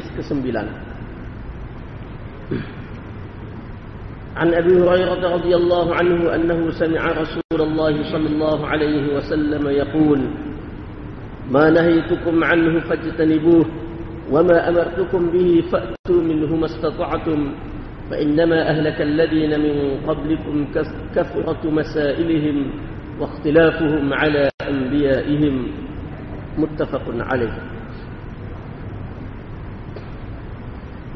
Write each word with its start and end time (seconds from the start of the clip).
ke-9 0.00 0.64
عن 4.36 4.54
أبي 4.54 4.74
هريرة 4.80 5.34
رضي 5.34 5.56
الله 5.56 5.94
عنه 5.94 6.34
أنه 6.34 6.70
سمع 6.70 7.12
رسول 7.12 7.60
الله 7.60 8.12
صلى 8.12 8.28
الله 8.28 8.66
عليه 8.66 9.16
وسلم 9.16 9.68
يقول 9.68 10.20
ما 11.50 11.70
نهيتكم 11.70 12.44
عنه 12.44 12.80
فاجتنبوه 12.80 13.66
وما 14.30 14.68
أمرتكم 14.68 15.30
به 15.30 15.64
فأتوا 15.72 16.22
منه 16.22 16.56
ما 16.56 16.66
استطعتم 16.66 17.52
فإنما 18.10 18.70
أهلك 18.70 19.00
الذين 19.02 19.60
من 19.60 20.00
قبلكم 20.06 20.66
كثرة 21.14 21.70
مسائلهم 21.70 22.70
واختلافهم 23.20 24.12
على 24.12 24.50
أنبيائهم. 24.68 25.66
متفق 26.58 27.02
عليه. 27.20 27.75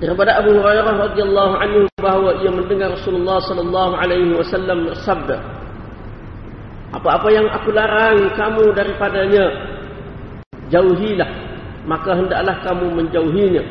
Daripada 0.00 0.40
Abu 0.40 0.56
Hurairah 0.56 0.94
radhiyallahu 1.12 1.54
anhu 1.60 1.80
bahawa 2.00 2.40
ia 2.40 2.50
mendengar 2.50 2.96
Rasulullah 2.96 3.38
sallallahu 3.44 3.92
alaihi 4.00 4.32
wasallam 4.32 4.88
bersabda 4.88 5.38
Apa-apa 6.90 7.28
yang 7.30 7.46
aku 7.52 7.70
larang 7.70 8.32
kamu 8.34 8.64
daripadanya 8.74 9.44
jauhilah 10.72 11.50
maka 11.88 12.12
hendaklah 12.16 12.56
kamu 12.64 12.86
menjauhinya. 12.92 13.64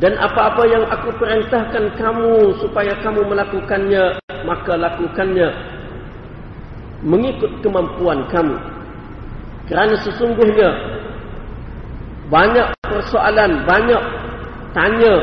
Dan 0.00 0.18
apa-apa 0.18 0.66
yang 0.66 0.82
aku 0.88 1.14
perintahkan 1.14 1.94
kamu 1.94 2.58
supaya 2.58 2.96
kamu 3.04 3.22
melakukannya 3.22 4.18
maka 4.42 4.74
lakukannya 4.74 5.48
mengikut 7.06 7.52
kemampuan 7.62 8.26
kamu. 8.32 8.56
Kerana 9.70 9.94
sesungguhnya 10.02 10.74
banyak 12.32 12.66
persoalan 12.82 13.62
banyak 13.62 14.02
tanya 14.72 15.14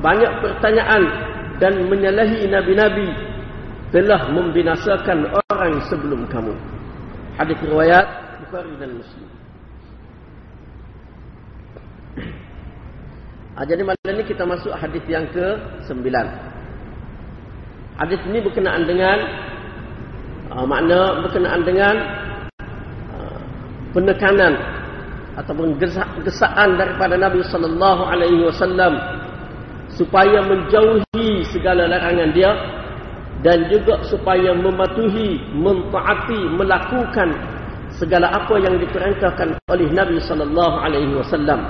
banyak 0.00 0.32
pertanyaan 0.44 1.02
dan 1.58 1.88
menyalahi 1.88 2.44
nabi-nabi 2.48 3.08
telah 3.94 4.26
membinasakan 4.28 5.30
orang 5.32 5.78
sebelum 5.86 6.26
kamu. 6.28 6.54
Hadis 7.38 7.58
riwayat 7.62 8.06
Bukhari 8.44 8.74
dan 8.78 8.90
Muslim. 8.98 9.28
Ah, 13.54 13.62
jadi 13.62 13.86
malam 13.86 14.18
ini 14.18 14.26
kita 14.26 14.42
masuk 14.42 14.74
hadis 14.74 15.02
yang 15.06 15.30
ke-9. 15.30 16.10
Hadis 17.94 18.18
ini 18.26 18.42
berkenaan 18.42 18.82
dengan 18.82 19.18
uh, 20.50 20.66
makna 20.66 21.22
berkenaan 21.22 21.62
dengan 21.62 21.94
uh, 23.14 23.38
penekanan 23.94 24.58
ataupun 25.34 25.74
gesaan 26.22 26.78
daripada 26.78 27.18
Nabi 27.18 27.42
sallallahu 27.50 28.02
alaihi 28.06 28.46
wasallam 28.46 28.94
supaya 29.90 30.42
menjauhi 30.46 31.42
segala 31.50 31.90
larangan 31.90 32.30
dia 32.34 32.50
dan 33.42 33.68
juga 33.68 34.00
supaya 34.08 34.56
mematuhi, 34.56 35.36
mentaati, 35.52 36.40
melakukan 36.56 37.28
segala 37.92 38.32
apa 38.32 38.56
yang 38.56 38.80
diperintahkan 38.80 39.58
oleh 39.68 39.88
Nabi 39.92 40.16
sallallahu 40.22 40.76
alaihi 40.80 41.12
wasallam. 41.14 41.60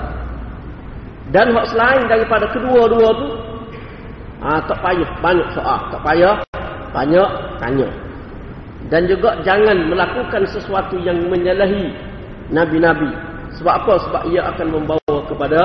Dan 1.33 1.51
hak 1.51 1.65
selain 1.73 2.05
daripada 2.05 2.45
kedua-dua 2.53 3.09
tu 3.17 3.29
ah 4.45 4.61
tak 4.61 4.77
payah 4.79 5.09
banyak 5.19 5.47
soal, 5.57 5.79
tak 5.89 6.01
payah 6.05 6.37
banyak 6.93 7.29
tanya. 7.59 7.89
Dan 8.93 9.09
juga 9.09 9.33
jangan 9.41 9.89
melakukan 9.89 10.45
sesuatu 10.45 11.01
yang 11.01 11.17
menyalahi 11.27 11.89
nabi-nabi 12.53 13.09
sebab 13.55 13.73
apa? 13.83 13.93
Sebab 14.07 14.21
ia 14.31 14.41
akan 14.51 14.67
membawa 14.67 15.17
kepada 15.27 15.59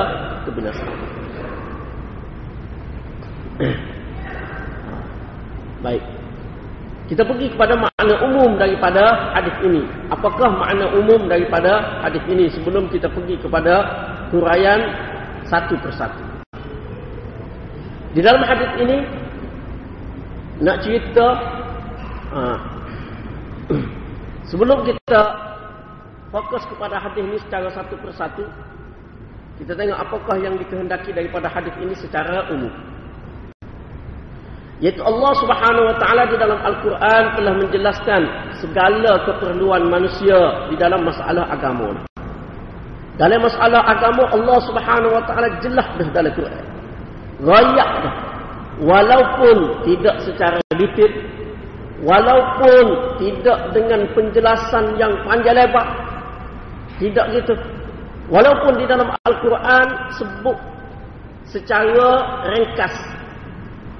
kebinasaan. 0.47 0.99
Baik. 5.85 6.03
Kita 7.11 7.27
pergi 7.27 7.51
kepada 7.51 7.75
makna 7.75 8.23
umum 8.23 8.55
daripada 8.55 9.35
hadis 9.35 9.51
ini. 9.67 9.83
Apakah 10.07 10.47
makna 10.47 10.87
umum 10.95 11.27
daripada 11.27 11.99
hadis 11.99 12.23
ini 12.31 12.47
sebelum 12.55 12.87
kita 12.87 13.11
pergi 13.11 13.35
kepada 13.35 13.83
huraian 14.31 14.79
satu 15.51 15.75
persatu. 15.83 16.23
Di 18.15 18.23
dalam 18.23 18.47
hadis 18.47 18.71
ini 18.79 19.03
nak 20.63 20.79
cerita 20.79 21.27
ha, 22.31 22.55
sebelum 24.51 24.87
kita 24.87 25.50
fokus 26.31 26.63
kepada 26.65 26.97
hadis 26.97 27.21
ini 27.21 27.37
secara 27.43 27.67
satu 27.69 27.99
persatu. 27.99 28.47
Kita 29.59 29.77
tengok 29.77 29.99
apakah 29.99 30.41
yang 30.41 30.57
dikehendaki 30.57 31.13
daripada 31.13 31.45
hadis 31.51 31.75
ini 31.77 31.93
secara 31.93 32.49
umum. 32.49 32.71
Yaitu 34.81 34.97
Allah 35.05 35.33
Subhanahu 35.37 35.85
wa 35.93 35.95
taala 36.01 36.25
di 36.25 36.41
dalam 36.41 36.57
Al-Quran 36.57 37.23
telah 37.37 37.53
menjelaskan 37.53 38.21
segala 38.57 39.21
keperluan 39.29 39.85
manusia 39.85 40.65
di 40.73 40.75
dalam 40.81 41.05
masalah 41.05 41.45
agama. 41.53 42.01
Dalam 43.21 43.45
masalah 43.45 43.85
agama 43.85 44.25
Allah 44.33 44.57
Subhanahu 44.65 45.13
wa 45.13 45.23
taala 45.29 45.53
jelas 45.61 45.85
dah 46.01 46.09
dalam 46.09 46.33
Quran. 46.33 46.65
Rayak 47.45 47.91
dah. 48.01 48.15
Walaupun 48.81 49.85
tidak 49.85 50.17
secara 50.25 50.57
detail, 50.73 51.13
walaupun 52.01 52.85
tidak 53.21 53.77
dengan 53.77 54.09
penjelasan 54.17 54.97
yang 54.97 55.13
panjang 55.21 55.53
lebar, 55.53 56.10
tidak 57.01 57.25
gitu. 57.33 57.57
Walaupun 58.29 58.77
di 58.77 58.85
dalam 58.85 59.09
Al-Quran 59.27 59.87
sebut 60.15 60.55
secara 61.49 62.09
ringkas, 62.53 62.95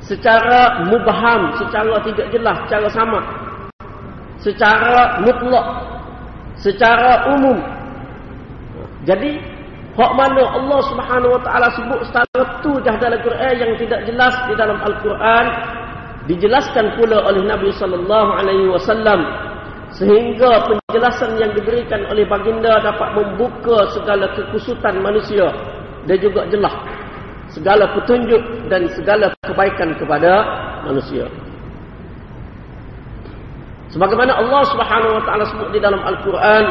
secara 0.06 0.88
mubaham, 0.88 1.58
secara 1.60 2.00
tidak 2.06 2.28
jelas, 2.32 2.56
secara 2.70 2.88
sama, 2.94 3.20
secara 4.40 5.20
mutlak, 5.26 5.68
secara 6.56 7.28
umum. 7.36 7.58
Jadi, 9.04 9.42
hak 9.98 10.12
mana 10.16 10.44
Allah 10.56 10.80
Subhanahu 10.88 11.36
Wa 11.36 11.42
Taala 11.44 11.68
sebut 11.76 12.00
secara 12.08 12.42
tu 12.64 12.72
dah 12.86 12.96
dalam 13.02 13.20
Quran 13.20 13.54
yang 13.60 13.74
tidak 13.76 14.08
jelas 14.08 14.36
di 14.48 14.54
dalam 14.56 14.80
Al-Quran 14.80 15.46
dijelaskan 16.30 16.96
pula 16.96 17.18
oleh 17.28 17.44
Nabi 17.44 17.74
sallallahu 17.76 18.30
alaihi 18.38 18.70
wasallam 18.72 19.51
sehingga 19.96 20.64
penjelasan 20.72 21.36
yang 21.36 21.52
diberikan 21.52 22.08
oleh 22.08 22.24
baginda 22.24 22.80
dapat 22.80 23.12
membuka 23.12 23.92
segala 23.92 24.32
kekusutan 24.32 25.04
manusia 25.04 25.52
dan 26.08 26.16
juga 26.18 26.48
jelas 26.48 26.72
segala 27.52 27.84
petunjuk 27.92 28.40
dan 28.72 28.88
segala 28.96 29.28
kebaikan 29.44 29.92
kepada 30.00 30.32
manusia. 30.88 31.28
Sebagaimana 33.92 34.40
Allah 34.40 34.64
Subhanahu 34.72 35.20
wa 35.20 35.24
taala 35.28 35.44
sebut 35.52 35.70
di 35.76 35.80
dalam 35.84 36.00
Al-Quran, 36.00 36.66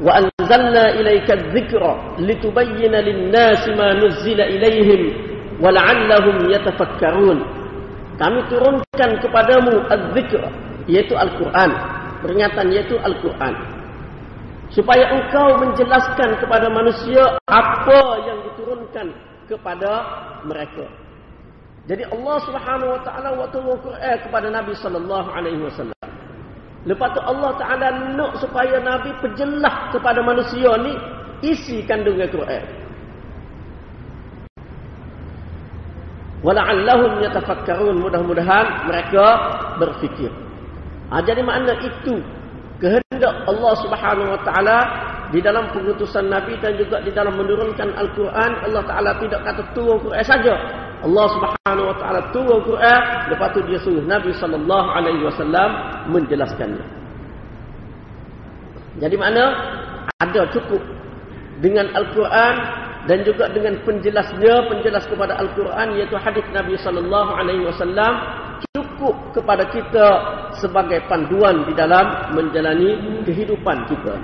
"Wa 0.00 0.12
anzalna 0.24 0.96
ilaika 0.96 1.36
adh-dhikra 1.36 1.92
litubayyana 2.24 3.04
lin-nasi 3.04 3.76
ma 3.76 3.92
nuzzila 3.92 4.48
ilaihim 4.48 5.12
wa 5.60 5.68
la'allahum 5.68 6.48
yatafakkarun." 6.48 7.44
Kami 8.16 8.40
turunkan 8.48 9.10
kepadamu 9.20 9.84
adz-dzikra, 9.92 10.48
yaitu 10.88 11.12
Al-Quran 11.12 12.00
peringatan 12.22 12.70
yaitu 12.70 12.96
Al-Quran. 13.02 13.54
Supaya 14.72 15.04
engkau 15.12 15.60
menjelaskan 15.60 16.40
kepada 16.40 16.72
manusia 16.72 17.36
apa 17.44 18.00
yang 18.24 18.38
diturunkan 18.48 19.12
kepada 19.50 19.90
mereka. 20.48 20.88
Jadi 21.90 22.08
Allah 22.08 22.36
Subhanahu 22.46 22.94
wa 22.96 23.00
taala 23.04 23.28
waktu 23.36 23.58
Al-Quran 23.60 24.16
kepada 24.22 24.46
Nabi 24.48 24.72
sallallahu 24.78 25.28
alaihi 25.28 25.60
wasallam. 25.60 26.02
Lepas 26.82 27.14
tu 27.14 27.20
Allah 27.22 27.54
Taala 27.62 27.88
nak 28.18 28.42
supaya 28.42 28.82
Nabi 28.82 29.14
perjelas 29.22 29.94
kepada 29.94 30.18
manusia 30.18 30.74
ni 30.82 30.92
isi 31.46 31.86
kandungan 31.86 32.26
Quran. 32.26 32.64
Wala'allahum 36.42 37.22
yatafakkarun 37.22 38.02
mudah-mudahan 38.02 38.90
mereka 38.90 39.24
berfikir. 39.78 40.34
Ha, 41.12 41.20
jadi 41.20 41.44
makna 41.44 41.76
itu 41.84 42.24
kehendak 42.80 43.44
Allah 43.44 43.72
Subhanahu 43.84 44.32
Wa 44.32 44.40
Taala 44.48 44.78
di 45.28 45.44
dalam 45.44 45.68
pengutusan 45.76 46.32
Nabi 46.32 46.56
dan 46.64 46.72
juga 46.80 47.04
di 47.04 47.12
dalam 47.12 47.36
menurunkan 47.36 47.92
Al-Quran 48.00 48.50
Allah 48.64 48.82
Taala 48.88 49.10
tidak 49.20 49.44
kata 49.44 49.62
turun 49.76 50.00
Quran 50.00 50.24
saja. 50.24 50.56
Allah 51.04 51.26
Subhanahu 51.36 51.86
Wa 51.92 51.96
Taala 52.00 52.20
turun 52.32 52.64
Quran 52.64 53.00
lepas 53.28 53.48
tu 53.52 53.60
dia 53.68 53.78
suruh 53.84 54.04
Nabi 54.08 54.32
Sallallahu 54.32 54.88
Alaihi 54.88 55.22
Wasallam 55.28 55.70
menjelaskannya. 56.16 56.84
Jadi 58.96 59.16
mana 59.20 59.44
ada 60.16 60.48
cukup 60.48 60.80
dengan 61.60 61.92
Al-Quran 61.92 62.54
dan 63.04 63.18
juga 63.26 63.52
dengan 63.52 63.76
penjelasnya 63.84 64.54
penjelas 64.72 65.04
kepada 65.10 65.36
Al-Quran 65.36 66.00
iaitu 66.00 66.16
hadis 66.16 66.44
Nabi 66.56 66.80
Sallallahu 66.80 67.30
Alaihi 67.36 67.68
Wasallam 67.68 68.12
cukup 68.72 69.14
kepada 69.34 69.66
kita 69.68 70.06
sebagai 70.58 71.04
panduan 71.08 71.64
di 71.64 71.72
dalam 71.72 72.34
menjalani 72.34 73.22
kehidupan 73.24 73.88
kita. 73.88 74.14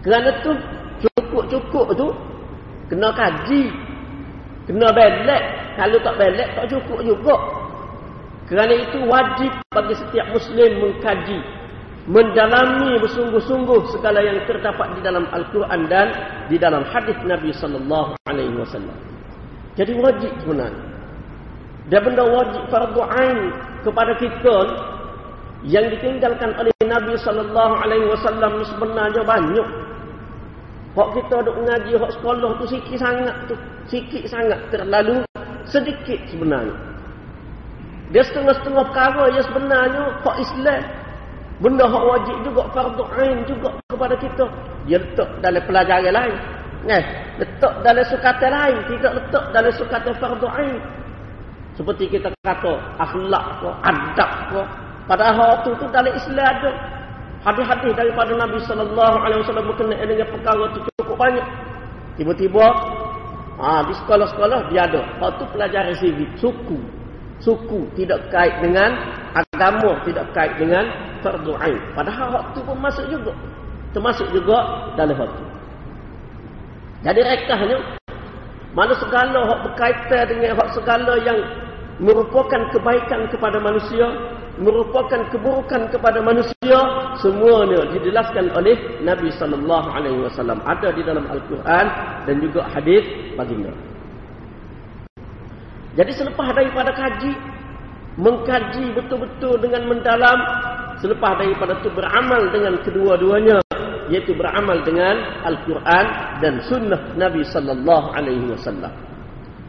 Kerana 0.00 0.30
tu 0.40 0.52
cukup-cukup 1.04 1.86
tu 1.96 2.08
Kena 2.90 3.14
kaji. 3.14 3.70
Kena 4.66 4.90
belek. 4.90 5.42
Kalau 5.78 5.98
tak 6.02 6.14
belek, 6.18 6.48
tak 6.58 6.66
cukup 6.66 6.98
juga. 7.06 7.36
Kerana 8.50 8.74
itu 8.74 8.98
wajib 9.06 9.52
bagi 9.70 9.94
setiap 9.94 10.26
Muslim 10.34 10.70
mengkaji. 10.82 11.38
Mendalami 12.10 12.98
bersungguh-sungguh 12.98 13.94
segala 13.94 14.18
yang 14.18 14.42
terdapat 14.50 14.98
di 14.98 15.00
dalam 15.06 15.30
Al-Quran 15.30 15.86
dan 15.86 16.10
di 16.50 16.58
dalam 16.58 16.82
hadis 16.90 17.14
Nabi 17.22 17.54
Sallallahu 17.54 18.18
Alaihi 18.26 18.58
Wasallam. 18.58 18.98
Jadi 19.78 19.94
wajib 19.94 20.34
sebenarnya. 20.42 20.89
Dan 21.90 22.06
benda 22.06 22.22
wajib 22.22 22.62
fardu 22.70 23.02
ain 23.02 23.50
kepada 23.82 24.14
kita 24.22 24.56
yang 25.66 25.90
ditinggalkan 25.90 26.54
oleh 26.54 26.72
Nabi 26.86 27.18
sallallahu 27.18 27.74
alaihi 27.82 28.06
wasallam 28.06 28.62
sebenarnya 28.62 29.26
banyak. 29.26 29.68
Hak 30.94 31.08
kita 31.18 31.36
duk 31.46 31.58
ngaji 31.66 31.92
hak 31.98 32.10
sekolah 32.18 32.50
tu 32.62 32.64
sikit 32.70 32.98
sangat 32.98 33.36
tu, 33.50 33.54
sikit 33.90 34.22
sangat 34.30 34.58
terlalu 34.70 35.22
sedikit 35.66 36.18
sebenarnya. 36.30 36.74
Dia 38.10 38.26
setengah-setengah 38.26 38.84
perkara 38.90 39.24
yang 39.34 39.44
sebenarnya 39.50 40.02
hak 40.22 40.36
Islam. 40.42 40.82
Benda 41.60 41.84
hak 41.90 42.04
wajib 42.06 42.36
juga 42.46 42.62
fardu 42.70 43.04
ain 43.18 43.38
juga 43.50 43.68
kepada 43.90 44.14
kita. 44.14 44.46
Dia 44.86 44.98
letak 45.02 45.28
dalam 45.42 45.62
pelajaran 45.66 46.14
lain. 46.14 46.36
Eh, 46.88 47.04
letak 47.36 47.74
dalam 47.84 48.04
sukatan 48.08 48.50
lain, 48.50 48.78
tidak 48.88 49.12
letak 49.20 49.44
dalam 49.52 49.72
sukatan 49.74 50.14
fardu 50.16 50.48
ain. 50.54 50.78
Seperti 51.78 52.10
kita 52.10 52.34
kata 52.44 52.72
akhlak 52.98 53.44
ko, 53.62 53.68
adab 53.82 54.30
ko, 54.52 54.60
Padahal 55.10 55.66
itu 55.66 55.74
dalam 55.90 56.14
Islam 56.14 56.38
ada 56.38 56.70
hadis-hadis 57.42 57.98
daripada 57.98 58.30
Nabi 58.30 58.62
sallallahu 58.62 59.16
alaihi 59.26 59.42
wasallam 59.42 59.66
berkenaan 59.74 60.06
dengan 60.06 60.28
perkara 60.30 60.70
itu 60.70 60.78
cukup 60.86 61.16
banyak. 61.18 61.46
Tiba-tiba 62.14 62.66
ah 63.58 63.82
di 63.82 63.94
sekolah-sekolah 63.98 64.70
dia 64.70 64.86
ada. 64.86 65.02
Waktu 65.18 65.42
pelajaran 65.50 65.98
sivik 65.98 66.30
suku. 66.38 66.78
Suku 67.42 67.90
tidak 67.98 68.30
kait 68.30 68.54
dengan 68.62 68.94
agama, 69.34 69.98
tidak 70.06 70.30
kait 70.30 70.54
dengan 70.62 70.86
fardu 71.26 71.58
ain. 71.58 71.80
Padahal 71.98 72.30
waktu 72.30 72.58
pun 72.62 72.78
masuk 72.78 73.10
juga. 73.10 73.34
Termasuk 73.90 74.30
juga 74.30 74.58
dalam 74.94 75.18
waktu. 75.18 75.44
Jadi 77.02 77.20
rekahnya 77.26 77.98
mana 78.70 78.94
segala 79.02 79.50
hak 79.50 79.60
berkaitan 79.66 80.24
dengan 80.30 80.54
hak 80.62 80.68
segala 80.78 81.18
yang 81.26 81.38
merupakan 82.00 82.70
kebaikan 82.70 83.26
kepada 83.28 83.58
manusia 83.58 84.06
merupakan 84.60 85.24
keburukan 85.32 85.88
kepada 85.88 86.20
manusia 86.20 86.78
semuanya 87.18 87.80
dijelaskan 87.96 88.52
oleh 88.52 88.76
Nabi 89.00 89.32
sallallahu 89.32 89.88
alaihi 89.88 90.20
wasallam 90.20 90.60
ada 90.68 90.92
di 90.92 91.00
dalam 91.00 91.24
Al-Quran 91.28 91.86
dan 92.28 92.34
juga 92.44 92.68
hadis 92.68 93.02
baginda. 93.34 93.72
Jadi 95.96 96.12
selepas 96.14 96.54
daripada 96.54 96.92
kaji 96.94 97.32
mengkaji 98.20 98.84
betul-betul 98.94 99.58
dengan 99.58 99.88
mendalam 99.90 100.38
selepas 101.00 101.40
daripada 101.40 101.80
itu 101.80 101.90
beramal 101.90 102.42
dengan 102.52 102.74
kedua-duanya 102.84 103.56
yaitu 104.10 104.34
beramal 104.34 104.82
dengan 104.82 105.46
Al-Quran 105.46 106.06
dan 106.42 106.58
Sunnah 106.66 107.14
Nabi 107.14 107.46
Sallallahu 107.46 108.10
Alaihi 108.10 108.50
Wasallam. 108.50 108.90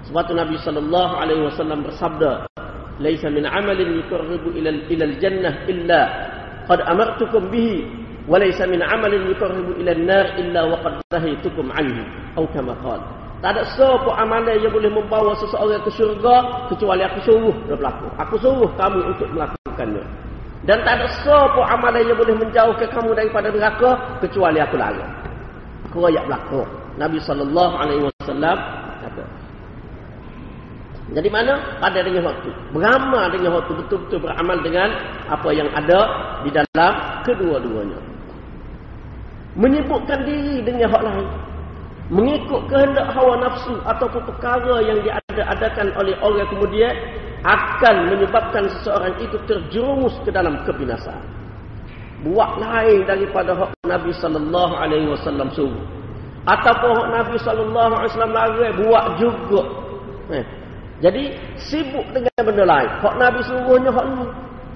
Sebatu 0.09 0.33
Nabi 0.33 0.57
Sallallahu 0.59 1.13
Alaihi 1.13 1.45
Wasallam 1.45 1.85
bersabda, 1.85 2.49
"Laisa 2.97 3.29
min 3.29 3.45
amalin 3.45 4.01
yukarribu 4.01 4.49
ilal, 4.57 4.81
ilal 4.89 5.15
jannah 5.21 5.53
illa 5.69 6.01
qad 6.65 6.81
amartukum 6.89 7.53
bihi, 7.53 7.85
walaisa 8.25 8.65
min 8.65 8.81
amalin 8.81 9.29
yukarribu 9.29 9.77
ilal 9.77 10.01
nar 10.01 10.25
illa 10.41 10.61
waqad 10.73 10.99
zahitukum 11.13 11.69
anhu." 11.69 12.01
Atau 12.33 12.49
kama 12.49 12.73
qala. 12.81 13.05
Tak 13.41 13.57
ada 13.57 13.65
sesuatu 13.73 14.13
amalan 14.13 14.53
yang 14.61 14.69
boleh 14.69 14.93
membawa 14.93 15.33
seseorang 15.33 15.81
ke 15.81 15.89
syurga 15.97 16.69
kecuali 16.69 17.01
aku 17.01 17.25
suruh 17.25 17.55
dia 17.65 17.73
berlaku. 17.73 18.05
Aku 18.21 18.35
suruh 18.38 18.69
kamu 18.77 19.01
untuk 19.17 19.27
melakukannya. 19.33 20.05
Dan 20.61 20.85
tak 20.85 21.01
ada 21.01 21.07
sesuatu 21.09 21.65
amalan 21.65 22.05
yang 22.05 22.17
boleh 22.17 22.37
menjauhkan 22.37 22.89
kamu 22.93 23.17
daripada 23.17 23.49
neraka 23.49 24.21
kecuali 24.21 24.61
aku. 24.61 24.77
Aku 25.89 26.05
ayat 26.05 26.23
berlaku. 26.29 26.61
Nabi 27.01 27.17
sallallahu 27.23 27.73
alaihi 27.81 28.03
wasallam 28.05 28.57
kata, 29.01 29.23
jadi 31.11 31.27
mana? 31.27 31.59
Pada 31.83 31.99
dengan 31.99 32.31
waktu. 32.31 32.49
Beramal 32.71 33.25
dengan 33.35 33.59
waktu. 33.59 33.71
Betul-betul 33.83 34.19
beramal 34.23 34.57
dengan 34.63 34.89
apa 35.27 35.49
yang 35.51 35.67
ada 35.75 35.99
di 36.47 36.49
dalam 36.55 36.93
kedua-duanya. 37.27 37.99
Menyebutkan 39.59 40.23
diri 40.23 40.63
dengan 40.63 40.87
hak 40.87 41.03
lain. 41.03 41.27
Mengikut 42.11 42.67
kehendak 42.67 43.07
hawa 43.15 43.39
nafsu 43.39 43.75
ataupun 43.87 44.23
perkara 44.27 44.83
yang 44.83 44.99
diadakan 45.03 45.95
oleh 45.95 46.15
orang 46.19 46.47
kemudian 46.47 46.91
akan 47.41 47.95
menyebabkan 48.13 48.69
seseorang 48.77 49.17
itu 49.17 49.38
terjerumus 49.49 50.13
ke 50.21 50.29
dalam 50.29 50.61
kebinasaan. 50.65 51.25
Buat 52.21 52.61
lain 52.61 53.01
daripada 53.09 53.57
hak 53.57 53.73
Nabi 53.89 54.13
sallallahu 54.13 54.73
alaihi 54.77 55.09
wasallam 55.09 55.49
suruh. 55.57 55.81
Ataupun 56.45 56.93
hak 56.93 57.07
Nabi 57.09 57.35
sallallahu 57.41 57.93
alaihi 57.97 58.11
wasallam 58.13 58.33
larang 58.33 58.73
buat 58.77 59.05
juga. 59.17 59.61
Eh, 60.31 60.45
jadi 61.01 61.33
sibuk 61.57 62.05
dengan 62.13 62.29
benda 62.45 62.65
lain. 62.65 62.89
Hak 63.01 63.15
Nabi 63.17 63.39
suruhnya 63.41 63.89
hak 63.89 64.05
ni. 64.05 64.25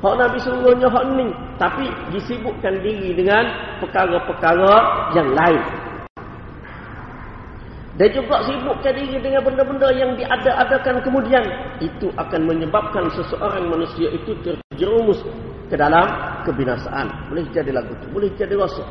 Hak 0.01 0.15
Nabi 0.17 0.38
suruhnya 0.41 0.89
hak 0.89 1.06
ni. 1.13 1.27
Tapi 1.62 1.85
disibukkan 2.17 2.73
diri 2.81 3.13
dengan 3.13 3.45
perkara-perkara 3.77 4.73
yang 5.13 5.29
lain. 5.38 5.62
Dan 7.95 8.12
juga 8.12 8.44
sibukkan 8.44 8.92
diri 8.92 9.24
dengan 9.24 9.39
benda-benda 9.39 9.88
yang 9.95 10.19
diada-adakan 10.19 11.00
kemudian. 11.00 11.44
Itu 11.80 12.12
akan 12.19 12.44
menyebabkan 12.44 13.07
seseorang 13.15 13.71
manusia 13.71 14.12
itu 14.12 14.36
terjerumus 14.44 15.24
ke 15.71 15.80
dalam 15.80 16.03
kebinasaan. 16.44 17.31
Boleh 17.31 17.47
jadi 17.56 17.71
lagu 17.71 17.95
itu. 17.95 18.07
Boleh 18.12 18.30
jadi 18.36 18.51
rasa. 18.59 18.83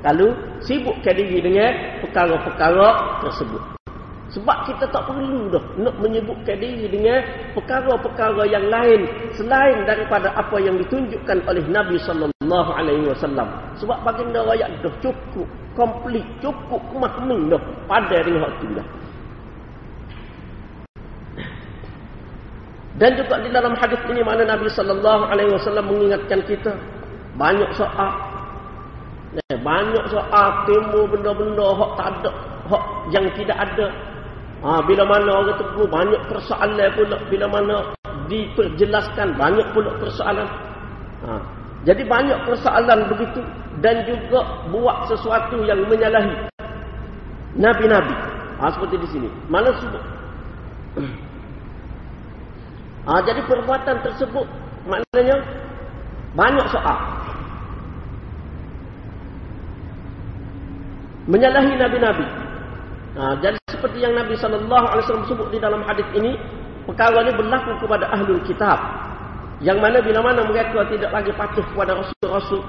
Kalau 0.00 0.32
sibukkan 0.64 1.14
diri 1.20 1.44
dengan 1.44 2.00
perkara-perkara 2.00 3.20
tersebut. 3.28 3.75
Sebab 4.36 4.68
kita 4.68 4.84
tak 4.92 5.08
perlu 5.08 5.48
dah 5.48 5.64
nak 5.80 5.96
menyebutkan 5.96 6.60
diri 6.60 6.92
dengan 6.92 7.24
perkara-perkara 7.56 8.44
yang 8.44 8.68
lain 8.68 9.08
selain 9.32 9.88
daripada 9.88 10.28
apa 10.36 10.60
yang 10.60 10.76
ditunjukkan 10.76 11.40
oleh 11.48 11.64
Nabi 11.72 11.96
sallallahu 12.04 12.70
alaihi 12.76 13.08
wasallam. 13.08 13.48
Sebab 13.80 13.96
baginda 14.04 14.44
ayat 14.44 14.76
dah 14.84 14.92
cukup, 15.00 15.48
komplit, 15.72 16.20
cukup 16.44 16.84
mahmud 16.92 17.48
dah 17.48 17.62
pada 17.88 18.20
dengan 18.20 18.44
hak 18.44 18.52
tu 18.60 18.68
dah. 18.76 18.86
Dan 23.00 23.10
juga 23.16 23.40
di 23.40 23.48
dalam 23.48 23.72
hadis 23.72 24.00
ini 24.12 24.20
mana 24.20 24.44
Nabi 24.44 24.68
sallallahu 24.68 25.32
alaihi 25.32 25.48
wasallam 25.56 25.88
mengingatkan 25.88 26.44
kita 26.44 26.76
banyak 27.40 27.72
soal 27.72 28.12
banyak 29.64 30.04
soal 30.12 30.48
timbul 30.68 31.08
benda-benda 31.08 31.72
hak 31.72 31.90
tak 31.96 32.06
ada 32.20 32.30
hak 32.68 32.84
yang 33.16 33.26
tidak 33.32 33.56
ada 33.56 34.15
Ha, 34.66 34.82
bila 34.82 35.06
mana 35.06 35.30
orang 35.30 35.62
tegur 35.62 35.86
banyak 35.86 36.26
persoalan 36.26 36.90
pula. 36.98 37.16
Bila 37.30 37.46
mana 37.46 37.76
diperjelaskan 38.26 39.38
banyak 39.38 39.66
pula 39.70 39.94
persoalan. 40.02 40.48
Ha, 41.22 41.38
jadi 41.86 42.02
banyak 42.02 42.38
persoalan 42.42 43.06
begitu. 43.14 43.46
Dan 43.78 44.02
juga 44.02 44.66
buat 44.74 45.06
sesuatu 45.06 45.62
yang 45.62 45.86
menyalahi. 45.86 46.50
Nabi-Nabi. 47.54 48.14
Ha, 48.58 48.74
seperti 48.74 48.98
di 49.06 49.08
sini. 49.14 49.28
Mana 49.46 49.70
sebut? 49.78 50.02
Ha, 53.06 53.22
jadi 53.22 53.46
perbuatan 53.46 54.02
tersebut 54.02 54.46
maknanya 54.90 55.46
banyak 56.34 56.66
soal. 56.74 56.98
Menyalahi 61.30 61.72
Nabi-Nabi. 61.78 62.26
Ha, 63.14 63.22
jadi 63.38 63.65
seperti 63.76 64.00
yang 64.00 64.16
Nabi 64.16 64.34
sallallahu 64.40 64.86
alaihi 64.88 65.04
wasallam 65.04 65.28
sebut 65.28 65.48
di 65.52 65.58
dalam 65.60 65.84
hadis 65.84 66.08
ini, 66.16 66.34
perkara 66.88 67.20
ini 67.22 67.32
berlaku 67.36 67.76
kepada 67.84 68.08
ahlul 68.10 68.40
kitab. 68.48 68.78
Yang 69.60 69.78
mana 69.80 69.98
bila 70.00 70.20
mana 70.20 70.40
mereka 70.44 70.84
tidak 70.88 71.12
lagi 71.12 71.32
patuh 71.32 71.64
kepada 71.72 71.96
rasul-rasul, 71.96 72.60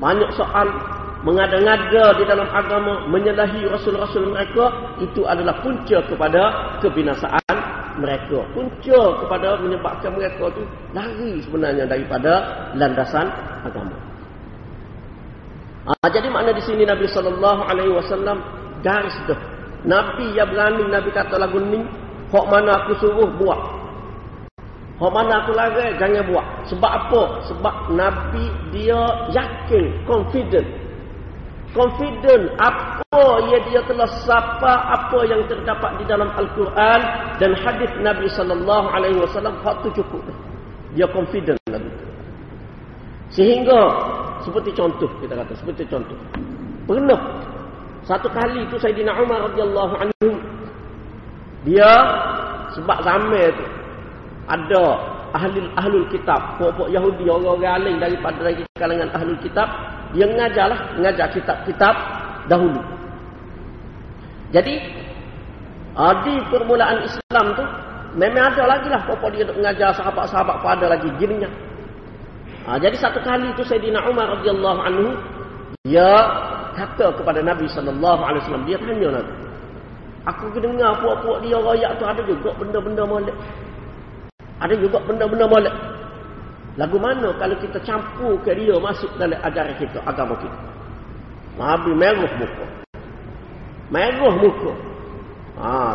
banyak 0.00 0.30
soal 0.36 0.68
mengada-ngada 1.24 2.16
di 2.20 2.24
dalam 2.24 2.48
agama, 2.52 3.08
menyalahi 3.08 3.68
rasul-rasul 3.68 4.32
mereka, 4.32 4.96
itu 5.00 5.24
adalah 5.24 5.60
punca 5.60 5.98
kepada 6.04 6.42
kebinasaan 6.84 7.56
mereka. 7.98 8.44
Punca 8.54 9.00
kepada 9.24 9.58
menyebabkan 9.60 10.10
mereka 10.14 10.52
itu 10.52 10.62
lari 10.94 11.32
sebenarnya 11.42 11.84
daripada 11.88 12.32
landasan 12.76 13.26
agama. 13.66 13.96
Ha, 15.88 16.06
jadi 16.12 16.28
makna 16.28 16.52
di 16.52 16.62
sini 16.62 16.84
Nabi 16.84 17.08
sallallahu 17.08 17.62
alaihi 17.64 17.92
wasallam 17.96 18.44
garis 18.84 19.16
dah 19.24 19.57
Nabi 19.88 20.36
yang 20.36 20.52
berani 20.52 20.84
Nabi 20.92 21.08
kata 21.08 21.40
lagu 21.40 21.56
ni 21.56 21.80
Hak 22.28 22.44
mana 22.52 22.84
aku 22.84 22.92
suruh 23.00 23.24
buat. 23.40 23.56
Hak 25.00 25.10
mana 25.16 25.40
aku 25.40 25.56
larang 25.56 25.96
jangan 25.96 26.28
buat. 26.28 26.46
Sebab 26.68 26.90
apa? 26.92 27.22
Sebab 27.48 27.74
Nabi 27.96 28.44
dia 28.68 29.00
yakin 29.32 30.04
Confident. 30.04 30.68
Confident 31.72 32.52
apa 32.60 33.22
yang 33.48 33.64
dia 33.68 33.80
telah 33.88 34.08
sapa 34.24 34.92
apa 34.92 35.18
yang 35.28 35.44
terdapat 35.48 36.00
di 36.00 36.04
dalam 36.08 36.28
Al-Quran 36.36 37.00
dan 37.40 37.50
hadis 37.60 37.92
Nabi 38.00 38.28
sallallahu 38.32 38.88
alaihi 38.92 39.20
wasallam 39.20 39.56
hak 39.64 39.84
tu 39.84 39.92
cukup. 40.00 40.20
Dia 40.96 41.04
confident 41.12 41.60
lagi 41.68 41.92
sehingga 43.28 43.80
seperti 44.40 44.72
contoh 44.72 45.08
kita 45.20 45.36
kata 45.36 45.52
seperti 45.60 45.84
contoh. 45.92 46.16
Pernah 46.88 47.20
satu 48.06 48.28
kali 48.30 48.66
tu 48.70 48.76
Sayyidina 48.78 49.16
Umar 49.18 49.50
radhiyallahu 49.50 49.94
anhu 49.98 50.30
dia 51.66 51.92
sebab 52.78 52.98
zaman 53.02 53.50
tu 53.56 53.66
ada 54.48 54.84
ahli 55.36 55.60
ahlul 55.76 56.08
kitab 56.08 56.56
pokok 56.56 56.88
Yahudi 56.88 57.28
orang-orang 57.28 57.84
alim 57.84 57.96
daripada 58.00 58.40
dari 58.48 58.64
kalangan 58.78 59.10
ahlul 59.12 59.40
kitab 59.44 59.68
dia 60.16 60.24
mengajarlah 60.24 60.96
mengajar 60.96 61.28
kitab-kitab 61.36 61.94
dahulu. 62.48 62.80
Jadi 64.56 64.80
di 66.24 66.34
permulaan 66.48 67.04
Islam 67.04 67.46
tu 67.58 67.64
memang 68.14 68.54
ada 68.54 68.64
lagi 68.64 68.88
lah 68.88 69.02
pokok 69.04 69.34
dia 69.34 69.44
mengajar 69.50 69.90
sahabat-sahabat 69.98 70.62
pada 70.62 70.86
lagi 70.88 71.10
gininya 71.18 71.50
uh, 72.70 72.78
jadi 72.78 72.96
satu 72.96 73.18
kali 73.20 73.50
tu 73.58 73.66
Sayyidina 73.66 74.06
Umar 74.06 74.38
radhiyallahu 74.38 74.80
anhu 74.80 75.08
dia 75.82 76.06
kata 76.78 77.06
kepada 77.18 77.42
Nabi 77.42 77.66
sallallahu 77.66 78.22
alaihi 78.22 78.42
wasallam 78.46 78.64
dia 78.70 78.78
tanya 78.78 79.08
Nabi 79.18 79.34
aku 80.30 80.44
dengar 80.62 80.94
puak-puak 81.02 81.38
dia 81.42 81.58
royak 81.58 81.92
tu 81.98 82.04
ada 82.06 82.22
juga 82.22 82.54
benda-benda 82.54 83.02
molek 83.02 83.34
ada 84.58 84.74
juga 84.74 84.98
benda-benda 85.06 85.46
molek. 85.46 85.74
Lagu 86.78 86.98
mana 86.98 87.34
kalau 87.38 87.56
kita 87.58 87.78
campur 87.82 88.38
ke 88.42 88.54
dia 88.54 88.74
masuk 88.78 89.10
dalam 89.18 89.38
ajaran 89.42 89.74
kita, 89.78 89.98
agama 90.06 90.34
kita. 90.38 90.58
Nabi 91.58 91.90
merah 91.94 92.32
muka. 92.38 92.66
Merah 93.90 94.34
muka. 94.38 94.72
Ha, 95.58 95.94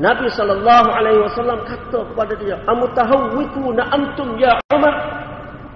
Nabi 0.00 0.24
SAW 0.32 1.60
kata 1.68 2.00
kepada 2.12 2.32
dia, 2.40 2.56
Amutahawwiku 2.64 3.76
na 3.76 3.84
antum 3.92 4.40
ya 4.40 4.56
Umar. 4.72 4.94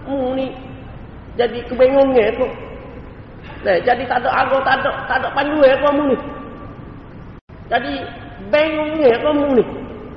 Hmm, 0.08 0.36
ni 0.36 0.52
jadi 1.36 1.64
kebingungan 1.68 2.32
tu. 2.36 2.46
Eh, 3.64 3.80
jadi 3.80 4.04
tak 4.04 4.20
ada 4.20 4.30
arah, 4.44 4.60
tak 4.60 4.74
ada, 4.84 4.90
tak 5.08 5.16
ada 5.24 5.28
panduan 5.32 5.72
kamu 5.80 6.02
ni. 6.12 6.16
Jadi 7.72 7.92
bingungnya 8.52 9.16
kamu 9.24 9.46
ni. 9.56 9.64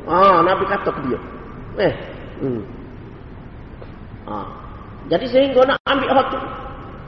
Ah, 0.08 0.44
Nabi 0.44 0.68
kata 0.68 0.92
ke 0.92 1.00
dia. 1.08 1.20
Eh. 1.88 1.94
Hmm. 2.44 2.62
Ha. 4.28 4.36
Jadi 5.08 5.26
sehingga 5.32 5.64
nak 5.64 5.80
ambil 5.88 6.12
hak 6.12 6.28
tu. 6.36 6.40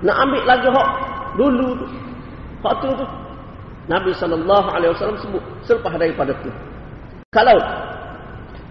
Nak 0.07 0.15
ambil 0.15 0.41
lagi 0.47 0.67
hak 0.71 0.89
dulu 1.35 1.67
tu. 1.75 1.85
Hak 2.63 2.75
tu 2.79 2.89
tu. 2.95 3.07
Nabi 3.89 4.13
SAW 4.15 5.17
sebut 5.19 5.43
selepas 5.65 5.97
daripada 5.99 6.31
tu. 6.39 6.51
Kalau 7.33 7.57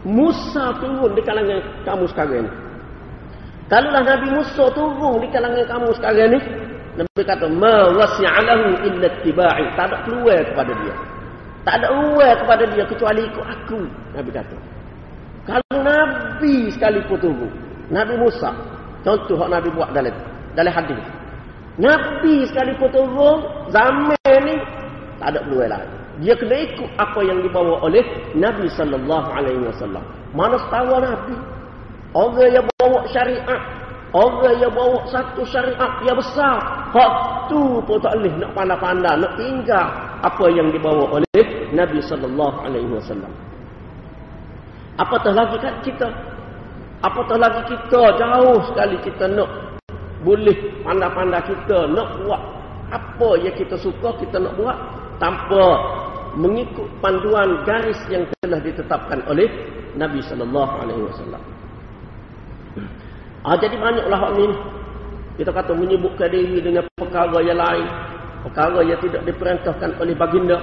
Musa 0.07 0.73
turun 0.79 1.13
di 1.13 1.23
kalangan 1.27 1.61
kamu 1.85 2.05
sekarang 2.09 2.47
ni. 2.47 2.51
Kalaulah 3.69 4.03
Nabi 4.07 4.27
Musa 4.33 4.65
turun 4.73 5.21
di 5.21 5.29
kalangan 5.29 5.65
kamu 5.69 5.89
sekarang 5.99 6.29
ni. 6.33 6.41
Nabi 6.99 7.23
kata, 7.23 7.47
Ma 7.47 7.95
wasi'alahu 7.95 8.83
illa 8.83 9.09
tiba'i. 9.23 9.65
Tak 9.79 9.95
ada 9.95 9.97
keluar 10.03 10.43
kepada 10.43 10.73
dia. 10.83 10.95
Tak 11.63 11.75
ada 11.79 11.87
keluar 11.95 12.33
kepada 12.43 12.65
dia 12.75 12.85
kecuali 12.91 13.21
ikut 13.23 13.45
aku. 13.47 13.81
Nabi 14.19 14.31
kata. 14.35 14.57
Kalau 15.47 15.77
Nabi 15.81 16.55
sekali 16.75 16.99
tunggu. 17.07 17.49
Nabi 17.89 18.15
Musa. 18.19 18.51
Contoh 19.07 19.39
yang 19.39 19.49
Nabi 19.49 19.69
buat 19.73 19.95
dalam 19.95 20.13
dalam 20.59 20.73
hadis. 20.75 20.99
Nabi 21.79 22.45
sekali 22.51 22.75
tunggu. 22.91 23.47
Zaman 23.71 24.39
ni. 24.43 24.57
Tak 25.23 25.35
ada 25.35 25.41
peluang 25.47 25.71
lagi. 25.71 25.97
Dia 26.19 26.35
kena 26.35 26.57
ikut 26.67 26.91
apa 26.99 27.21
yang 27.23 27.39
dibawa 27.47 27.79
oleh 27.79 28.03
Nabi 28.35 28.67
sallallahu 28.75 29.29
alaihi 29.31 29.63
wasallam. 29.71 30.03
Mana 30.35 30.59
setahu 30.59 30.99
Nabi? 30.99 31.37
Orang 32.17 32.51
yang 32.51 32.67
bawa 32.81 33.05
syariat, 33.13 33.61
orang 34.13 34.57
yang 34.61 34.73
bawa 34.73 35.05
satu 35.09 35.45
syariat 35.45 36.01
yang 36.05 36.17
besar, 36.17 36.57
hak 36.93 37.13
tu 37.53 37.81
pun 37.85 37.97
tak 38.01 38.17
boleh 38.17 38.33
nak 38.41 38.51
pandai-pandai, 38.57 39.15
nak 39.21 39.33
tinggal 39.37 39.87
apa 40.25 40.45
yang 40.53 40.69
dibawa 40.73 41.21
oleh 41.21 41.45
Nabi 41.73 42.01
sallallahu 42.01 42.57
alaihi 42.65 42.91
wasallam. 42.93 43.33
Apatah 44.99 45.33
lagi 45.33 45.57
kan 45.63 45.75
kita. 45.87 46.09
Apatah 46.99 47.39
lagi 47.39 47.63
kita 47.71 48.03
jauh 48.19 48.59
sekali 48.67 48.97
kita 49.07 49.31
nak 49.31 49.47
boleh 50.27 50.83
pandai-pandai 50.83 51.43
kita 51.47 51.87
nak 51.95 52.09
buat 52.27 52.43
apa 52.91 53.29
yang 53.39 53.55
kita 53.55 53.79
suka 53.79 54.19
kita 54.19 54.43
nak 54.43 54.59
buat 54.59 54.75
tanpa 55.23 55.65
mengikut 56.35 56.87
panduan 56.99 57.63
garis 57.63 57.99
yang 58.11 58.27
telah 58.43 58.59
ditetapkan 58.59 59.23
oleh 59.31 59.47
Nabi 59.95 60.19
sallallahu 60.27 60.75
alaihi 60.83 61.03
wasallam. 61.07 61.43
Ah 63.47 63.55
jadi 63.55 63.79
banyaklah 63.79 64.19
hak 64.19 64.33
ni 64.35 64.47
kita 65.39 65.51
kata 65.55 65.71
menyebutkan 65.71 66.27
diri 66.35 66.59
dengan 66.59 66.83
perkara 66.99 67.39
yang 67.39 67.63
lain, 67.63 67.87
perkara 68.43 68.83
yang 68.83 68.99
tidak 68.99 69.23
diperintahkan 69.23 69.91
oleh 70.03 70.15
baginda. 70.19 70.59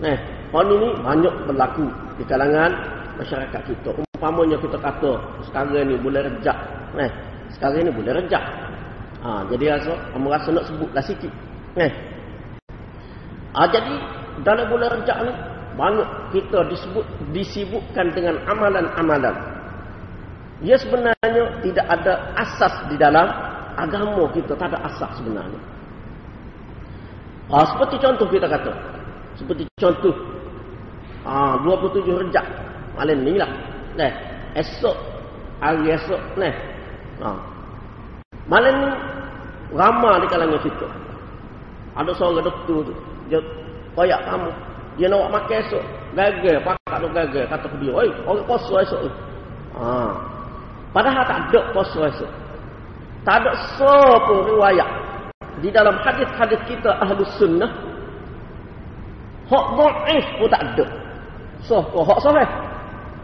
Nah, 0.00 0.16
hal 0.56 0.66
ini 0.72 0.88
banyak 1.04 1.34
berlaku 1.44 1.84
di 2.16 2.24
kalangan 2.24 2.72
masyarakat 3.20 3.60
kita. 3.68 3.92
Umpamanya 4.16 4.56
kita 4.56 4.80
kata 4.80 5.12
sekarang 5.44 5.84
ni 5.84 6.00
boleh 6.00 6.24
rejak. 6.24 6.56
Eh, 6.96 7.12
sekarang 7.52 7.84
ni 7.84 7.92
boleh 7.92 8.16
rejak. 8.16 8.40
Ha, 9.20 9.44
jadi 9.52 9.76
rasa, 9.76 9.92
kamu 10.16 10.28
rasa 10.32 10.48
nak 10.48 10.64
sebutlah 10.64 11.04
sikit. 11.04 11.32
Eh. 11.76 11.92
Ha, 13.52 13.68
jadi 13.68 13.94
dalam 14.40 14.72
boleh 14.72 14.88
rejak 14.88 15.18
ni 15.28 15.32
banyak 15.76 16.08
kita 16.32 16.64
disebut 16.72 17.04
disibukkan 17.36 18.16
dengan 18.16 18.40
amalan-amalan. 18.48 19.59
Ya 20.60 20.76
sebenarnya 20.76 21.44
tidak 21.64 21.86
ada 21.88 22.36
asas 22.36 22.74
di 22.92 22.96
dalam 23.00 23.24
agama 23.80 24.28
kita, 24.36 24.52
tak 24.60 24.76
ada 24.76 24.84
asas 24.92 25.08
sebenarnya. 25.16 25.60
Ha, 27.48 27.64
seperti 27.74 27.96
contoh 27.96 28.28
kita 28.28 28.44
kata. 28.44 28.72
Seperti 29.40 29.64
contoh 29.80 30.12
ha, 31.24 31.56
27 31.64 32.28
rejak 32.28 32.46
malam 32.92 33.24
ni 33.24 33.40
lah. 33.40 33.48
Nah, 33.96 34.12
esok 34.52 34.96
hari 35.64 35.96
esok 35.96 36.20
nah. 36.36 36.54
Ha. 37.24 37.28
Malam 38.46 38.74
ni 38.84 38.88
ramai 39.72 40.20
di 40.20 40.26
kalangan 40.28 40.60
kita. 40.60 40.88
Ada 41.96 42.12
seorang 42.14 42.44
doktor 42.44 42.86
tu, 42.86 42.94
dia 43.32 43.40
koyak 43.96 44.20
kamu. 44.28 44.50
Dia 45.00 45.08
nak 45.08 45.32
makan 45.32 45.56
esok. 45.64 45.84
Gagal, 46.12 46.56
pakak 46.66 46.96
tu 47.00 47.08
gagal. 47.16 47.44
Kata 47.48 47.66
dia, 47.80 47.92
oi, 47.96 48.10
orang 48.28 48.44
puasa 48.44 48.74
esok 48.84 49.00
tu. 49.08 49.10
Ha. 49.80 50.29
Padahal 50.90 51.22
tak 51.26 51.38
ada 51.50 51.60
puasa 51.70 52.00
esok. 52.10 52.30
Tak 53.22 53.34
ada 53.44 53.52
siapa 53.78 54.34
riwayat. 54.48 54.90
Di 55.60 55.68
dalam 55.68 55.94
hadis-hadis 56.02 56.60
kita 56.66 56.90
ahlu 57.04 57.22
sunnah. 57.36 57.70
Hak 59.50 59.66
da'if 59.76 60.26
pun 60.38 60.48
tak 60.50 60.62
ada. 60.62 60.86
So, 61.66 61.82
hak 61.82 62.18
sahih. 62.22 62.48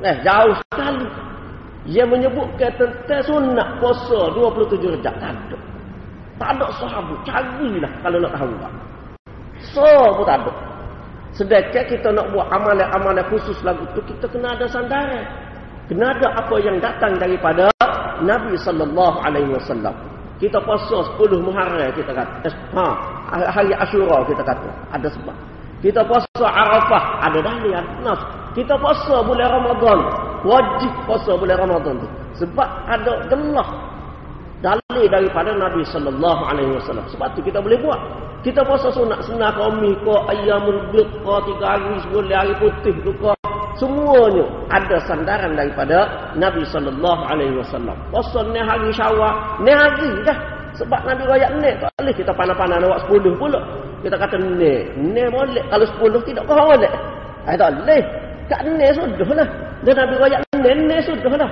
Eh, 0.04 0.16
jauh 0.20 0.54
sekali. 0.68 1.08
Dia 1.86 2.02
menyebutkan 2.02 2.70
tentang 2.74 3.22
sunat 3.24 3.78
puasa 3.78 4.34
27 4.34 4.98
rejak. 4.98 5.14
Tak 5.22 5.30
ada. 5.30 5.58
Tak 6.36 6.50
ada 6.58 6.66
sahabat. 6.76 7.18
Carilah 7.24 7.92
kalau 8.04 8.18
nak 8.20 8.32
tahu. 8.34 8.54
So 9.72 9.86
pun 10.18 10.24
tak 10.28 10.44
ada. 10.44 10.52
Sedangkan 11.36 11.84
kita 11.88 12.08
nak 12.12 12.32
buat 12.32 12.48
amalan-amalan 12.48 13.24
khusus 13.28 13.56
lagu 13.60 13.84
tu 13.92 14.00
kita 14.04 14.26
kena 14.28 14.56
ada 14.56 14.66
sandaran. 14.68 15.24
Kena 15.86 16.10
ada 16.18 16.28
apa 16.34 16.56
yang 16.58 16.82
datang 16.82 17.14
daripada 17.14 17.70
Nabi 18.26 18.58
sallallahu 18.58 19.22
alaihi 19.22 19.54
wasallam. 19.54 19.94
Kita 20.36 20.60
puasa 20.60 21.16
10 21.16 21.40
Muharram 21.40 21.88
kita 21.96 22.12
kata. 22.12 22.50
Ha, 22.76 22.84
hari 23.54 23.72
Ashura 23.72 24.20
kita 24.26 24.42
kata. 24.42 24.68
Ada 24.92 25.08
sebab. 25.08 25.36
Kita 25.80 26.02
puasa 26.02 26.44
Arafah 26.44 27.22
ada 27.22 27.38
dalil 27.38 27.72
nas. 28.02 28.20
Kita 28.56 28.74
puasa 28.80 29.20
bulan 29.22 29.48
Ramadan, 29.52 29.98
wajib 30.42 30.92
puasa 31.04 31.36
bulan 31.36 31.56
Ramadan 31.60 31.94
tu. 32.00 32.08
Sebab 32.44 32.68
ada 32.88 33.12
gelah 33.28 33.68
dalil 34.64 35.04
daripada 35.06 35.52
Nabi 35.54 35.84
sallallahu 35.86 36.42
alaihi 36.50 36.72
wasallam. 36.74 37.06
Sebab 37.12 37.36
tu 37.36 37.40
kita 37.44 37.60
boleh 37.60 37.78
buat. 37.78 38.00
Kita 38.42 38.66
puasa 38.66 38.90
sunat 38.90 39.22
sunat 39.26 39.54
kami 39.54 39.94
ko 40.02 40.22
ayyamul 40.30 40.80
bid 40.90 41.08
ko 41.22 41.40
tiga 41.46 41.76
hari 41.76 41.98
sebulan 42.06 42.34
hari 42.34 42.54
putih 42.60 42.94
tu 43.02 43.12
semuanya 43.76 44.44
ada 44.72 44.96
sandaran 45.04 45.52
daripada 45.56 46.32
Nabi 46.36 46.64
sallallahu 46.68 47.22
alaihi 47.28 47.56
wasallam. 47.60 47.96
Puasa 48.12 48.40
ni 48.52 48.60
hari 48.60 48.88
Syawal, 48.92 49.34
ni 49.64 49.72
hari 49.72 50.10
dah. 50.24 50.38
Sebab 50.76 51.00
Nabi 51.08 51.24
raya 51.24 51.48
ni 51.56 51.72
tak 51.80 51.88
boleh 51.96 52.12
kita 52.12 52.32
panah-panah 52.36 52.76
nak 52.76 52.88
buat 52.92 53.00
10 53.08 53.40
pula. 53.40 53.60
Kita 54.04 54.16
kata 54.20 54.36
ni, 54.36 54.84
ni 55.00 55.24
boleh. 55.32 55.64
Kalau 55.72 55.86
10 55.88 56.28
tidak 56.28 56.44
kau 56.44 56.56
boleh. 56.56 56.92
Eh 57.48 57.56
tak 57.56 57.72
boleh. 57.80 58.02
Kat 58.46 58.60
ni 58.62 58.86
sudah 58.92 59.30
lah. 59.32 59.48
Dan 59.82 59.94
Nabi 59.96 60.14
raya 60.20 60.36
ni, 60.60 60.70
ni 60.84 60.96
sudah 61.00 61.32
lah. 61.32 61.50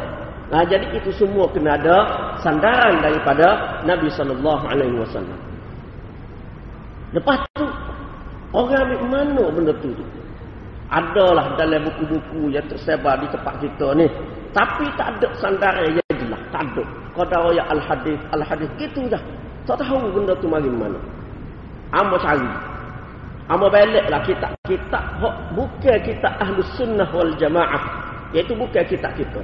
Nah, 0.52 0.62
jadi 0.68 0.86
itu 0.92 1.08
semua 1.16 1.48
kena 1.50 1.80
ada 1.80 1.96
sandaran 2.44 3.00
daripada 3.00 3.80
Nabi 3.88 4.12
sallallahu 4.12 4.64
alaihi 4.68 5.00
wasallam. 5.00 5.40
Lepas 7.16 7.40
tu, 7.56 7.64
orang 8.52 8.86
ambil 8.86 9.00
mana 9.08 9.44
benda 9.50 9.72
tu 9.80 9.88
tu? 9.96 10.04
Adalah 10.94 11.58
dalam 11.58 11.90
buku-buku 11.90 12.54
yang 12.54 12.62
tersebar 12.70 13.18
di 13.18 13.26
tempat 13.34 13.58
kita 13.58 13.98
ni. 13.98 14.06
Tapi 14.54 14.86
tak 14.94 15.18
ada 15.18 15.28
sandaran 15.42 15.90
yang 15.98 16.14
jelas. 16.14 16.38
Tak 16.54 16.62
ada. 16.70 16.84
Kau 17.18 17.50
ya 17.50 17.66
Al-Hadis. 17.66 18.20
Al-Hadis 18.30 18.70
gitu 18.78 19.10
dah. 19.10 19.18
Tak 19.66 19.82
tahu 19.82 20.14
benda 20.14 20.38
tu 20.38 20.46
mari 20.46 20.70
mana. 20.70 21.02
Amba 21.90 22.14
cari. 22.22 22.46
Amba 23.50 23.66
baliklah 23.74 24.22
kitab-kitab. 24.22 25.04
Bukan 25.58 25.98
kitab 26.06 26.38
Ahlus 26.38 26.70
Sunnah 26.78 27.10
wal 27.10 27.34
Jamaah. 27.42 27.82
Iaitu 28.30 28.54
bukan 28.54 28.86
kitab 28.86 29.18
kita. 29.18 29.42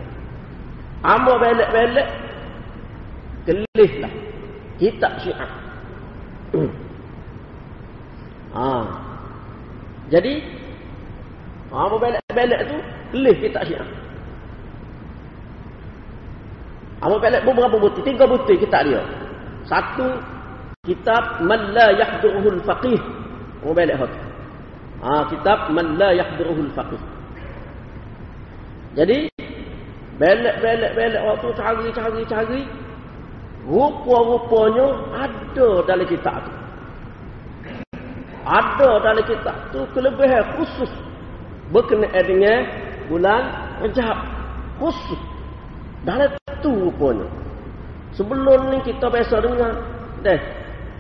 Amba 1.02 1.34
balik-balik. 1.34 2.08
Kelihlah. 3.42 4.12
Kitab 4.78 5.18
syiah. 5.18 5.50
ha. 8.54 8.66
Jadi. 10.14 10.59
Amba 11.70 11.96
balik-balik 12.02 12.60
tu. 12.66 12.76
Kelih 13.14 13.34
kitab 13.38 13.62
syiah. 13.66 13.86
Amba 17.00 17.16
balik 17.22 17.46
beberapa 17.46 17.76
butir. 17.78 18.02
Tiga 18.02 18.26
butir 18.26 18.58
kitab 18.58 18.82
dia. 18.90 19.02
Satu 19.70 20.18
kitab 20.82 21.46
man 21.46 21.70
la 21.70 21.94
yahduruhul 21.94 22.60
faqih. 22.66 22.98
Oh 23.62 23.70
balik 23.70 23.94
hot. 24.02 24.10
Ah 25.00 25.22
kitab 25.30 25.70
man 25.70 25.94
la 25.94 26.10
yahduruhul 26.10 26.74
faqih. 26.74 27.00
Jadi 28.98 29.30
belak-belak-belak 30.18 31.22
waktu 31.22 31.48
cari-cari 31.54 32.22
cari 32.26 32.60
rupa-rupanya 33.62 34.86
ada 35.14 35.68
dalam 35.86 36.06
kitab 36.10 36.42
tu. 36.42 36.52
Ada 38.42 38.90
dalam 38.98 39.24
kitab 39.24 39.56
tu 39.70 39.80
kelebihan 39.94 40.42
khusus 40.58 40.90
berkenaan 41.70 42.24
dengan 42.26 42.58
bulan 43.10 43.42
Rajab 43.80 44.18
khusus. 44.76 45.20
Dalam 46.04 46.28
tu 46.60 46.68
rupanya. 46.68 47.24
Sebelum 48.12 48.72
ni 48.72 48.78
kita 48.84 49.08
biasa 49.08 49.40
dengar. 49.40 49.72
Deh. 50.20 50.40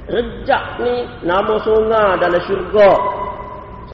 Rejak 0.08 0.80
ni 0.80 1.04
nama 1.22 1.54
sungai 1.60 2.16
dalam 2.18 2.40
syurga. 2.48 2.90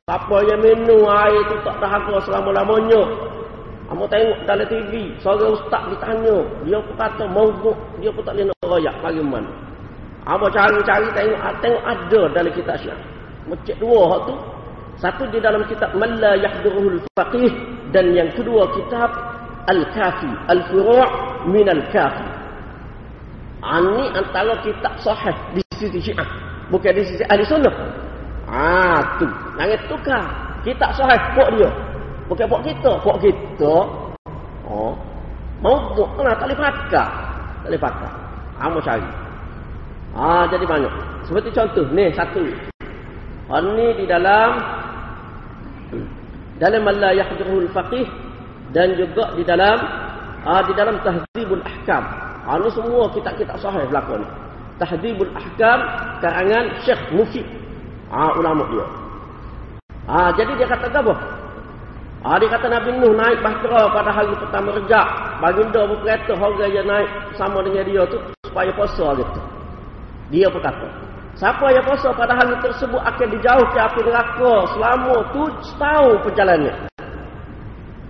Siapa 0.06 0.36
yang 0.46 0.62
minum 0.62 1.02
air 1.10 1.42
tu 1.50 1.56
tak 1.66 1.82
dahaga 1.82 2.22
selama-lamanya. 2.22 3.02
Kamu 3.90 4.06
tengok 4.06 4.38
dalam 4.46 4.66
TV. 4.70 5.10
Seorang 5.18 5.58
ustaz 5.58 5.82
ditanya. 5.90 6.46
Dia 6.62 6.78
pun 6.78 6.94
kata 6.94 7.24
mogok. 7.26 7.78
Dia 7.98 8.10
pun 8.14 8.22
tak 8.22 8.38
boleh 8.38 8.46
nak 8.50 8.66
rayak. 8.70 8.96
Bagaimana? 9.02 9.50
Kamu 10.26 10.46
cari-cari 10.54 11.08
tengok. 11.10 11.40
Tengok 11.58 11.82
ada 11.82 12.20
dalam 12.34 12.52
kitab 12.54 12.76
syiah. 12.78 12.98
Macam 13.50 13.76
dua 13.82 14.00
hak 14.14 14.20
tu. 14.30 14.34
Satu 14.96 15.28
di 15.28 15.38
dalam 15.44 15.60
kitab 15.68 15.92
Malla 15.92 16.40
Yahduruhul 16.40 17.04
Faqih. 17.12 17.52
Dan 17.92 18.16
yang 18.16 18.32
kedua 18.32 18.64
kitab 18.72 19.12
Al-Kafi. 19.68 20.30
Al-Furu' 20.48 21.08
Min 21.52 21.68
Al-Kafi. 21.68 22.36
Ini 23.66 24.04
ah, 24.14 24.20
antara 24.22 24.54
kitab 24.62 24.94
sahih 25.02 25.34
di 25.56 25.62
sisi 25.74 25.98
syiah. 25.98 26.28
Bukan 26.70 26.92
di 26.94 27.02
sisi 27.02 27.24
ahli 27.26 27.42
sunnah. 27.42 27.74
Ah 28.46 29.02
tu. 29.18 29.26
Jangan 29.58 29.80
tukar. 29.90 30.24
Kitab 30.62 30.90
sahih 30.94 31.18
pok 31.34 31.48
dia. 31.58 31.70
Bukan 32.30 32.46
pok 32.46 32.62
kita. 32.62 32.92
Pok 33.02 33.16
kita. 33.18 33.74
Oh. 34.70 34.94
Mau 35.58 35.74
pok 35.98 36.08
mana 36.14 36.38
tak 36.38 36.46
boleh 36.46 36.58
pakai. 36.62 36.86
Tak 36.94 37.08
boleh 37.66 37.80
pakai. 37.80 38.10
Kamu 38.60 38.78
cari. 38.86 39.08
Ah 40.14 40.44
jadi 40.46 40.64
banyak. 40.68 40.92
Seperti 41.26 41.48
contoh. 41.50 41.86
Ni 41.90 42.06
satu. 42.14 42.44
Ini 43.50 43.86
di 43.98 44.04
dalam. 44.06 44.62
Dalam 46.56 46.88
Allah 46.88 47.12
Yahdurul 47.16 47.68
Faqih. 47.72 48.06
Dan 48.72 48.96
juga 48.96 49.32
di 49.36 49.44
dalam. 49.44 49.78
Ah, 50.46 50.62
di 50.62 50.72
dalam 50.78 50.96
Tahzibul 51.02 51.62
Ahkam. 51.64 52.04
Ha, 52.46 52.54
ini 52.62 52.70
semua 52.70 53.10
kitab-kitab 53.10 53.58
sahih 53.58 53.82
berlaku 53.90 54.22
ni. 54.22 54.26
Tahdibul 54.78 55.32
Ahkam 55.34 55.78
karangan 56.22 56.64
Syekh 56.86 57.02
Mufid. 57.10 57.46
Ha, 58.14 58.38
ulama 58.38 58.62
dia. 58.70 58.86
Ha, 60.06 60.30
jadi 60.38 60.54
dia 60.54 60.70
kata 60.70 60.86
apa? 60.94 61.14
Ha, 62.26 62.38
dia 62.38 62.50
kata 62.50 62.66
Nabi 62.70 62.90
Nuh 62.98 63.14
naik 63.14 63.38
bahtera 63.42 63.90
pada 63.90 64.10
hari 64.14 64.34
pertama 64.38 64.74
rejak. 64.74 65.06
Baginda 65.42 65.82
berkata 65.86 66.32
orang 66.34 66.70
yang 66.74 66.86
naik 66.86 67.10
sama 67.38 67.62
dengan 67.62 67.84
dia 67.86 68.02
tu 68.06 68.18
supaya 68.46 68.70
puasa 68.74 69.14
gitu. 69.18 69.40
Dia 70.30 70.46
pun 70.50 70.62
kata. 70.62 71.05
Siapa 71.36 71.68
yang 71.68 71.84
puasa 71.84 72.16
pada 72.16 72.32
hari 72.32 72.56
tersebut 72.64 72.96
akan 72.96 73.28
dijauhkan 73.36 73.92
api 73.92 74.00
neraka 74.08 74.52
selama 74.72 75.14
tujuh 75.36 75.74
tahun 75.76 76.16
perjalanannya. 76.24 76.74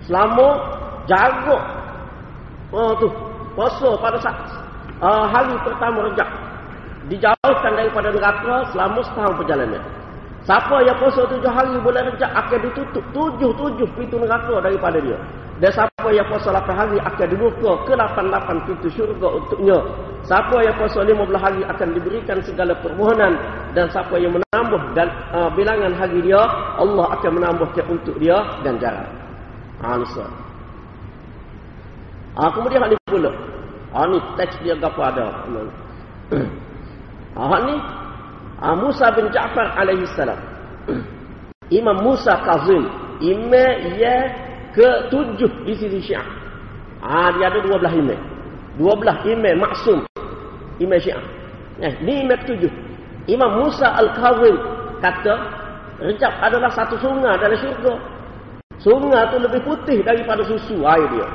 Selama 0.07 0.47
jaga. 1.11 1.59
Oh 2.71 2.95
tu, 2.95 3.11
puasa 3.51 3.89
pada 3.99 4.15
saat 4.23 4.47
uh, 5.03 5.27
hari 5.27 5.55
pertama 5.59 6.07
rejab 6.07 6.29
dijauhkan 7.07 7.71
daripada 7.75 8.11
neraka 8.11 8.67
selama 8.71 8.99
setahun 9.03 9.35
perjalanan 9.39 9.83
siapa 10.47 10.79
yang 10.87 10.95
puasa 10.95 11.27
tujuh 11.27 11.51
hari 11.51 11.75
bulan 11.83 12.07
rejab 12.07 12.31
akan 12.31 12.59
ditutup 12.63 13.03
tujuh-tujuh 13.11 13.87
pintu 13.99 14.15
neraka 14.15 14.63
daripada 14.63 14.97
dia. 15.03 15.19
Dan 15.57 15.73
siapa 15.73 16.09
yang 16.13 16.23
puasa 16.29 16.53
lapan 16.53 16.75
hari 16.77 16.97
akan 17.01 17.27
dibuka 17.33 17.71
ke 17.83 17.93
lapan-lapan 17.97 18.55
pintu 18.63 18.87
syurga 18.93 19.27
untuknya. 19.41 19.77
Siapa 20.23 20.57
yang 20.61 20.75
puasa 20.77 21.01
lima 21.01 21.25
belah 21.25 21.43
hari 21.49 21.61
akan 21.65 21.87
diberikan 21.97 22.37
segala 22.45 22.77
permohonan. 22.79 23.33
Dan 23.73 23.89
siapa 23.91 24.15
yang 24.21 24.37
menambah 24.37 24.81
dan 24.93 25.09
uh, 25.33 25.49
bilangan 25.57 25.91
hari 25.97 26.21
dia 26.23 26.41
Allah 26.77 27.09
akan 27.17 27.31
menambahkan 27.41 27.85
untuk 27.89 28.15
dia 28.21 28.37
ganjaran. 28.63 29.09
Ha, 29.81 29.97
Ha, 32.37 32.53
kemudian 32.53 32.85
hak 32.85 32.93
ni 32.93 32.97
pula. 33.09 33.33
Ha, 33.97 34.05
ni 34.13 34.17
teks 34.37 34.61
dia 34.61 34.77
apa 34.77 35.01
ada. 35.09 35.25
Ha, 37.37 37.53
ni 37.69 37.75
ha, 38.61 38.75
Musa 38.77 39.13
bin 39.13 39.29
Ja'far 39.33 39.77
alaihi 39.77 40.05
salam. 40.13 40.39
Imam 41.77 41.97
Musa 42.03 42.37
Kazim. 42.45 42.87
Imam 43.17 43.97
ia 43.97 44.29
ke 44.73 45.09
tujuh 45.09 45.49
di 45.65 45.73
sisi 45.73 45.99
Syiah. 46.13 46.25
Ha, 47.01 47.33
dia 47.37 47.49
ada 47.49 47.59
dua 47.61 47.81
belah 47.81 47.93
imam. 47.93 48.19
Dua 48.77 48.93
belah 48.93 49.21
imam 49.25 49.61
maksum. 49.61 50.05
Imam 50.77 50.97
Syiah. 51.01 51.21
Eh, 51.81 51.93
ni 52.05 52.25
imam 52.25 52.37
ketujuh. 52.45 52.69
Imam 53.27 53.59
Musa 53.59 53.91
Al-Kazim 53.97 54.55
kata, 55.03 55.35
Rejab 55.97 56.29
adalah 56.45 56.69
satu 56.69 56.93
sungai 57.01 57.33
dalam 57.41 57.57
syurga. 57.57 57.93
Sungai 58.77 59.33
tu 59.33 59.41
lebih 59.41 59.61
putih 59.65 60.05
daripada 60.05 60.45
susu 60.45 60.85
air 60.85 61.09
dia. 61.09 61.27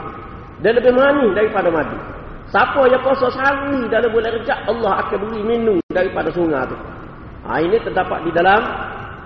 Dan 0.63 0.79
lebih 0.79 0.95
manis 0.95 1.35
daripada 1.35 1.67
madu. 1.67 1.99
Siapa 2.47 2.87
yang 2.87 3.03
puasa 3.03 3.27
sehari 3.35 3.91
dalam 3.91 4.15
bulan 4.15 4.31
rejab, 4.39 4.59
Allah 4.71 5.03
akan 5.03 5.19
beri 5.27 5.41
minum 5.43 5.83
daripada 5.91 6.31
sungai 6.31 6.63
itu. 6.63 6.77
Ha, 7.43 7.59
ini 7.59 7.77
terdapat 7.83 8.23
di 8.23 8.31
dalam 8.31 8.61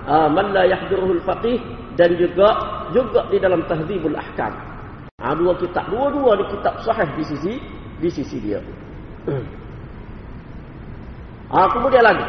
uh, 0.09 0.29
Man 0.33 0.57
la 0.57 0.65
yahduruhul 0.65 1.21
faqih 1.25 1.61
dan 2.01 2.17
juga 2.17 2.49
juga 2.93 3.29
di 3.29 3.37
dalam 3.41 3.65
Tahdzibul 3.69 4.17
Ahkam. 4.17 4.53
Ha, 5.21 5.33
dua 5.37 5.57
kitab, 5.61 5.89
dua-dua 5.89 6.37
di 6.41 6.45
kitab 6.53 6.81
sahih 6.85 7.09
di 7.17 7.25
sisi 7.25 7.53
di 8.01 8.09
sisi 8.09 8.37
dia. 8.41 8.61
Ha, 11.47 11.71
kemudian 11.71 12.03
lagi. 12.03 12.27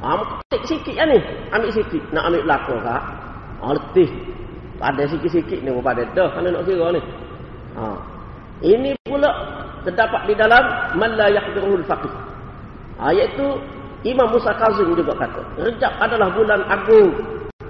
Ha, 0.00 0.16
sikit-sikit 0.48 0.94
ya 0.96 1.04
ni. 1.04 1.20
Ambil 1.52 1.70
sikit. 1.76 2.00
Nak 2.08 2.24
ambil 2.32 2.42
belakang 2.48 2.80
kak. 2.80 3.02
Ha, 3.60 3.64
letih. 3.76 4.10
Pada 4.80 5.02
sikit-sikit 5.04 5.60
ni. 5.60 5.68
Pada 5.84 6.02
dah. 6.16 6.32
Mana 6.32 6.56
nak 6.56 6.64
kira 6.64 6.88
ni. 6.96 7.00
Ha. 7.76 7.84
Ini 8.64 8.90
pula 9.04 9.28
terdapat 9.84 10.24
di 10.24 10.34
dalam 10.40 10.64
man 10.96 11.12
la 11.20 11.28
yahdurul 11.28 11.84
faqih. 11.84 12.14
Ha, 12.96 13.12
iaitu 13.12 13.44
Imam 14.04 14.28
Musa 14.28 14.52
Kazim 14.60 14.92
juga 14.92 15.16
kata, 15.16 15.40
Rejab 15.64 15.92
adalah 15.96 16.28
bulan 16.36 16.60
agung. 16.68 17.10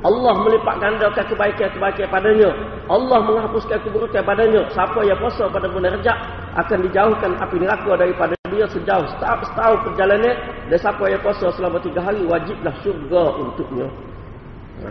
Allah 0.04 0.34
melipat 0.36 0.82
gandakan 0.82 1.24
kebaikan-kebaikan 1.32 2.10
padanya. 2.12 2.50
Allah 2.90 3.18
menghapuskan 3.24 3.80
keburukan 3.86 4.20
padanya. 4.20 4.68
Siapa 4.74 5.00
yang 5.06 5.16
puasa 5.16 5.48
pada 5.48 5.64
bulan 5.70 5.96
Rejab 5.96 6.18
akan 6.60 6.78
dijauhkan 6.84 7.32
api 7.40 7.56
neraka 7.56 7.92
daripada 7.96 8.34
dia 8.52 8.68
sejauh 8.68 9.06
setahun, 9.16 9.48
setahun 9.48 9.78
perjalanan. 9.88 10.36
Dan 10.68 10.76
siapa 10.76 11.04
yang 11.08 11.22
puasa 11.24 11.46
selama 11.56 11.78
tiga 11.80 12.04
hari 12.04 12.20
wajiblah 12.28 12.74
syurga 12.84 13.22
untuknya. 13.40 13.88
Ha, 14.84 14.90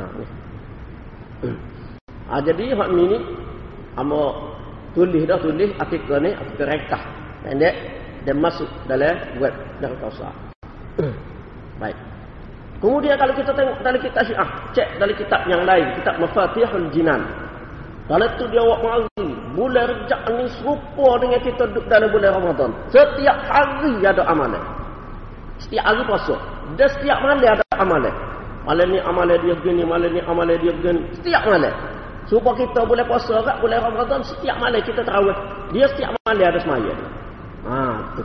ha, 2.31 2.35
jadi 2.41 2.73
hak 2.73 2.89
ini, 2.95 3.19
Amo 3.93 4.49
tulis 4.97 5.25
dah 5.25 5.37
tulis 5.41 5.69
artikel 5.81 6.17
ni 6.21 6.31
artikel 6.33 6.65
rekah 6.69 7.01
pendek 7.41 7.75
dan 8.25 8.37
masuk 8.39 8.69
dalam 8.85 9.17
web 9.41 9.53
dan 9.81 9.91
kausa 9.97 10.29
baik 11.77 11.97
kemudian 12.83 13.15
kalau 13.15 13.33
kita 13.37 13.51
tengok 13.53 13.77
dalam 13.81 13.99
kitab 14.01 14.23
syiah 14.27 14.49
cek 14.75 14.87
dalam 14.99 15.15
kitab 15.15 15.41
yang 15.47 15.61
lain 15.63 15.87
kitab 15.97 16.15
mafatihul 16.19 16.87
jinan 16.91 17.21
kalau 18.03 18.27
tu 18.35 18.43
dia 18.51 18.59
awak 18.59 18.79
mari 18.83 19.27
bulan 19.55 19.85
rejab 19.87 20.21
ni 20.35 20.45
serupa 20.59 21.07
dengan 21.23 21.39
kita 21.39 21.63
duduk 21.71 21.85
dalam 21.87 22.09
bulan 22.11 22.31
Ramadan 22.35 22.69
setiap 22.91 23.37
hari 23.47 23.93
ada 24.03 24.23
amalan 24.27 24.63
setiap 25.63 25.83
hari 25.87 26.03
puasa 26.03 26.35
dan 26.75 26.87
setiap 26.89 27.17
malam 27.21 27.43
ada 27.43 27.63
amalan. 27.77 28.15
Malam 28.63 28.87
ni 28.95 28.99
amalan 29.03 29.37
dia 29.43 29.53
begini, 29.59 29.83
malam 29.83 30.09
ni 30.15 30.21
amalan 30.23 30.55
dia 30.59 30.71
begini. 30.71 31.01
Setiap 31.19 31.43
malam. 31.47 31.73
Supaya 32.31 32.55
kita 32.55 32.87
boleh 32.87 33.03
puasa 33.03 33.43
kat 33.43 33.59
boleh 33.59 33.77
Ramadan 33.83 34.23
setiap 34.23 34.55
malam 34.55 34.79
kita 34.79 35.03
tarawih. 35.03 35.35
Dia 35.75 35.85
setiap 35.91 36.15
malam 36.23 36.45
ada 36.47 36.59
semaya. 36.63 36.93
Ha 37.67 37.79
tu. 38.15 38.23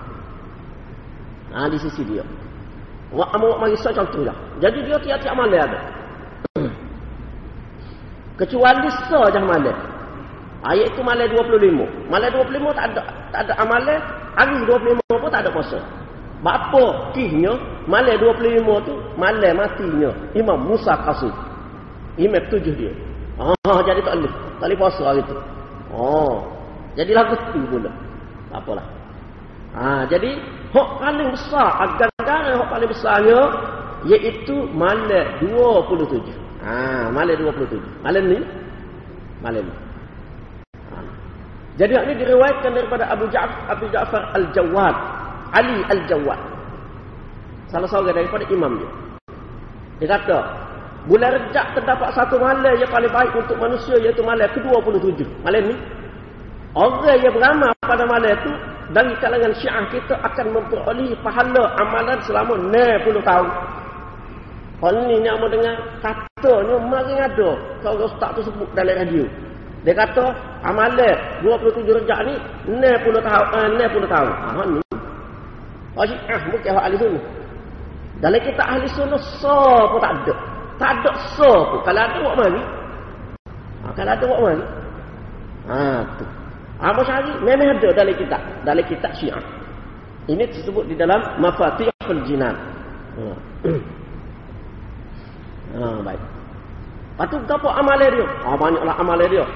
Ha 1.50 1.66
di 1.66 1.78
sisi 1.82 2.02
dia. 2.06 2.22
Wak 3.08 3.28
amu 3.32 3.56
mari 3.56 3.76
contoh 3.80 4.20
dah. 4.20 4.36
Jadi 4.60 4.84
dia 4.84 4.96
tiap-tiap 5.00 5.32
malam 5.32 5.64
ada. 5.64 5.78
Kecuali 8.36 8.88
sejak 9.08 9.44
malam. 9.44 9.76
Ayat 10.62 10.92
itu 10.92 11.00
malam 11.00 11.26
25. 11.32 12.10
Malam 12.12 12.28
25 12.34 12.76
tak 12.76 12.86
ada 12.92 13.02
tak 13.32 13.40
ada 13.48 13.52
amalan. 13.64 14.00
Hari 14.36 14.54
25 14.68 15.22
pun 15.22 15.30
tak 15.32 15.42
ada 15.46 15.50
puasa. 15.50 15.78
Bapa 16.38 17.10
kihnya 17.16 17.56
malam 17.90 18.14
25 18.20 18.86
tu 18.86 18.94
malam 19.18 19.52
matinya 19.58 20.10
Imam 20.36 20.60
Musa 20.60 20.94
Qasim. 21.02 21.32
Imam 22.20 22.42
tujuh 22.52 22.74
dia. 22.76 22.92
Ah 23.40 23.80
jadi 23.82 24.04
tak 24.04 24.20
boleh. 24.20 24.32
Tak 24.60 24.66
boleh 24.68 24.78
puasa 24.78 25.02
hari 25.02 25.22
tu. 25.24 25.36
Oh. 25.94 26.44
Jadi 26.98 27.14
lagu 27.14 27.34
tu 27.38 27.62
pula. 27.70 27.90
Tak 28.50 28.58
apalah. 28.58 28.86
Ha, 29.78 30.08
jadi 30.10 30.40
hak 30.74 30.88
paling 31.00 31.28
besar 31.32 31.68
agar-agar 31.84 32.40
hak 32.60 32.68
paling 32.68 32.90
besarnya 32.90 33.40
iaitu 34.06 34.68
malam 34.76 35.26
27. 35.42 36.22
Ha, 36.62 37.08
malam 37.10 37.34
27. 37.34 37.80
Malam 38.04 38.22
ni 38.28 38.38
malam 39.40 39.64
ni. 39.64 39.74
Jadi 41.78 41.94
ini 41.94 42.14
diriwayatkan 42.18 42.74
daripada 42.74 43.06
Abu 43.06 43.30
Ja'far 43.30 43.70
Abu 43.70 43.86
Ja'far 43.94 44.34
Al-Jawad, 44.34 44.96
Ali 45.54 45.78
Al-Jawad. 45.86 46.40
Salah 47.70 47.86
seorang 47.86 48.18
daripada 48.18 48.42
imam 48.50 48.82
dia. 48.82 48.90
Dia 50.02 50.18
kata, 50.18 50.38
bulan 51.06 51.38
Rejab 51.38 51.74
terdapat 51.78 52.10
satu 52.14 52.38
malam 52.38 52.74
yang 52.74 52.90
paling 52.90 53.10
baik 53.10 53.30
untuk 53.34 53.58
manusia 53.62 53.94
iaitu 53.98 54.22
malam 54.26 54.46
ke-27. 54.50 55.22
Malam 55.46 55.70
ni 55.70 55.74
orang 56.74 57.18
yang 57.22 57.32
beramal 57.32 57.72
pada 57.84 58.04
malam 58.04 58.32
itu 58.32 58.52
dari 58.92 59.12
kalangan 59.20 59.52
Syiah 59.60 59.84
kita 59.92 60.14
akan 60.24 60.46
memperoleh 60.56 61.12
pahala 61.20 61.76
amalan 61.76 62.18
selama 62.24 62.56
60 62.56 63.20
tahun. 63.20 63.50
Kalau 64.78 65.00
ni 65.10 65.18
nak 65.26 65.42
mau 65.42 65.50
dengar 65.50 65.74
katanya 65.98 66.76
mari 66.86 67.18
ada 67.18 67.50
kalau 67.82 68.06
ustaz 68.06 68.30
tu 68.38 68.46
sebut 68.46 68.68
dalam 68.78 68.94
radio. 68.94 69.26
Dia 69.82 69.94
kata 69.94 70.24
amalan 70.62 71.18
27 71.42 71.82
rejak 71.84 72.20
ni 72.26 72.34
60 72.70 72.80
tahun 73.26 73.46
eh, 73.82 73.88
60 73.90 74.06
tahun. 74.06 74.30
Ha 74.30 74.62
ni. 74.70 74.80
Wajib 75.98 76.18
ah 76.30 76.42
bukan 76.54 76.72
ahli 76.78 76.96
sunnah. 76.96 77.24
Dalam 78.22 78.40
kita 78.42 78.62
ahli 78.62 78.86
sunnah 78.94 79.20
so 79.42 79.58
pun 79.90 79.98
tak 79.98 80.14
ada. 80.14 80.34
Tak 80.78 80.90
ada 81.02 81.10
so 81.34 81.50
pun. 81.74 81.78
Kalau 81.82 82.00
ada 82.06 82.18
buat 82.22 82.36
mari. 82.38 82.62
Ha, 83.82 83.86
kalau 83.98 84.12
ada 84.14 84.24
buat 84.24 84.40
mari. 84.46 84.64
Ha 85.66 85.78
tu. 86.16 86.26
Apa 86.78 87.02
cari? 87.02 87.32
Memang 87.42 87.74
ada 87.74 87.88
dalam 87.90 88.14
kitab. 88.14 88.42
Dalam 88.62 88.84
kitab 88.86 89.10
Syiah. 89.18 89.42
Ini 90.30 90.44
disebut 90.46 90.86
di 90.86 90.94
dalam 90.94 91.18
Mafatihul 91.42 92.22
Jinan. 92.28 92.54
Ha. 93.18 93.24
ha 95.74 95.86
baik. 96.06 96.22
Lepas 97.18 97.26
tu 97.34 97.36
apa 97.50 97.68
amalan 97.82 98.14
dia? 98.14 98.26
Ah, 98.46 98.54
banyaklah 98.54 98.94
amalan 98.94 99.26
dia. 99.26 99.46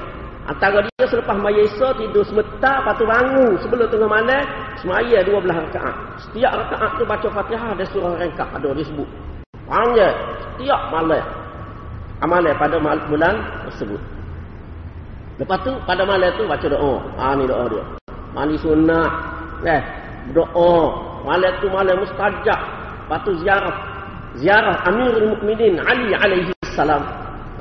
Antara 0.42 0.82
dia 0.82 1.06
selepas 1.06 1.38
mayesa 1.38 1.94
tidur 1.94 2.26
sebentar, 2.26 2.82
lepas 2.82 2.98
tu 2.98 3.06
bangun 3.06 3.54
sebelum 3.62 3.86
tengah 3.86 4.10
malam, 4.10 4.42
semaya 4.82 5.22
12 5.22 5.46
rakaat. 5.46 5.94
Setiap 6.26 6.50
rakaat 6.58 6.90
tu 6.98 7.06
baca 7.06 7.28
Fatihah 7.30 7.68
ada 7.78 7.84
surah 7.94 8.18
rengkap 8.18 8.48
ada 8.50 8.68
disebut. 8.74 9.06
Panjang 9.70 10.16
setiap 10.42 10.90
malam. 10.90 11.22
Amalan 12.18 12.54
pada 12.58 12.82
bulan 12.82 13.34
tersebut. 13.70 14.02
Lepas 15.40 15.58
tu 15.64 15.72
pada 15.88 16.02
malam 16.04 16.28
tu 16.36 16.44
baca 16.44 16.66
doa. 16.68 17.00
Ha 17.16 17.32
ni 17.36 17.44
doa 17.48 17.64
dia. 17.72 17.84
Mandi 18.36 18.56
sunnah. 18.60 19.08
Eh, 19.64 19.82
doa. 20.36 20.74
Malam 21.24 21.52
tu 21.62 21.66
malam 21.72 21.96
mustajab. 22.02 22.60
Lepas 23.06 23.20
tu 23.24 23.32
ziarah. 23.40 23.76
Ziarah 24.40 24.88
Amirul 24.88 25.36
Mukminin 25.36 25.80
Ali 25.84 26.12
alaihi 26.12 26.52
salam. 26.76 27.04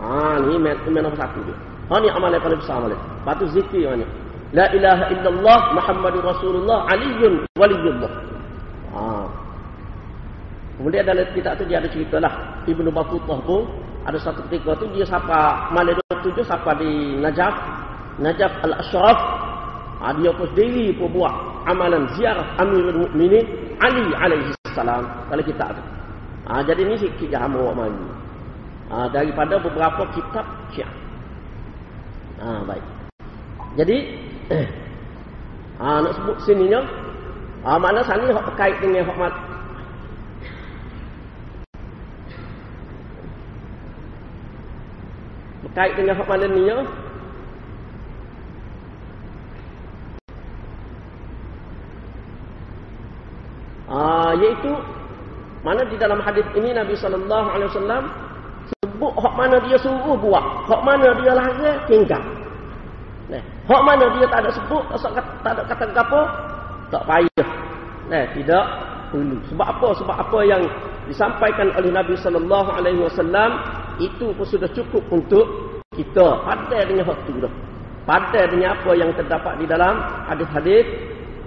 Ha 0.03 0.39
ni 0.43 0.55
nombor 0.59 1.15
satu 1.15 1.39
dia. 1.47 1.55
Ha 1.91 1.95
ni 1.99 2.07
amalan 2.11 2.39
paling 2.39 2.59
besar 2.59 2.79
amalan. 2.83 2.99
Lepas 2.99 3.35
tu 3.39 3.45
zikir 3.55 3.87
ni. 3.95 4.07
La 4.51 4.67
ilaha 4.75 5.07
illallah 5.15 5.59
Muhammadur 5.79 6.23
Rasulullah 6.27 6.83
Aliyun 6.91 7.47
waliyullah. 7.55 8.11
Ha. 8.91 9.23
Kemudian 10.75 11.07
dalam 11.07 11.23
kitab 11.31 11.55
tu 11.55 11.63
dia 11.63 11.79
ada 11.79 11.87
cerita 11.87 12.19
lah. 12.19 12.33
Ibnu 12.67 12.91
Battutah 12.91 13.39
pun 13.47 13.63
ada 14.01 14.17
satu 14.17 14.41
ketika 14.49 14.73
tu 14.81 14.89
dia 14.97 15.05
sapa 15.05 15.69
malam 15.69 15.93
27 16.09 16.41
sapa 16.45 16.73
di 16.81 17.21
Najaf. 17.21 17.53
Najaf 18.17 18.53
Al-Ashraf. 18.65 19.19
Ha, 20.01 20.17
dia 20.17 20.33
pun 20.33 20.49
sendiri 20.57 20.97
pun 20.97 21.13
buat 21.13 21.29
amalan 21.69 22.09
ziarah 22.17 22.57
Amirul 22.57 23.05
Mukminin 23.05 23.45
Ali 23.77 24.01
alaihi 24.17 24.49
salam 24.73 25.05
dalam 25.29 25.45
kitab 25.45 25.77
tu. 25.77 25.83
Ha, 26.49 26.65
jadi 26.65 26.81
ni 26.81 26.97
sikit 26.97 27.29
je 27.29 27.37
hamba 27.37 27.61
buat 27.61 27.75
mari. 27.77 28.01
Ha, 28.89 29.05
daripada 29.13 29.61
beberapa 29.61 30.09
kitab 30.17 30.45
Syiah. 30.73 30.89
Ha, 32.41 32.65
baik. 32.65 32.85
Jadi 33.77 33.97
ha, 35.81 36.01
nak 36.01 36.13
sebut 36.17 36.37
sininya 36.41 36.81
ha, 37.61 37.77
mana 37.77 38.01
sana 38.01 38.25
hak 38.33 38.45
berkait 38.49 38.75
dengan 38.81 39.05
hak 39.05 39.33
berkait 45.61 45.93
dengan 45.93 46.17
hak 46.17 46.27
mana 46.27 46.45
ni 46.49 46.63
ya 46.67 46.79
Ah, 53.91 54.31
iaitu 54.39 54.71
mana 55.67 55.83
di 55.83 55.99
dalam 55.99 56.23
hadis 56.23 56.47
ini 56.55 56.71
Nabi 56.71 56.95
sallallahu 56.95 57.47
alaihi 57.51 57.69
wasallam 57.75 58.03
sebut 58.71 59.13
hak 59.19 59.33
mana 59.35 59.59
dia 59.67 59.75
suruh 59.83 60.15
buat, 60.15 60.39
hak 60.71 60.81
mana 60.87 61.11
dia 61.19 61.35
larang 61.35 61.75
tinggal. 61.91 62.23
Nah, 63.27 63.43
hak 63.67 63.81
mana 63.83 64.05
dia 64.15 64.25
tak 64.31 64.47
ada 64.47 64.51
sebut, 64.55 64.83
tak, 64.95 65.11
tak 65.43 65.51
ada 65.59 65.63
kata 65.67 66.01
apa, 66.07 66.21
tak 66.87 67.03
payah. 67.03 67.49
Nah, 68.07 68.23
tidak 68.31 68.65
perlu. 69.11 69.37
Sebab 69.51 69.67
apa? 69.67 69.87
Sebab 69.99 70.15
apa 70.15 70.39
yang 70.47 70.63
disampaikan 71.11 71.67
oleh 71.75 71.91
Nabi 71.91 72.15
sallallahu 72.15 72.69
alaihi 72.71 73.03
wasallam 73.03 73.59
itu 74.01 74.33
pun 74.33 74.45
sudah 74.45 74.69
cukup 74.73 75.03
untuk 75.13 75.45
kita 75.93 76.41
pandai 76.41 76.89
dengan 76.89 77.05
hak 77.13 77.19
tu 77.29 77.37
dah. 77.37 77.53
Pandai 78.09 78.49
dengan 78.49 78.73
apa 78.73 78.91
yang 78.97 79.13
terdapat 79.13 79.53
di 79.61 79.65
dalam 79.69 79.93
hadis-hadis 80.25 80.85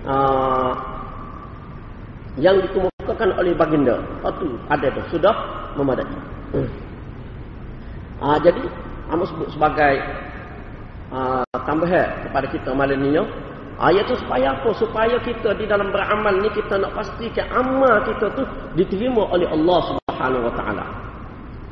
uh, 0.06 0.72
yang 2.38 2.62
dikemukakan 2.62 3.34
oleh 3.34 3.52
baginda. 3.58 3.98
Hak 4.22 4.38
tu 4.38 4.54
ada 4.70 4.86
tu 4.94 5.02
sudah 5.18 5.34
memadai. 5.74 6.06
Ha, 8.22 8.38
jadi 8.40 8.62
Amos 9.10 9.28
sebut 9.28 9.50
sebagai 9.52 10.00
uh, 11.12 11.44
tambahan 11.66 12.24
kepada 12.24 12.46
kita 12.48 12.70
malam 12.72 13.02
ni 13.02 13.12
Ayat 13.74 14.06
tu 14.06 14.14
supaya 14.14 14.54
apa? 14.54 14.70
Supaya 14.78 15.18
kita 15.18 15.50
di 15.58 15.66
dalam 15.66 15.90
beramal 15.90 16.38
ni 16.38 16.46
kita 16.54 16.78
nak 16.78 16.94
pastikan 16.94 17.50
amal 17.50 18.06
kita 18.06 18.30
tu 18.38 18.46
diterima 18.78 19.26
oleh 19.34 19.50
Allah 19.50 19.78
Subhanahu 19.90 20.46
Wa 20.46 20.54
Taala. 20.54 21.03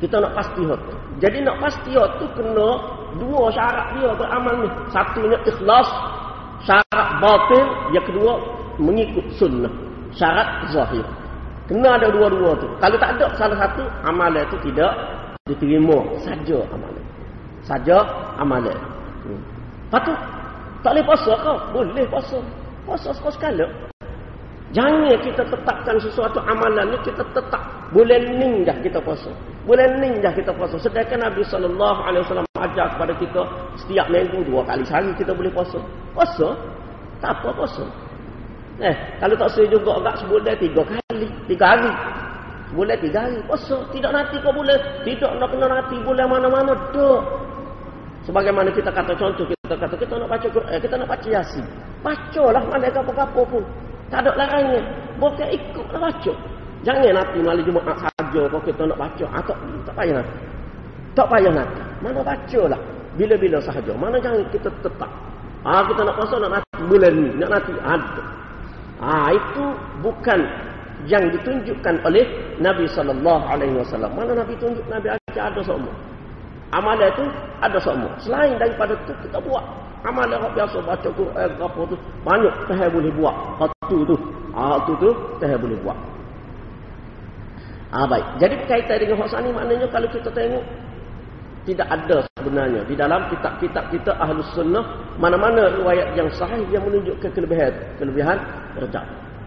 Kita 0.03 0.19
nak 0.19 0.35
pasti 0.35 0.67
hot. 0.67 0.83
Jadi 1.23 1.47
nak 1.47 1.63
pasti 1.63 1.95
hot 1.95 2.19
tu 2.19 2.27
kena 2.35 2.75
dua 3.23 3.47
syarat 3.55 3.95
dia 3.95 4.11
beramal 4.19 4.67
ni. 4.67 4.69
Satunya 4.91 5.39
ikhlas, 5.47 5.87
syarat 6.67 7.07
batin, 7.23 7.65
yang 7.95 8.03
kedua 8.03 8.35
mengikut 8.83 9.23
sunnah. 9.39 9.71
Syarat 10.11 10.67
zahir. 10.75 11.07
Kena 11.71 11.95
ada 11.95 12.11
dua-dua 12.11 12.51
tu. 12.59 12.67
Kalau 12.83 12.99
tak 12.99 13.15
ada 13.15 13.31
salah 13.39 13.55
satu, 13.55 13.87
amalan 14.03 14.43
itu 14.43 14.59
tidak 14.67 14.91
diterima 15.47 16.03
saja 16.19 16.59
amalan. 16.67 17.03
Saja 17.63 17.97
amalan. 18.35 18.75
Hmm. 19.23 19.39
Patut 19.87 20.19
tak 20.83 20.99
boleh 20.99 21.05
puasa 21.07 21.31
kau? 21.39 21.57
Boleh 21.71 22.05
puasa. 22.11 22.37
Puasa 22.83 23.09
sekali-sekala. 23.15 23.65
Jangan 24.73 25.21
kita 25.21 25.45
tetapkan 25.45 25.95
sesuatu 26.01 26.41
amalan 26.49 26.89
ni 26.89 26.97
kita 27.05 27.21
tetap 27.29 27.61
bulan 27.93 28.25
ni 28.41 28.65
dah 28.65 28.73
kita 28.81 28.97
puasa. 28.97 29.29
Bulan 29.69 30.01
ni 30.01 30.17
dah 30.17 30.33
kita 30.33 30.49
puasa. 30.49 30.81
Sedangkan 30.81 31.29
Nabi 31.29 31.45
sallallahu 31.45 31.99
alaihi 32.01 32.25
wasallam 32.25 32.47
ajar 32.57 32.89
kepada 32.97 33.13
kita 33.21 33.41
setiap 33.77 34.09
minggu 34.09 34.41
dua 34.49 34.65
kali 34.65 34.81
sehari 34.81 35.13
kita 35.13 35.29
boleh 35.29 35.53
puasa. 35.53 35.77
Puasa? 36.17 36.57
Tak 37.21 37.37
apa 37.37 37.49
puasa. 37.53 37.85
Eh, 38.81 38.95
kalau 39.21 39.37
tak 39.37 39.53
saya 39.53 39.69
juga 39.69 40.01
agak 40.01 40.25
sebulan 40.25 40.57
tiga 40.57 40.81
kali, 40.81 41.27
tiga 41.45 41.65
hari. 41.77 41.93
Boleh 42.73 42.97
tiga 42.97 43.29
hari 43.29 43.37
puasa. 43.45 43.77
Tidak 43.93 44.09
nanti 44.09 44.41
kau 44.41 44.49
boleh. 44.49 44.81
Tidak 45.05 45.31
nak 45.37 45.53
kena 45.53 45.69
nanti 45.69 46.01
boleh 46.01 46.25
mana-mana. 46.25 46.73
Tak. 46.89 47.21
Sebagaimana 48.25 48.73
kita 48.73 48.89
kata 48.89 49.13
contoh. 49.13 49.45
Kita 49.45 49.77
kata 49.77 49.93
kita 50.01 50.17
nak 50.17 50.29
baca 50.33 50.47
Quran. 50.49 50.81
Kita 50.81 50.95
nak 50.97 51.09
baca 51.13 51.27
Yasin. 51.29 51.65
Baca 52.01 52.43
lah 52.49 52.63
mana 52.65 52.89
apa-apa 52.89 53.41
pun. 53.45 53.61
Tak 54.11 54.19
ada 54.25 54.31
larangnya. 54.35 54.81
Bukan 55.21 55.47
ikut 55.53 55.87
lah 55.93 56.01
baca. 56.09 56.33
Jangan 56.83 57.11
nanti 57.15 57.39
malam 57.39 57.63
Jumaat 57.63 57.95
saja 57.95 58.41
kalau 58.51 58.63
kita 58.67 58.81
nak 58.83 58.97
baca. 58.99 59.25
Ah, 59.31 59.43
tak, 59.47 59.57
tak 59.87 59.93
payah 59.95 60.15
nanti. 60.19 60.35
Tak 61.15 61.27
payah 61.31 61.51
nanti. 61.55 61.81
Mana 62.03 62.19
baca 62.19 62.61
lah. 62.67 62.79
Bila-bila 63.15 63.57
sahaja. 63.63 63.91
Mana 63.95 64.17
jangan 64.19 64.43
kita 64.51 64.67
tetap. 64.83 65.11
Ah 65.63 65.79
kita 65.87 66.03
nak 66.03 66.15
puasa 66.19 66.35
nak 66.43 66.59
nanti 66.59 66.83
bulan 66.91 67.13
ni. 67.15 67.31
Nak 67.39 67.49
nanti 67.55 67.73
ada. 67.87 68.23
Ah 68.99 69.31
itu 69.31 69.65
bukan 70.03 70.39
yang 71.07 71.23
ditunjukkan 71.31 72.03
oleh 72.03 72.23
Nabi 72.59 72.87
sallallahu 72.91 73.43
alaihi 73.47 73.75
wasallam. 73.79 74.11
Mana 74.15 74.43
Nabi 74.43 74.55
tunjuk 74.59 74.83
Nabi 74.91 75.11
ajar 75.11 75.51
ada 75.51 75.61
semua. 75.63 75.93
Amalan 76.73 77.07
itu 77.15 77.25
ada 77.61 77.79
semua. 77.79 78.11
Selain 78.19 78.55
daripada 78.59 78.97
itu 78.97 79.13
kita 79.23 79.37
buat 79.39 79.63
amalan 80.03 80.35
yang 80.35 80.51
biasa 80.51 80.77
baca 80.83 81.09
Quran 81.15 81.49
apa 81.55 81.79
tu 81.87 81.95
banyak 82.27 82.53
tak 82.67 82.91
boleh 82.91 83.11
buat. 83.15 83.35
Waktu 83.83 83.97
tu. 84.07 84.15
Ah 84.55 84.79
tu 84.87 84.93
tu 84.95 85.11
tak 85.43 85.59
boleh 85.59 85.75
buat. 85.83 85.97
Ah 87.91 88.07
baik. 88.07 88.39
Jadi 88.39 88.55
berkaitan 88.63 88.95
dengan 89.03 89.27
hak 89.27 89.41
ni 89.43 89.49
maknanya 89.51 89.87
kalau 89.91 90.07
kita 90.07 90.31
tengok 90.31 90.63
tidak 91.63 91.87
ada 91.87 92.17
sebenarnya 92.39 92.81
di 92.87 92.95
dalam 92.95 93.23
kitab-kitab 93.31 93.87
kita 93.87 94.11
ahlus 94.19 94.47
sunnah 94.51 94.83
mana-mana 95.15 95.71
riwayat 95.79 96.11
yang 96.15 96.27
sahih 96.35 96.63
yang 96.71 96.83
menunjukkan 96.83 97.31
kelebihan 97.31 97.71
kelebihan 97.99 98.39
rejak. 98.79 99.03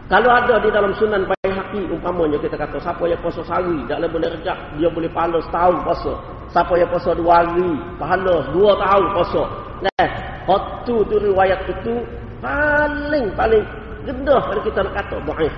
Kalau 0.06 0.30
ada 0.30 0.62
di 0.62 0.70
dalam 0.70 0.94
sunan 0.96 1.26
Baihaqi 1.26 1.90
umpamanya 1.90 2.38
kita 2.38 2.54
kata 2.56 2.78
siapa 2.78 3.04
yang 3.10 3.20
puasa 3.20 3.42
sehari 3.42 3.82
tak 3.90 4.00
boleh 4.06 4.28
rejak 4.32 4.58
dia 4.78 4.88
boleh 4.88 5.10
pahala 5.12 5.38
setahun 5.44 5.76
puasa. 5.82 6.12
Siapa 6.54 6.72
yang 6.78 6.88
puasa 6.88 7.10
dua 7.18 7.32
hari 7.42 7.70
pahala 7.98 8.34
dua 8.54 8.70
tahun 8.80 9.04
puasa. 9.12 9.42
Nah, 9.84 10.08
waktu 10.46 10.94
tu 11.04 11.16
riwayat 11.20 11.60
itu 11.68 11.94
paling 12.40 13.26
paling 13.34 13.64
rendah 14.06 14.40
kalau 14.46 14.62
kita 14.62 14.78
nak 14.86 14.94
kata 15.02 15.16
dhaif. 15.26 15.54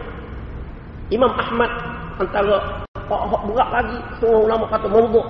Imam 1.09 1.33
Ahmad 1.37 1.71
antara 2.21 2.85
hak 3.09 3.43
berat 3.49 3.69
lagi 3.73 3.99
semua 4.21 4.45
ulama 4.45 4.65
kata 4.69 4.87
maudhu 4.91 5.23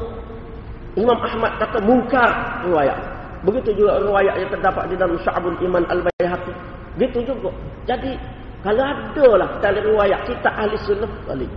Imam 0.98 1.18
Ahmad 1.22 1.52
kata 1.62 1.78
mungkar 1.85 2.31
riwayat. 2.66 2.98
Begitu 3.46 3.70
juga 3.78 4.02
riwayat 4.02 4.35
yang 4.35 4.50
terdapat 4.50 4.90
di 4.90 4.98
dalam 4.98 5.14
Sya'bul 5.22 5.54
Iman 5.62 5.87
Al-Baihaqi. 5.87 6.52
Begitu 6.98 7.31
juga. 7.31 7.54
Jadi 7.87 8.18
kalau 8.66 8.83
ada 8.83 9.26
lah 9.38 9.48
dalam 9.62 9.83
riwayat 9.87 10.20
kita 10.26 10.50
ahli 10.50 10.74
sunnah 10.83 11.11
balik. 11.31 11.50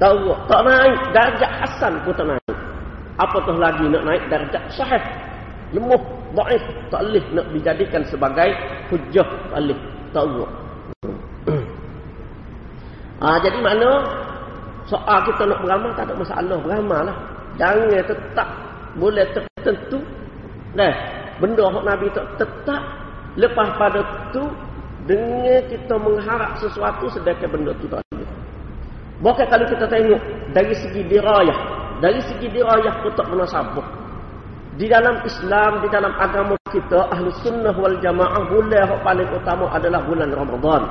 Tahu 0.00 0.32
tak 0.48 0.60
naik 0.64 1.00
darjat 1.12 1.52
hasan 1.60 2.00
pun 2.00 2.16
tak 2.16 2.26
naik. 2.32 2.56
Apatah 3.20 3.56
lagi 3.60 3.84
nak 3.92 4.02
naik 4.08 4.24
darjat 4.32 4.64
sahih. 4.72 5.04
Lemuh, 5.76 6.00
dhaif, 6.36 6.64
tak 6.92 7.00
boleh 7.00 7.24
nak 7.32 7.46
dijadikan 7.52 8.02
sebagai 8.08 8.50
hujah 8.88 9.28
balik. 9.52 9.80
Tahu. 10.16 10.44
Ah 13.22 13.36
jadi 13.38 13.58
mana 13.62 13.90
soal 14.90 15.18
kita 15.24 15.46
nak 15.46 15.62
beramal 15.62 15.90
tak 15.94 16.10
ada 16.10 16.14
masalah 16.18 16.58
beramal 16.58 17.00
lah. 17.06 17.16
Jangan 17.60 18.02
tetap 18.08 18.48
boleh 18.96 19.24
tertentu. 19.32 20.00
Nah, 20.72 20.92
benda 21.36 21.68
hak 21.68 21.84
Nabi 21.84 22.06
tak 22.16 22.26
tetap 22.40 22.82
lepas 23.36 23.68
pada 23.76 24.00
tu 24.32 24.44
dengan 25.04 25.60
kita 25.68 25.94
mengharap 25.98 26.56
sesuatu 26.60 27.08
sedangkan 27.12 27.48
benda 27.48 27.72
tu 27.80 27.86
tak 27.88 28.00
ada. 28.00 28.24
Bahkan 29.22 29.46
kalau 29.48 29.66
kita 29.70 29.84
tengok 29.86 30.20
dari 30.50 30.74
segi 30.74 31.02
dirayah, 31.06 31.58
dari 32.02 32.20
segi 32.26 32.46
dirayah 32.50 32.94
pun 33.04 33.12
tak 33.14 33.26
munasabah. 33.30 34.01
Di 34.72 34.88
dalam 34.88 35.20
Islam, 35.28 35.84
di 35.84 35.88
dalam 35.92 36.16
agama 36.16 36.56
kita, 36.72 37.12
ahli 37.12 37.28
sunnah 37.44 37.76
wal 37.76 37.92
jamaah, 38.00 38.40
bulan 38.48 38.88
yang 38.88 39.02
paling 39.04 39.28
utama 39.28 39.68
adalah 39.68 40.00
bulan 40.08 40.32
Ramadan. 40.32 40.82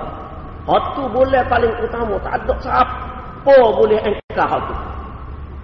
Itu 0.70 1.04
bulan 1.10 1.44
paling 1.50 1.74
utama. 1.82 2.15
Tak 2.22 2.46
ada 2.46 2.54
siapa 2.62 3.56
boleh 3.74 3.98
engkau 4.06 4.58
itu. 4.62 4.76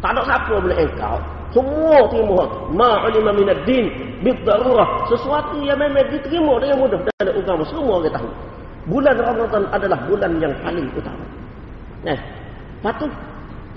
Tak 0.02 0.10
ada 0.18 0.22
siapa 0.26 0.54
boleh 0.58 0.78
engkau. 0.82 1.18
Semua 1.54 1.98
terima 2.12 2.44
Ma 2.74 3.06
ulima 3.06 3.32
minad 3.38 3.62
din 3.70 3.88
bidarurah. 4.26 5.06
Sesuatu 5.14 5.62
yang 5.62 5.78
memang 5.78 6.10
diterima 6.10 6.58
dengan 6.58 6.78
mudah 6.82 7.00
dalam 7.22 7.34
agama. 7.38 7.64
Semua 7.70 8.02
orang 8.02 8.14
tahu. 8.18 8.30
Bulan 8.88 9.16
Ramadan 9.20 9.64
adalah 9.70 10.00
bulan 10.10 10.32
yang 10.42 10.54
paling 10.66 10.90
utama. 10.98 11.26
Eh, 12.10 12.20
patut 12.82 13.12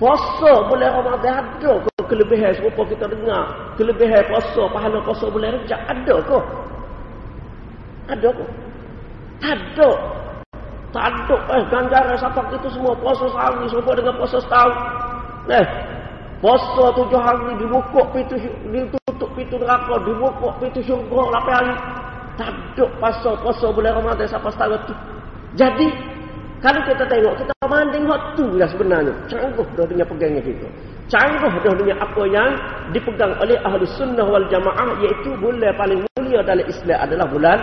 puasa 0.01 0.65
bulan 0.65 0.89
Ramadan 0.97 1.33
ada 1.45 1.73
ke 1.85 2.01
kelebihan 2.09 2.57
serupa 2.57 2.81
kita 2.89 3.05
dengar? 3.05 3.53
Kelebihan 3.77 4.25
puasa, 4.25 4.65
pahala 4.73 4.97
puasa 5.05 5.29
bulan 5.29 5.61
Rejab 5.61 5.77
ada 5.85 6.15
ke? 6.25 6.39
Ada 8.09 8.29
ke? 8.33 8.45
Ada. 9.45 9.89
Tak 10.91 11.05
ada. 11.07 11.37
Eh, 11.55 11.63
ganjaran 11.71 12.17
siapa 12.17 12.41
itu 12.51 12.67
semua 12.73 12.97
puasa 12.97 13.29
sehari 13.29 13.63
serupa 13.69 13.93
dengan 13.93 14.17
puasa 14.17 14.41
setahun. 14.41 14.75
Eh, 15.47 15.65
Puasa 16.41 16.89
tujuh 16.97 17.21
hari 17.21 17.53
dibuka 17.61 18.01
pintu 18.09 18.33
ditutup 18.73 19.29
pintu 19.37 19.61
neraka, 19.61 19.93
dibuka 20.01 20.49
pintu 20.57 20.81
syurga 20.81 21.37
lapan 21.37 21.53
hari. 21.53 21.75
Tak 22.33 22.49
ada 22.49 22.85
puasa-puasa 22.97 23.69
bulan 23.69 24.01
Ramadan 24.01 24.25
sampai 24.25 24.49
setahun 24.49 24.81
tu. 24.89 24.95
Jadi, 25.53 25.93
kalau 26.61 26.77
kita 26.85 27.03
tengok, 27.09 27.33
kita 27.41 27.53
manding 27.65 28.05
waktu 28.05 28.45
lah 28.53 28.69
sebenarnya. 28.69 29.13
Canggih 29.25 29.65
dah 29.73 29.85
dengan 29.89 30.05
pegangnya 30.05 30.41
kita. 30.45 30.67
Canggih 31.09 31.49
dah 31.65 31.73
dengan 31.73 31.97
apa 31.97 32.21
yang 32.29 32.49
dipegang 32.93 33.33
oleh 33.41 33.57
ahli 33.65 33.81
sunnah 33.97 34.29
wal 34.29 34.45
jamaah, 34.45 34.93
iaitu 35.01 35.33
bulan 35.41 35.73
paling 35.73 36.05
mulia 36.21 36.45
dalam 36.45 36.61
Islam 36.69 36.97
adalah 37.01 37.25
bulan 37.25 37.57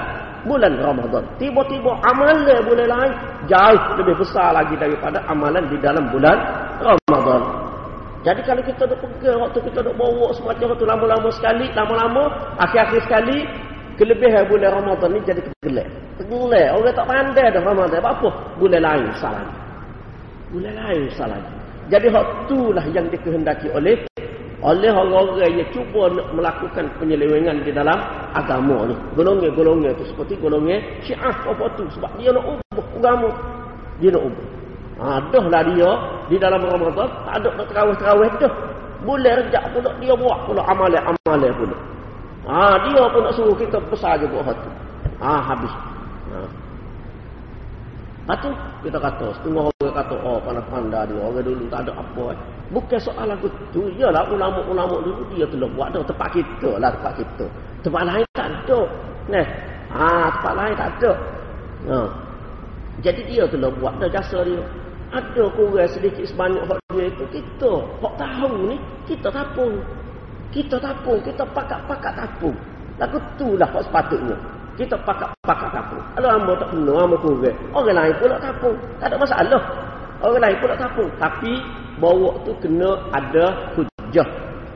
bulan 0.51 0.73
Ramadan. 0.83 1.23
Tiba-tiba 1.39 1.95
amalan 2.11 2.63
bulan 2.67 2.89
lain 2.91 3.13
jauh 3.47 3.83
lebih 4.03 4.15
besar 4.19 4.51
lagi 4.51 4.75
daripada 4.75 5.23
amalan 5.31 5.63
di 5.71 5.79
dalam 5.79 6.11
bulan 6.11 6.35
Ramadan. 6.83 7.43
Jadi 8.27 8.43
kalau 8.43 8.63
kita 8.67 8.83
duk 8.83 8.99
pegang 8.99 9.39
waktu 9.39 9.63
kita 9.63 9.79
duk 9.79 9.95
bawa 9.95 10.35
semacam 10.35 10.75
waktu 10.75 10.87
lama-lama 10.91 11.29
sekali, 11.31 11.71
lama-lama, 11.71 12.23
akhir-akhir 12.59 13.07
sekali, 13.07 13.47
kelebihan 13.95 14.43
bulan 14.51 14.75
Ramadan 14.83 15.09
ni 15.15 15.21
jadi 15.23 15.41
kegelak. 15.47 15.87
Kegelak. 16.19 16.69
Orang 16.75 16.95
tak 16.95 17.07
pandai 17.07 17.47
dah 17.55 17.63
Ramadan. 17.63 18.03
Apa? 18.03 18.29
Bulan 18.59 18.83
lain 18.83 19.09
salah. 19.23 19.47
Bulan 20.51 20.75
lain 20.75 21.03
salah. 21.15 21.39
Jadi 21.89 22.09
waktu 22.13 22.59
lah 22.77 22.85
yang 22.93 23.07
dikehendaki 23.09 23.73
oleh 23.73 23.97
oleh 24.59 24.91
orang-orang 24.91 25.55
yang 25.55 25.71
cuba 25.71 26.11
melakukan 26.35 26.91
penyelewengan 26.99 27.63
di 27.63 27.71
dalam 27.71 27.97
agama 28.35 28.91
ni. 28.91 28.95
Golongan-golongan 29.15 29.95
tu 29.95 30.05
seperti 30.11 30.35
golongan 30.43 30.83
syiah 31.07 31.33
apa 31.47 31.65
tu. 31.79 31.87
Sebab 31.95 32.11
dia 32.19 32.35
nak 32.35 32.45
ubah 32.45 32.87
agama. 32.99 33.31
Dia 34.03 34.11
nak 34.13 34.27
ubah. 34.27 34.47
Ada 34.99 35.41
lah 35.47 35.63
dia 35.63 35.91
di 36.27 36.37
dalam 36.43 36.61
Ramadan. 36.67 37.07
Tak 37.07 37.35
ada 37.39 37.49
nak 37.55 37.67
terawih-terawih 37.71 38.33
dah. 38.43 38.55
Boleh 39.07 39.33
rejak 39.39 39.65
pula 39.71 39.95
dia 40.03 40.15
buat 40.19 40.39
pula 40.51 40.63
amalan-amalan 40.67 41.53
pula. 41.55 41.77
Ha, 42.51 42.83
dia 42.83 43.03
pun 43.13 43.21
nak 43.23 43.33
suruh 43.39 43.55
kita 43.55 43.79
besar 43.87 44.19
juga 44.19 44.43
hati. 44.43 44.71
Ha, 45.23 45.55
habis. 45.55 45.88
Ha. 46.29 46.41
Lepas 48.29 48.45
kita 48.85 48.99
kata, 49.01 49.27
setengah 49.41 49.65
orang 49.73 49.95
kata, 49.97 50.15
oh 50.21 50.37
pandai-pandai 50.45 51.09
dia, 51.09 51.17
orang 51.17 51.45
dulu 51.49 51.65
tak 51.73 51.81
ada 51.89 51.93
apa. 51.97 52.25
Eh. 52.37 52.39
Bukan 52.69 52.99
soal 53.01 53.25
lagu 53.25 53.49
tu. 53.73 53.89
Yalah 53.97 54.29
ulama-ulama 54.29 55.01
dulu 55.01 55.25
dia 55.33 55.49
telah 55.49 55.69
buat 55.73 55.89
dah. 55.97 56.05
Tempat 56.05 56.29
kita 56.37 56.71
lah 56.77 56.93
tempat 56.93 57.13
kita. 57.17 57.47
Tempat 57.81 58.03
lain 58.05 58.27
tak 58.37 58.49
ada. 58.53 58.81
Nah, 59.33 59.47
ha, 59.97 60.29
tempat 60.29 60.53
lain 60.53 60.75
tak 60.77 60.89
ada. 61.01 61.13
Ha. 61.89 61.99
Jadi 63.01 63.21
dia 63.33 63.45
telah 63.49 63.73
buat 63.73 63.97
dah 63.97 64.11
jasa 64.13 64.45
dia 64.45 64.61
ada 65.09 65.45
kurang 65.57 65.89
sedikit 65.89 66.25
sebanyak 66.29 66.61
hak 66.69 66.79
dia 66.93 67.09
itu 67.09 67.25
kita 67.33 67.73
hak 68.05 68.15
tahu 68.21 68.53
ni 68.69 68.77
kita 69.09 69.29
tapung 69.33 69.81
kita 70.53 70.77
tapung 70.77 71.21
kita 71.25 71.45
pakat-pakat 71.57 72.13
tapung 72.13 72.57
lagu 73.01 73.17
itulah 73.17 73.69
hak 73.73 73.83
sepatutnya 73.89 74.37
kita 74.79 74.95
pakat-pakat 75.03 75.75
tapung 75.75 75.99
kalau 76.15 76.29
hamba 76.31 76.53
tak 76.55 76.69
kena 76.71 76.93
hamba 76.95 77.17
kurang. 77.19 77.57
Orang 77.75 77.97
lain 77.99 78.15
pula 78.23 78.37
tapung 78.39 78.77
tak 79.03 79.07
ada 79.11 79.17
masalah. 79.19 79.63
Orang 80.23 80.43
lain 80.47 80.57
pula 80.63 80.75
tapung 80.79 81.11
tapi 81.19 81.53
bawa 81.99 82.31
tu 82.47 82.55
kena 82.63 82.91
ada 83.11 83.75
hujah. 83.75 84.29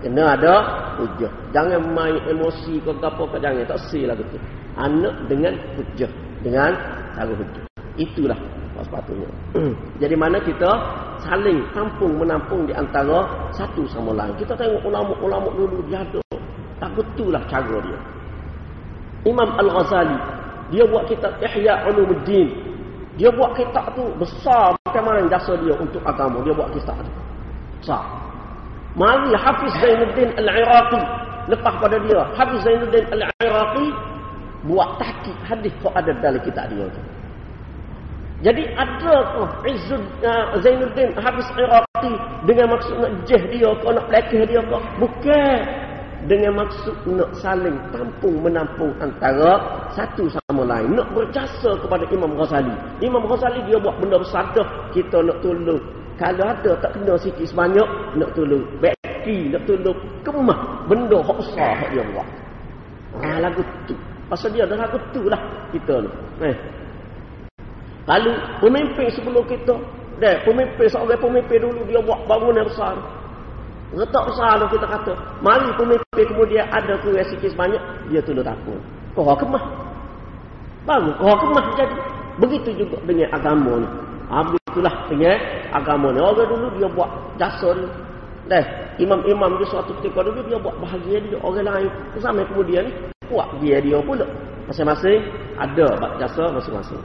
Kena 0.03 0.35
ada 0.35 0.55
hujah. 0.99 1.31
Jangan 1.55 1.81
main 1.95 2.19
emosi 2.27 2.83
ke 2.83 2.91
apa 2.99 3.23
ke 3.31 3.37
jangan. 3.39 3.63
Tak 3.63 3.81
silah 3.87 4.19
gitu 4.19 4.37
anak 4.75 5.15
dengan 5.31 5.55
hujah. 5.79 6.11
Dengan 6.43 6.75
cara 7.15 7.33
hujah. 7.39 7.65
Itulah 7.95 8.39
sepatutnya. 8.83 9.31
Jadi 10.03 10.15
mana 10.19 10.43
kita 10.43 10.71
saling 11.23 11.63
tampung 11.71 12.19
menampung 12.19 12.67
di 12.67 12.75
antara 12.75 13.31
satu 13.55 13.87
sama 13.87 14.11
lain. 14.19 14.35
Kita 14.35 14.59
tengok 14.59 14.83
ulama-ulama 14.83 15.55
dulu 15.55 15.79
dia 15.87 16.03
ada. 16.03 16.19
Tak 16.83 16.91
betul 16.99 17.31
lah 17.31 17.43
cara 17.47 17.79
dia. 17.87 17.99
Imam 19.23 19.51
Al-Ghazali. 19.59 20.19
Dia 20.73 20.89
buat 20.89 21.05
kitab 21.07 21.37
Ihya 21.39 21.87
Ulumuddin. 21.91 22.49
Dia 23.21 23.29
buat 23.29 23.55
kitab 23.55 23.93
tu 23.93 24.09
besar. 24.17 24.73
Bagaimana 24.89 25.29
jasa 25.29 25.55
dia 25.61 25.75
untuk 25.77 26.01
agama. 26.03 26.41
Dia 26.43 26.55
buat 26.57 26.73
kitab 26.73 26.97
tu. 27.03 27.13
Besar. 27.83 28.03
Mari 28.97 29.33
Hafiz 29.37 29.73
Zainuddin 29.81 30.31
Al-Iraqi. 30.37 31.03
Lepas 31.53 31.75
pada 31.77 31.97
dia. 32.03 32.21
Hafiz 32.35 32.61
Zainuddin 32.65 33.05
Al-Iraqi. 33.13 33.87
Buat 34.63 34.95
tahkik 35.03 35.39
hadis 35.43 35.75
kau 35.83 35.91
ada 35.93 36.15
dalam 36.23 36.39
kitab 36.43 36.71
dia 36.71 36.87
tu. 36.87 37.03
Jadi 38.43 38.67
ada 38.75 39.15
ke 39.39 39.71
Izzud 39.71 40.03
uh, 40.27 40.59
Zainuddin 40.59 41.15
habis 41.15 41.47
Iraqi 41.55 42.13
dengan 42.43 42.75
maksud 42.75 42.99
nak 42.99 43.13
jeh 43.23 43.43
dia 43.55 43.71
ke 43.71 43.87
nak 43.87 44.07
lekeh 44.11 44.43
dia 44.51 44.59
ke? 44.59 44.79
Bukan. 44.99 45.59
Dengan 46.23 46.55
maksud 46.55 46.95
nak 47.19 47.35
saling 47.43 47.75
tampung 47.91 48.39
menampung 48.47 48.95
antara 49.03 49.59
satu 49.91 50.31
sama 50.31 50.63
lain. 50.63 50.95
Nak 50.95 51.11
berjasa 51.11 51.75
kepada 51.83 52.07
Imam 52.15 52.39
Ghazali. 52.39 52.75
Imam 53.03 53.27
Ghazali 53.27 53.59
dia 53.67 53.79
buat 53.83 53.99
benda 53.99 54.23
besar 54.23 54.47
dah. 54.55 54.67
Kita 54.95 55.19
nak 55.19 55.43
tolong. 55.43 55.83
Kalau 56.15 56.47
ada 56.47 56.73
tak 56.79 56.95
kena 56.95 57.19
sikit 57.19 57.43
sebanyak, 57.43 57.89
nak 58.15 58.31
tolong. 58.39 58.63
Beki, 58.79 59.51
nak 59.51 59.67
tolong. 59.67 59.99
Kemah. 60.23 60.87
Benda 60.87 61.19
hak 61.19 61.37
besar 61.43 61.71
hak 61.83 61.89
dia 61.91 62.05
buat. 62.15 62.29
Ah, 63.19 63.39
lagu 63.43 63.63
tu. 63.91 63.99
Pasal 64.31 64.55
dia 64.55 64.65
dah 64.65 64.79
lagu 64.79 64.97
tu 65.11 65.27
lah 65.27 65.43
kita 65.75 66.07
ni. 66.07 66.11
Eh. 66.47 66.57
Lalu 68.07 68.33
pemimpin 68.63 69.07
sebelum 69.15 69.45
kita, 69.47 69.75
deh 70.19 70.37
pemimpin 70.43 70.87
seorang 70.91 71.19
pemimpin 71.19 71.59
dulu 71.63 71.83
dia 71.87 72.01
buat 72.03 72.21
bangunan 72.31 72.67
besar. 72.67 72.95
Retak 73.93 74.25
besar 74.25 74.57
tu 74.57 74.67
kita 74.73 74.87
kata. 74.89 75.13
Mari 75.45 75.69
pemimpin 75.77 76.25
kemudian 76.25 76.65
ada 76.73 76.97
kurang 77.05 77.29
sikit 77.29 77.53
sebanyak, 77.53 77.83
dia 78.09 78.25
tolong 78.25 78.41
takut. 78.41 78.81
Kau 79.13 79.37
kemah. 79.37 79.65
Baru 80.89 81.13
kau 81.21 81.37
kemah 81.37 81.67
jadi. 81.77 81.97
Begitu 82.41 82.71
juga 82.81 82.97
dengan 83.05 83.29
agama 83.37 83.73
ni. 83.85 83.89
Ha, 84.33 84.41
begitulah 84.49 84.95
dengan 85.13 85.37
agama 85.77 86.09
ni. 86.09 86.21
Orang 86.25 86.49
dulu 86.49 86.67
dia 86.81 86.89
buat 86.89 87.11
jasa 87.37 87.77
ni. 87.77 87.87
Deh, 88.49 88.65
imam-imam 89.05 89.61
di 89.61 89.65
suatu 89.69 89.93
ketika 90.01 90.25
dulu 90.25 90.41
dia 90.49 90.57
buat 90.57 90.73
bahagia 90.81 91.21
dia 91.21 91.37
orang 91.45 91.69
lain. 91.69 91.91
Sampai 92.17 92.49
kemudian 92.49 92.89
ni, 92.89 92.93
buat 93.29 93.49
dia 93.61 93.77
dia 93.85 94.01
pula. 94.01 94.25
Masing-masing 94.73 95.21
ada 95.61 95.87
jasa 96.17 96.49
masing-masing. 96.49 97.03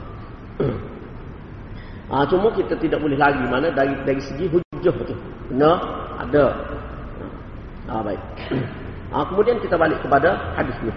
ha, 2.08 2.24
cuma 2.32 2.48
kita 2.56 2.72
tidak 2.80 2.98
boleh 3.04 3.20
lagi 3.20 3.44
mana 3.44 3.68
dari 3.68 3.92
dari 4.08 4.22
segi 4.24 4.48
hujah 4.48 4.94
tu. 5.04 5.14
Kena 5.52 5.76
ada. 6.24 6.77
Ha, 7.88 8.04
baik. 8.04 8.22
Ha, 9.08 9.24
kemudian 9.24 9.56
kita 9.64 9.80
balik 9.80 9.96
kepada 10.04 10.36
hadis 10.52 10.76
ni. 10.84 10.92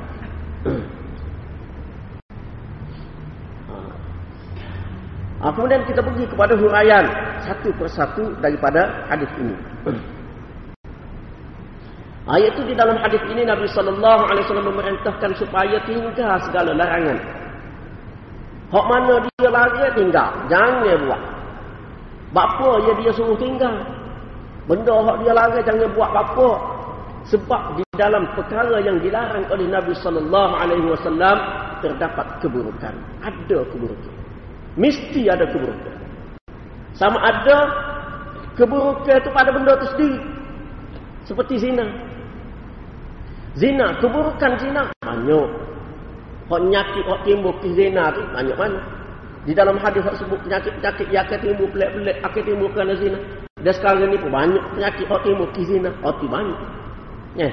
Ha, 5.41 5.49
kemudian 5.55 5.81
kita 5.89 6.03
pergi 6.03 6.27
kepada 6.29 6.53
huraian 6.53 7.05
satu 7.47 7.73
persatu 7.79 8.35
daripada 8.43 9.07
hadis 9.09 9.31
ini. 9.41 9.55
Ayat 12.29 12.53
itu 12.53 12.69
di 12.69 12.75
dalam 12.77 13.01
hadis 13.01 13.23
ini 13.33 13.41
Nabi 13.41 13.65
sallallahu 13.65 14.23
alaihi 14.29 14.45
wasallam 14.45 14.69
memerintahkan 14.69 15.31
supaya 15.41 15.81
tinggal 15.89 16.37
segala 16.45 16.69
larangan 16.77 17.17
Hak 18.71 18.85
mana 18.87 19.19
dia 19.19 19.49
lari 19.51 19.83
tinggal. 19.99 20.31
Jangan 20.47 21.03
buat. 21.03 21.21
Bapa 22.31 22.69
ya 22.87 22.93
dia 23.03 23.11
suruh 23.11 23.35
tinggal. 23.35 23.83
Benda 24.63 24.95
hak 24.95 25.15
dia 25.27 25.33
lari 25.35 25.59
jangan 25.67 25.91
buat 25.91 26.09
bapa. 26.15 26.70
Sebab 27.29 27.77
di 27.77 27.85
dalam 27.93 28.25
perkara 28.33 28.81
yang 28.81 28.97
dilarang 28.97 29.45
oleh 29.53 29.69
Nabi 29.69 29.93
sallallahu 29.93 30.53
alaihi 30.57 30.87
wasallam 30.89 31.37
terdapat 31.85 32.25
keburukan. 32.41 32.93
Ada 33.21 33.59
keburukan. 33.69 34.13
Mesti 34.79 35.29
ada 35.29 35.45
keburukan. 35.45 35.95
Sama 36.97 37.21
ada 37.21 37.57
keburukan 38.57 39.21
itu 39.21 39.29
pada 39.29 39.49
benda 39.53 39.77
itu 39.77 39.87
sendiri. 39.93 40.19
Seperti 41.29 41.53
zina. 41.61 41.85
Zina, 43.53 43.93
keburukan 44.01 44.51
zina 44.57 44.89
banyak. 45.05 45.49
Penyakit 46.49 47.03
yang 47.07 47.21
timbul 47.23 47.53
ke 47.63 47.69
zina 47.77 48.11
tu 48.11 48.19
banyak 48.33 48.57
mana? 48.59 48.79
Di 49.47 49.55
dalam 49.55 49.79
hadis 49.79 50.03
yang 50.03 50.17
sebut 50.19 50.39
penyakit-penyakit 50.45 51.07
yang 51.09 51.23
akan 51.25 51.39
timbul 51.39 51.67
pelik-pelik 51.71 52.17
akan 52.21 52.41
timbul 52.43 52.69
kerana 52.73 52.93
zina. 52.97 53.19
Dan 53.61 53.73
sekarang 53.77 54.09
ni 54.09 54.17
pun 54.17 54.31
banyak 54.33 54.63
penyakit 54.75 55.05
yang 55.05 55.21
timbul 55.23 55.47
ke 55.53 55.61
zina. 55.63 55.89
Tu 56.01 56.27
banyak. 56.27 56.80
Ya. 57.37 57.49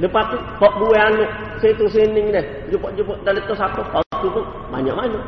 Lepas 0.00 0.24
tu, 0.32 0.38
hok 0.40 0.72
buai 0.82 0.98
anak 0.98 1.30
situ 1.60 1.84
sini 1.92 2.32
ni, 2.32 2.42
jumpa-jumpa 2.72 3.12
dan 3.22 3.38
letak 3.38 3.54
satu, 3.54 3.84
hok 3.92 4.02
tu 4.18 4.28
pun 4.32 4.44
banyak 4.72 4.94
mana? 4.96 5.20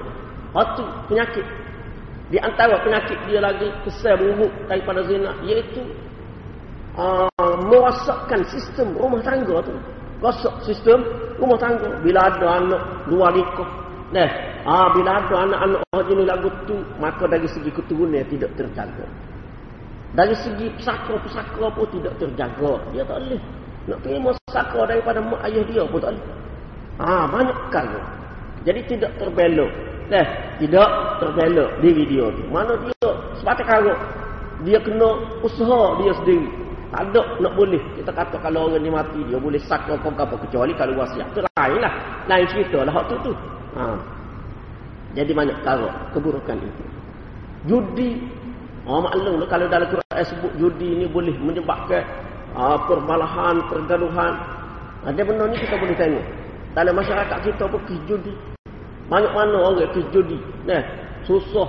Hok 0.57 0.67
tu 0.75 0.85
penyakit. 1.13 1.47
Di 2.33 2.41
antara 2.41 2.81
penyakit 2.81 3.19
dia 3.29 3.39
lagi 3.39 3.69
kesal 3.85 4.17
buruk 4.17 4.51
daripada 4.67 5.05
zina, 5.05 5.37
iaitu 5.45 5.85
uh, 6.99 7.55
merosakkan 7.67 8.43
sistem 8.49 8.95
rumah 8.99 9.21
tangga 9.23 9.63
tu 9.63 9.75
rosak 10.23 10.55
sistem 10.65 11.03
rumah 11.37 11.59
tangga 11.59 11.91
bila 12.01 12.21
ada 12.31 12.47
anak 12.63 12.83
dua 13.11 13.29
nikah 13.35 13.71
nah 14.15 14.29
ah 14.65 14.89
bila 14.95 15.19
ada 15.19 15.35
anak-anak 15.51 15.81
orang 15.91 16.07
jenis 16.07 16.27
lagu 16.29 16.49
tu 16.65 16.77
maka 17.03 17.25
dari 17.27 17.49
segi 17.51 17.71
keturunan 17.75 18.25
tidak 18.31 18.51
terjaga 18.55 19.07
dari 20.15 20.35
segi 20.39 20.71
pesaka-pesaka 20.79 21.67
pun 21.75 21.87
tidak 21.91 22.15
terjaga 22.23 22.73
dia 22.95 23.03
tak 23.03 23.19
boleh 23.21 23.43
nak 23.91 23.99
terima 24.01 24.31
pesaka 24.49 24.81
daripada 24.89 25.19
mak 25.21 25.41
ayah 25.49 25.63
dia 25.69 25.83
pun 25.89 25.99
tak 26.01 26.11
boleh 26.15 26.27
ah 27.03 27.25
banyak 27.29 27.59
kan 27.69 27.87
jadi 28.65 28.81
tidak 28.89 29.11
terbelok 29.21 29.73
nah 30.09 30.27
tidak 30.61 30.89
terbelok 31.21 31.71
diri 31.81 32.05
dia 32.09 32.27
tu 32.33 32.43
mana 32.49 32.73
dia 32.81 33.09
sebatas 33.41 33.67
kalau 33.67 33.95
dia 34.63 34.79
kena 34.81 35.09
usaha 35.45 35.81
dia 36.01 36.13
sendiri 36.23 36.65
tak 36.95 37.11
ada 37.11 37.27
nak 37.43 37.59
boleh. 37.59 37.83
Kita 37.99 38.15
kata 38.15 38.39
kalau 38.39 38.71
orang 38.71 38.79
ni 38.79 38.87
mati 38.87 39.19
dia 39.27 39.35
boleh 39.35 39.59
sakau 39.67 39.99
kau 39.99 40.15
apa 40.15 40.39
kecuali 40.47 40.71
kalau 40.79 40.95
wasiat. 41.03 41.27
Itu 41.35 41.43
lain 41.43 41.83
lah. 41.83 41.91
Lain 42.31 42.47
cerita 42.47 42.87
lah 42.87 42.95
waktu 42.95 43.19
tu. 43.27 43.35
Ha. 43.75 43.99
Jadi 45.19 45.35
banyak 45.35 45.59
perkara 45.59 45.91
keburukan 46.15 46.55
itu. 46.55 46.85
Judi. 47.67 48.23
Oh 48.87 49.03
maklum 49.03 49.43
lah 49.43 49.49
kalau 49.51 49.67
dalam 49.67 49.91
Quran 49.91 50.23
sebut 50.23 50.55
judi 50.55 51.03
ni 51.03 51.11
boleh 51.11 51.35
menyebabkan 51.35 52.07
uh, 52.55 52.79
perbalahan, 52.87 53.61
pergaduhan. 53.69 54.33
Ada 55.05 55.21
benda 55.21 55.45
ni 55.51 55.59
kita 55.61 55.77
boleh 55.77 55.97
tengok. 55.99 56.25
Dalam 56.75 56.95
masyarakat 56.97 57.39
kita 57.45 57.65
pun 57.69 57.79
pergi 57.85 57.99
judi. 58.09 58.35
Banyak 59.07 59.33
mana 59.37 59.57
orang 59.61 59.93
pergi 59.93 60.03
judi. 60.11 60.39
Nah, 60.65 60.81
susah, 61.29 61.69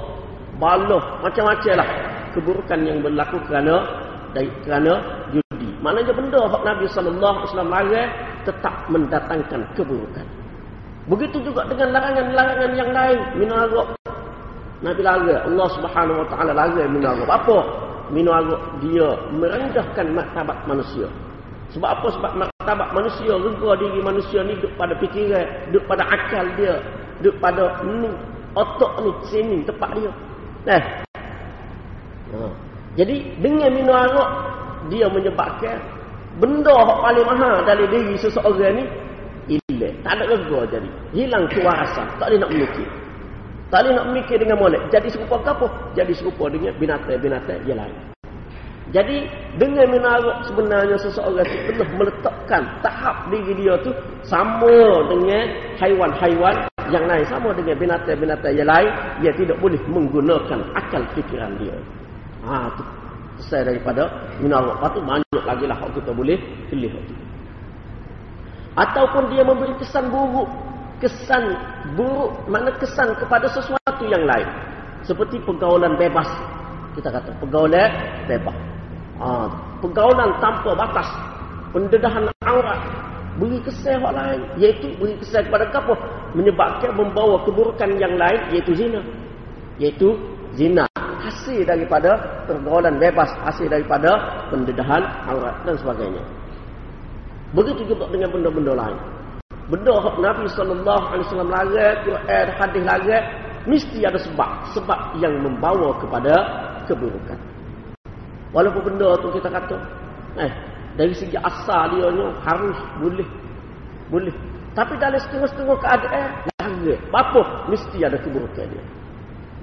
baloh, 0.58 1.04
macam-macam 1.20 1.84
lah. 1.84 1.90
Keburukan 2.32 2.80
yang 2.84 3.00
berlaku 3.04 3.40
kerana 3.48 3.84
dari 4.32 4.50
kerana 4.64 4.94
judi. 5.32 5.70
Maknanya 5.84 6.14
benda 6.16 6.40
hak 6.48 6.62
Nabi 6.64 6.84
wasallam 6.88 7.70
larang 7.72 8.10
tetap 8.44 8.76
mendatangkan 8.92 9.62
keburukan. 9.76 10.26
Begitu 11.06 11.38
juga 11.46 11.70
dengan 11.70 11.94
larangan-larangan 11.94 12.72
yang 12.74 12.92
lain, 12.92 13.20
minum 13.38 13.56
arak. 13.62 13.90
Nabi 14.82 15.02
larang, 15.06 15.44
Allah 15.54 15.68
Subhanahu 15.78 16.18
wa 16.26 16.28
taala 16.28 16.52
larang 16.52 16.90
minum 16.92 17.14
arak. 17.14 17.30
Apa? 17.30 17.58
Minum 18.14 18.34
arak 18.34 18.62
dia 18.86 19.08
merendahkan 19.34 20.06
martabat 20.14 20.58
manusia. 20.70 21.08
Sebab 21.74 21.90
apa? 21.90 22.08
Sebab 22.14 22.32
martabat 22.38 22.90
manusia, 22.94 23.34
rega 23.36 23.72
diri 23.82 24.00
manusia 24.00 24.40
ni 24.46 24.54
duduk 24.62 24.74
pada 24.78 24.94
fikiran, 25.02 25.46
duduk 25.70 25.84
pada 25.90 26.04
akal 26.08 26.46
dia, 26.56 26.74
duduk 27.20 27.36
pada 27.42 27.64
ni, 27.84 28.12
otak 28.54 28.94
ni, 29.02 29.12
sini, 29.28 29.58
tempat 29.66 29.90
dia. 29.98 30.12
Nah. 30.66 30.84
Ha. 32.36 32.40
Jadi 32.96 33.16
dengan 33.44 33.70
minum 33.76 33.96
arak 33.96 34.30
dia 34.88 35.10
menyebabkan 35.10 35.78
benda 36.40 36.72
yang 36.72 37.00
paling 37.00 37.26
mahal 37.28 37.56
dari 37.68 37.86
diri 37.92 38.16
seseorang 38.20 38.80
ni 38.80 38.84
hilang. 39.50 39.96
Tak 40.04 40.12
ada 40.16 40.24
lega 40.32 40.60
jadi. 40.72 40.90
Hilang 41.12 41.46
kuasa. 41.52 42.04
Tak 42.18 42.28
boleh 42.32 42.40
nak 42.40 42.52
memikir. 42.52 42.88
Tak 43.74 43.80
boleh 43.82 43.94
nak 43.98 44.06
memikir 44.14 44.38
dengan 44.38 44.62
molek. 44.62 44.82
Jadi 44.94 45.10
serupa 45.10 45.42
ke 45.42 45.50
apa? 45.50 45.68
Jadi 45.98 46.14
serupa 46.14 46.46
dengan 46.48 46.74
binatang-binatang 46.78 47.60
yang 47.66 47.82
lain. 47.82 47.98
Jadi 48.94 49.26
dengan 49.58 49.90
minum 49.90 50.08
arak 50.08 50.46
sebenarnya 50.46 50.96
seseorang 51.02 51.44
itu 51.50 51.74
telah 51.74 51.90
meletakkan 51.98 52.62
tahap 52.86 53.28
diri 53.34 53.58
dia 53.58 53.74
tu 53.82 53.92
sama 54.22 55.04
dengan 55.10 55.50
haiwan-haiwan 55.82 56.56
yang 56.94 57.04
lain. 57.10 57.26
Sama 57.26 57.50
dengan 57.58 57.76
binatang-binatang 57.82 58.54
yang 58.54 58.70
lain. 58.70 58.92
Dia 59.26 59.32
tidak 59.34 59.58
boleh 59.58 59.82
menggunakan 59.90 60.60
akal 60.78 61.02
fikiran 61.18 61.58
dia. 61.58 61.76
Ha 62.46 62.70
tu 62.78 62.86
selesai 63.36 63.76
daripada 63.76 64.08
minal 64.40 64.64
waqt 64.72 64.96
tu 64.96 65.02
banyak 65.04 65.44
lagi 65.44 65.66
lah 65.68 65.78
kita 65.92 66.12
boleh 66.16 66.40
pilih. 66.72 66.92
Ataupun 68.76 69.32
dia 69.32 69.44
memberi 69.44 69.72
kesan 69.80 70.12
buruk, 70.12 70.48
kesan 71.00 71.56
buruk 71.96 72.36
mana 72.48 72.72
kesan 72.80 73.16
kepada 73.20 73.48
sesuatu 73.52 74.04
yang 74.08 74.24
lain. 74.24 74.48
Seperti 75.06 75.38
pergaulan 75.44 75.96
bebas. 76.00 76.28
Kita 76.98 77.12
kata 77.12 77.36
pergaulan 77.40 77.92
bebas. 78.26 78.58
Ha, 79.22 79.48
pergaulan 79.84 80.30
tanpa 80.42 80.72
batas. 80.74 81.10
Pendedahan 81.76 82.26
aurat. 82.48 82.82
Beri 83.36 83.60
kesan 83.68 84.00
yang 84.00 84.16
lain. 84.16 84.42
Iaitu 84.58 84.96
beri 84.98 85.14
kesan 85.20 85.46
kepada 85.52 85.68
apa? 85.70 85.94
Menyebabkan 86.34 86.96
membawa 86.96 87.44
keburukan 87.44 88.00
yang 88.00 88.16
lain. 88.16 88.40
Iaitu 88.56 88.72
zina. 88.74 89.02
Iaitu 89.78 90.16
zina 90.56 90.88
hasil 91.26 91.66
daripada 91.66 92.16
pergaulan 92.46 93.02
bebas 93.02 93.28
hasil 93.44 93.66
daripada 93.66 94.16
pendedahan 94.54 95.02
aurat 95.26 95.58
dan 95.66 95.76
sebagainya 95.76 96.24
begitu 97.52 97.82
juga 97.90 98.06
dengan 98.14 98.30
benda-benda 98.30 98.74
lain 98.78 98.98
benda 99.72 99.92
yang 99.92 100.18
Nabi 100.22 100.46
sallallahu 100.54 101.04
alaihi 101.10 101.26
wasallam 101.30 101.50
larang 101.50 101.98
Quran 102.06 102.48
hadis 102.58 102.84
larang 102.86 103.26
mesti 103.66 104.00
ada 104.06 104.20
sebab. 104.22 104.50
Sebab 104.78 105.00
yang 105.20 105.42
membawa 105.42 105.94
kepada 106.00 106.34
keburukan. 106.86 107.38
Walaupun 108.54 108.94
benda 108.94 109.20
tu 109.20 109.28
kita 109.36 109.50
kata, 109.52 109.78
eh, 110.40 110.52
dari 110.96 111.12
segi 111.12 111.36
asal 111.36 111.92
dia 111.92 112.08
ni 112.14 112.24
harus 112.46 112.78
boleh. 113.02 113.30
Boleh. 114.08 114.36
Tapi 114.78 114.96
dalam 115.02 115.20
setengah-setengah 115.20 115.78
keadaan, 115.82 116.30
lari. 116.62 116.96
Apa? 117.12 117.42
Mesti 117.68 117.98
ada 118.06 118.18
keburukan 118.20 118.68
dia. 118.70 118.86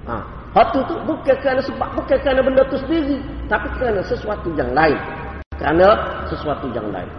Ha. 0.03 0.15
Hatu 0.53 0.83
tu 0.85 0.99
bukan 1.07 1.35
kerana 1.41 1.61
sebab, 1.63 1.89
bukan 1.95 2.17
kerana 2.21 2.41
benda 2.43 2.61
tu 2.67 2.77
sendiri. 2.77 3.17
Tapi 3.47 3.71
kerana 3.79 4.03
sesuatu 4.03 4.51
yang 4.53 4.69
lain. 4.75 4.99
Kerana 5.57 5.95
sesuatu 6.27 6.69
yang 6.75 6.91
lain. 6.91 7.09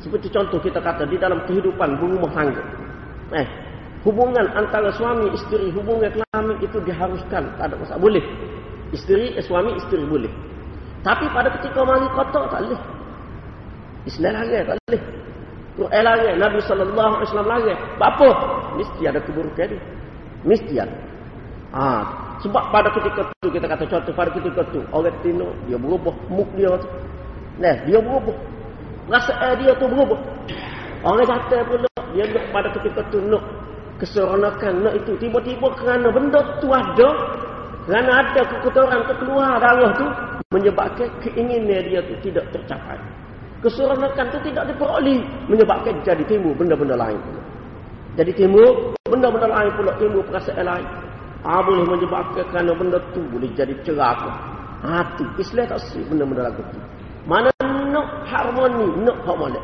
Seperti 0.00 0.32
contoh 0.32 0.58
kita 0.60 0.80
kata 0.80 1.04
di 1.04 1.20
dalam 1.20 1.44
kehidupan 1.44 2.00
berumah 2.00 2.32
tangga. 2.32 2.64
Eh, 3.36 3.46
hubungan 4.04 4.48
antara 4.56 4.88
suami 4.96 5.28
isteri, 5.36 5.68
hubungan 5.72 6.08
kelamin 6.08 6.56
itu 6.64 6.80
diharuskan. 6.82 7.52
Tak 7.60 7.64
ada 7.68 7.76
masalah. 7.76 8.00
Boleh. 8.00 8.24
Isteri, 8.96 9.36
eh, 9.36 9.44
suami, 9.44 9.76
isteri 9.76 10.02
boleh. 10.08 10.32
Tapi 11.04 11.28
pada 11.32 11.52
ketika 11.60 11.80
mari 11.84 12.08
kotak, 12.16 12.48
tak 12.48 12.60
boleh. 12.64 12.80
Islam 14.08 14.32
lagi, 14.32 14.56
tak 14.64 14.76
boleh. 14.88 15.02
Quran 15.76 16.02
lagi, 16.04 16.28
Nabi 16.36 16.58
SAW 16.64 17.44
lagi. 17.44 17.72
Apa? 18.00 18.28
Mesti 18.76 19.02
ada 19.08 19.20
keburukan 19.20 19.68
dia. 19.68 19.80
Mesti 20.44 20.74
ada. 20.80 20.96
Ha, 21.70 21.86
sebab 22.42 22.74
pada 22.74 22.90
ketika 22.90 23.30
itu 23.30 23.48
kita 23.54 23.66
kata 23.70 23.84
contoh 23.86 24.10
pada 24.10 24.30
ketika 24.34 24.66
itu 24.74 24.82
orang 24.90 25.14
tino 25.22 25.54
dia 25.70 25.78
berubah 25.78 26.10
muk 26.26 26.50
dia 26.58 26.74
tu. 26.74 26.88
Nah, 27.62 27.74
dia 27.86 28.02
berubah 28.02 28.34
rasa 29.10 29.58
dia 29.58 29.74
tu 29.76 29.90
berubah. 29.90 30.20
Orang 31.02 31.26
kata 31.26 31.64
pula, 31.66 31.90
dia 32.14 32.24
nak 32.30 32.44
pada 32.54 32.68
ketika 32.76 33.00
tu 33.10 33.18
nak 33.26 33.42
keseronokan, 33.98 34.84
nak 34.84 34.94
itu. 34.96 35.12
Tiba-tiba 35.18 35.66
kerana 35.76 36.08
benda 36.12 36.40
tu 36.62 36.68
ada, 36.70 37.08
kerana 37.88 38.10
ada 38.22 38.40
kekotoran 38.46 39.00
tu 39.08 39.14
keluar 39.24 39.58
darah 39.58 39.92
tu, 39.96 40.06
menyebabkan 40.54 41.08
keinginan 41.24 41.82
dia 41.88 42.00
tu 42.04 42.14
tidak 42.22 42.44
tercapai. 42.54 42.96
Keseronokan 43.60 44.24
tu 44.32 44.38
tidak 44.46 44.64
diperoleh, 44.72 45.20
menyebabkan 45.48 45.92
jadi 46.00 46.24
timbul 46.24 46.56
benda-benda 46.56 46.96
lain 46.96 47.16
pula. 47.20 47.42
Jadi 48.16 48.32
timbul 48.36 48.92
benda-benda 49.08 49.48
lain 49.48 49.70
pula, 49.76 49.92
timbul 50.00 50.22
perasaan 50.24 50.64
lain. 50.64 50.88
Ah 51.40 51.64
boleh 51.64 51.88
menyebabkan 51.88 52.44
kerana 52.52 52.76
benda 52.76 53.00
tu 53.16 53.24
boleh 53.32 53.48
jadi 53.56 53.72
cerah. 53.80 54.16
Ah 54.84 55.04
tu 55.16 55.24
Islam 55.40 55.64
tak 55.64 55.80
sih 55.88 56.04
benda-benda 56.04 56.52
lagu 56.52 56.60
tu. 56.68 56.80
Mana 57.24 57.48
nak 57.90 58.06
harmoni, 58.26 58.88
nak 59.04 59.18
harmoni. 59.26 59.60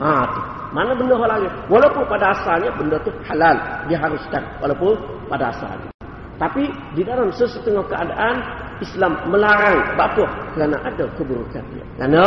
Ha 0.00 0.24
tu. 0.28 0.40
Mana 0.74 0.92
benda 0.92 1.14
hal 1.16 1.30
lain? 1.40 1.52
Walaupun 1.72 2.04
pada 2.10 2.36
asalnya 2.36 2.68
benda 2.76 3.00
tu 3.00 3.08
halal, 3.24 3.56
diharuskan 3.88 4.42
walaupun 4.60 4.98
pada 5.30 5.48
asalnya. 5.54 5.88
Tapi 6.36 6.68
di 6.92 7.00
dalam 7.00 7.32
sesetengah 7.32 7.80
keadaan 7.88 8.44
Islam 8.84 9.16
melarang 9.32 9.80
apa? 9.96 10.24
Kerana 10.52 10.76
ada 10.84 11.04
keburukan 11.16 11.64
dia. 11.72 11.84
Kerana 11.96 12.22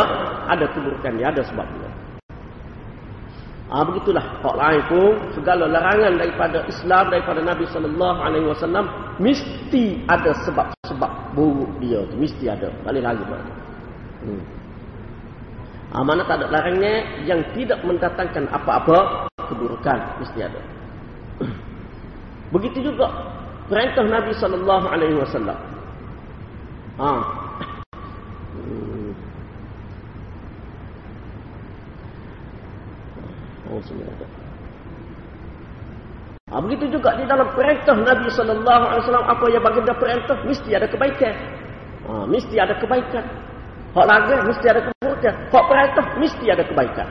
ada 0.50 0.66
keburukan 0.74 1.12
dia, 1.14 1.30
ada 1.30 1.42
sebab 1.46 1.62
dia. 1.78 1.90
Ha, 3.70 3.86
begitulah 3.86 4.42
hak 4.42 4.56
lain 4.58 4.82
pun 4.90 5.14
segala 5.30 5.70
larangan 5.70 6.18
daripada 6.18 6.58
Islam 6.66 7.06
daripada 7.06 7.38
Nabi 7.38 7.70
sallallahu 7.70 8.18
alaihi 8.18 8.50
wasallam 8.50 8.90
mesti 9.22 10.02
ada 10.10 10.34
sebab-sebab 10.42 11.12
buruk 11.38 11.70
dia 11.78 12.02
mesti 12.18 12.50
ada. 12.50 12.66
Balik 12.82 13.06
lagi. 13.06 13.22
Hmm. 14.26 14.42
Mana 15.90 16.22
tak 16.22 16.38
ada 16.38 16.46
larangnya 16.54 17.02
yang 17.26 17.42
tidak 17.50 17.82
mendatangkan 17.82 18.46
apa-apa 18.54 19.26
keburukan 19.50 19.98
mesti 20.22 20.38
ada. 20.46 20.60
Begitu 22.54 22.94
juga 22.94 23.10
perintah 23.66 24.06
Nabi 24.06 24.30
sallallahu 24.38 24.86
alaihi 24.86 25.18
wasallam. 25.18 25.58
Ha. 27.00 27.12
Oh, 33.70 33.78
ha, 36.50 36.58
begitu 36.58 36.90
juga 36.90 37.14
di 37.14 37.22
dalam 37.22 37.46
perintah 37.54 37.94
Nabi 37.94 38.26
sallallahu 38.34 38.84
alaihi 38.90 39.02
wasallam 39.06 39.26
apa 39.30 39.44
yang 39.46 39.62
baginda 39.62 39.94
perintah 39.94 40.36
mesti 40.42 40.70
ada 40.74 40.90
kebaikan. 40.90 41.34
Ha, 42.10 42.26
mesti 42.26 42.54
ada 42.58 42.74
kebaikan. 42.82 43.49
Hak 43.90 44.06
lagi 44.06 44.34
mesti 44.46 44.66
ada 44.70 44.80
keburukan. 44.86 45.34
Hak 45.50 45.64
perintah 45.66 46.06
mesti 46.14 46.46
ada 46.46 46.62
kebaikan. 46.62 47.08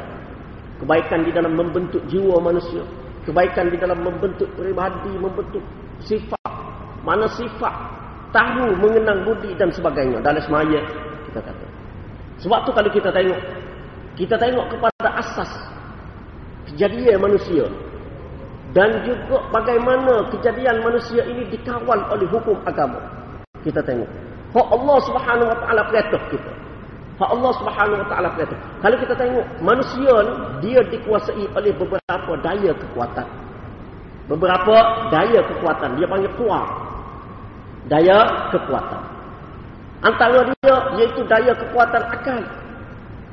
Kebaikan 0.79 1.19
di 1.27 1.31
dalam 1.35 1.53
membentuk 1.59 1.99
jiwa 2.07 2.39
manusia. 2.39 2.79
Kebaikan 3.27 3.67
di 3.67 3.75
dalam 3.75 3.99
membentuk 3.99 4.47
peribadi, 4.55 5.11
membentuk 5.19 5.59
sifat. 5.99 6.39
Mana 7.03 7.27
sifat 7.35 7.75
tahu 8.31 8.79
mengenang 8.79 9.27
budi 9.27 9.51
dan 9.59 9.67
sebagainya. 9.75 10.23
Dalam 10.23 10.39
semaya 10.39 10.79
kita 11.27 11.43
kata. 11.43 11.67
Sebab 12.39 12.59
tu 12.63 12.71
kalau 12.71 12.89
kita 12.95 13.11
tengok. 13.11 13.41
Kita 14.15 14.35
tengok 14.39 14.65
kepada 14.71 15.19
asas 15.19 15.51
kejadian 16.71 17.19
manusia. 17.19 17.67
Dan 18.71 19.03
juga 19.03 19.43
bagaimana 19.51 20.31
kejadian 20.31 20.79
manusia 20.79 21.27
ini 21.27 21.43
dikawal 21.51 22.07
oleh 22.15 22.27
hukum 22.31 22.55
agama. 22.63 23.03
Kita 23.67 23.83
tengok. 23.83 24.07
Hak 24.55 24.67
Allah 24.71 24.97
subhanahu 25.03 25.51
wa 25.51 25.57
ta'ala 25.59 25.81
perintah 25.91 26.23
kita. 26.31 26.68
Hak 27.19 27.35
Allah 27.35 27.51
Subhanahu 27.59 27.99
Wa 27.99 28.07
Taala 28.07 28.29
kata. 28.31 28.55
Kalau 28.79 28.95
kita 28.95 29.13
tengok 29.19 29.45
manusia 29.59 30.13
ni 30.23 30.33
dia 30.63 30.79
dikuasai 30.87 31.45
oleh 31.51 31.75
beberapa 31.75 32.31
daya 32.39 32.71
kekuatan. 32.71 33.27
Beberapa 34.31 34.75
daya 35.11 35.43
kekuatan 35.43 35.99
dia 35.99 36.07
panggil 36.07 36.31
kuat. 36.39 36.67
Daya 37.91 38.17
kekuatan. 38.55 39.01
Antara 39.99 40.47
dia 40.47 40.75
iaitu 40.95 41.27
daya 41.27 41.51
kekuatan 41.59 42.03
akal. 42.07 42.39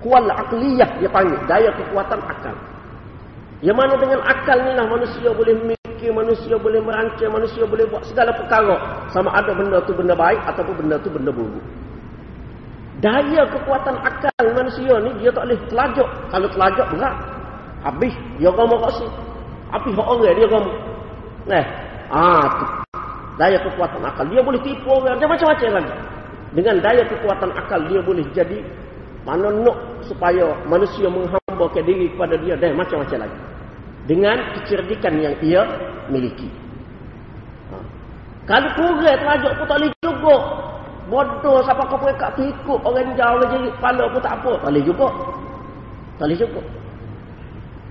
Kual 0.02 0.26
akliyah 0.34 0.90
dia 0.98 1.06
panggil 1.06 1.38
daya 1.46 1.70
kekuatan 1.78 2.18
akal. 2.26 2.58
Yang 3.62 3.76
mana 3.78 3.94
dengan 4.02 4.20
akal 4.26 4.66
ni 4.66 4.72
lah 4.74 4.86
manusia 4.90 5.30
boleh 5.30 5.54
mikir, 5.62 6.10
manusia 6.10 6.58
boleh 6.58 6.82
merancang, 6.82 7.30
manusia 7.30 7.62
boleh 7.62 7.86
buat 7.86 8.02
segala 8.02 8.34
perkara. 8.34 9.06
Sama 9.14 9.30
ada 9.30 9.54
benda 9.54 9.78
tu 9.86 9.94
benda 9.94 10.18
baik 10.18 10.42
ataupun 10.42 10.74
benda 10.74 10.98
tu 10.98 11.06
benda 11.06 11.30
buruk. 11.30 11.85
Daya 12.96 13.44
kekuatan 13.52 14.00
akal 14.00 14.46
manusia 14.56 14.96
ni 15.04 15.10
dia 15.20 15.28
tak 15.28 15.44
boleh 15.44 15.60
telajak. 15.68 16.08
Kalau 16.32 16.48
telajak 16.48 16.86
berat. 16.96 17.16
Habis 17.84 18.14
dia 18.40 18.48
kat 18.48 18.92
sini. 18.96 19.12
Habis 19.68 19.92
hak 19.92 20.06
orang 20.08 20.32
dia 20.32 20.46
ramu. 20.48 20.72
Eh, 21.52 21.66
ah 22.08 22.44
tu. 22.56 22.66
Daya 23.36 23.58
kekuatan 23.60 24.00
akal 24.00 24.24
dia 24.32 24.40
boleh 24.40 24.60
tipu 24.64 24.88
orang 24.88 25.20
dia 25.20 25.28
macam-macam 25.28 25.68
lagi. 25.76 25.94
Dengan 26.56 26.74
daya 26.80 27.02
kekuatan 27.04 27.50
akal 27.52 27.80
dia 27.84 28.00
boleh 28.00 28.24
jadi 28.32 28.58
mana 29.28 29.50
nak 29.60 29.78
supaya 30.08 30.56
manusia 30.64 31.10
menghambakan 31.10 31.82
diri 31.84 32.08
kepada 32.16 32.34
dia 32.40 32.56
dan 32.56 32.80
macam-macam 32.80 33.28
lagi. 33.28 33.40
Dengan 34.08 34.36
kecerdikan 34.56 35.20
yang 35.20 35.34
ia 35.44 35.66
miliki. 36.08 36.48
Ha. 37.68 37.76
Kalau 38.46 38.70
kurang 38.78 39.02
telajak 39.02 39.52
pun 39.58 39.66
tak 39.68 39.76
boleh 39.82 39.92
juga. 40.00 40.36
Bodoh 41.06 41.62
siapa 41.62 41.86
kau 41.86 42.02
pergi 42.02 42.18
kat 42.18 42.34
ikut 42.34 42.80
orang 42.82 43.14
jauh 43.14 43.38
orang 43.38 43.50
jadi 43.54 43.68
kepala 43.78 44.04
pun 44.10 44.20
tak 44.26 44.34
apa. 44.42 44.52
Tak 44.58 44.70
boleh 44.74 44.82
juga. 44.82 45.08
Tak 46.18 46.26
boleh 46.26 46.38
juga. 46.38 46.60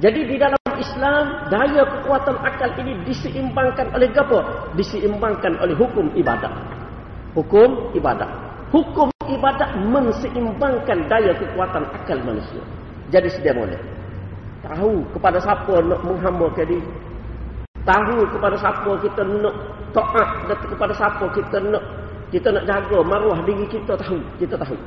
Jadi 0.03 0.19
di 0.27 0.35
dalam 0.35 0.59
Islam, 0.75 1.23
daya 1.47 1.81
kekuatan 1.87 2.35
akal 2.43 2.69
ini 2.83 2.99
diseimbangkan 3.07 3.87
oleh 3.95 4.11
apa? 4.11 4.39
Diseimbangkan 4.75 5.55
oleh 5.63 5.71
hukum 5.79 6.11
ibadat. 6.19 6.51
Hukum 7.31 7.95
ibadat. 7.95 8.27
Hukum 8.75 9.07
ibadat 9.31 9.71
menseimbangkan 9.79 11.07
daya 11.07 11.31
kekuatan 11.39 11.87
akal 11.95 12.19
manusia. 12.27 12.59
Jadi 13.15 13.31
sedia 13.31 13.55
boleh. 13.55 13.79
Tahu 14.67 15.07
kepada 15.15 15.39
siapa 15.39 15.79
nak 15.87 16.03
menghambakan 16.03 16.67
diri. 16.67 16.83
Tahu 17.87 18.17
kepada 18.35 18.55
siapa 18.59 18.91
kita 18.99 19.21
nak 19.23 19.55
taat 19.95 20.29
dan 20.51 20.57
kepada 20.67 20.91
siapa 20.91 21.25
kita 21.31 21.57
nak 21.71 21.83
kita 22.33 22.49
nak 22.49 22.65
jaga 22.65 22.97
maruah 23.05 23.39
diri 23.45 23.65
kita 23.69 23.93
tahu. 23.93 24.17
Kita 24.41 24.57
tahu. 24.57 24.77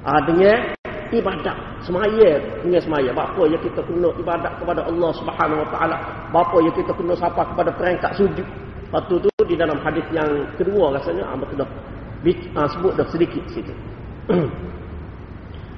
Ah 0.00 0.20
dengan 0.24 0.72
ibadat 1.12 1.56
semaya 1.84 2.40
dengan 2.64 2.80
semaya. 2.80 3.10
Apa 3.12 3.42
yang 3.44 3.60
kita 3.60 3.84
kena 3.84 4.08
ibadat 4.16 4.52
kepada 4.56 4.80
Allah 4.88 5.10
Subhanahu 5.20 5.60
Wa 5.66 5.68
Taala. 5.76 5.96
Apa 6.32 6.56
yang 6.64 6.72
kita 6.72 6.92
kena 6.96 7.12
sapa 7.20 7.42
kepada 7.52 7.70
perangkat 7.76 8.12
sujud. 8.16 8.46
Waktu 8.90 9.14
tu 9.22 9.30
di 9.46 9.54
dalam 9.54 9.78
hadis 9.84 10.02
yang 10.10 10.48
kedua 10.56 10.96
rasanya 10.96 11.28
ah 11.28 11.36
betul 11.36 11.62
dah. 11.62 11.70
Ah, 12.56 12.68
sebut 12.68 12.92
dah 12.96 13.06
sedikit 13.12 13.44
situ. 13.52 13.72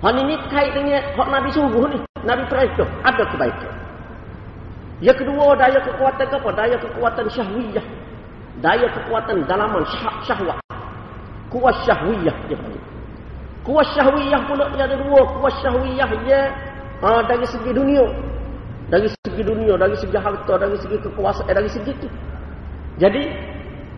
Hal 0.03 0.15
ini 0.19 0.35
kait 0.51 0.75
dengan 0.75 0.99
hak 1.15 1.29
Nabi 1.31 1.49
sungguh 1.55 1.85
ni. 1.95 1.99
Nabi 2.23 2.43
perintah 2.47 2.87
ada 3.07 3.23
kebaikan. 3.27 3.73
Yang 5.03 5.27
kedua 5.27 5.59
daya 5.59 5.79
kekuatan 5.83 6.27
apa? 6.31 6.51
Daya 6.55 6.77
kekuatan 6.79 7.27
syahwiyah. 7.27 7.87
Daya 8.63 8.87
kekuatan 8.87 9.43
dalaman 9.51 9.83
syah 9.91 10.15
syahwat 10.23 10.62
kuas 11.53 11.77
syahwiyah 11.85 12.37
dia 12.49 12.57
panggil. 12.57 12.83
Kuas 13.63 13.89
syahwiyah 13.93 14.41
pula 14.49 14.65
dia 14.73 14.89
ada 14.89 14.97
dua. 14.97 15.21
Kuas 15.37 15.55
syahwiyah 15.61 16.11
dia 16.25 16.41
ha, 17.05 17.21
dari 17.29 17.45
segi 17.45 17.71
dunia. 17.71 18.09
Dari 18.89 19.09
segi 19.09 19.43
dunia, 19.45 19.77
dari 19.77 19.97
segi 19.97 20.17
harta, 20.17 20.55
dari 20.57 20.77
segi 20.81 21.01
kekuasaan, 21.01 21.49
dari 21.49 21.71
segi 21.73 21.97
itu. 21.97 22.09
Jadi, 23.01 23.25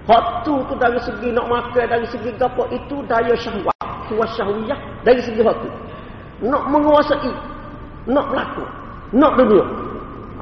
Hak 0.05 0.45
tu 0.45 0.53
dari 0.77 1.01
segi 1.01 1.33
nak 1.33 1.49
makan, 1.49 1.89
dari 1.89 2.05
segi 2.13 2.29
gapo 2.37 2.69
itu 2.69 3.01
daya 3.09 3.33
syahwat, 3.41 4.05
kuat 4.13 4.29
syahwiyah 4.37 4.77
dari 5.01 5.17
segi 5.25 5.41
hak 5.41 5.57
tu. 5.65 5.69
Nak 6.45 6.69
menguasai, 6.69 7.33
nak 8.13 8.29
berlaku, 8.29 8.65
nak 9.17 9.33
dunia. 9.41 9.65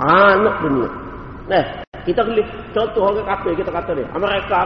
Ah, 0.02 0.34
nak 0.34 0.66
dunia. 0.66 0.90
Nah, 1.46 1.64
kita 2.02 2.26
boleh 2.26 2.42
contoh 2.74 3.06
orang 3.06 3.22
kafir 3.22 3.54
kita 3.54 3.70
kata 3.70 3.90
ni, 3.94 4.02
Amerika 4.10 4.60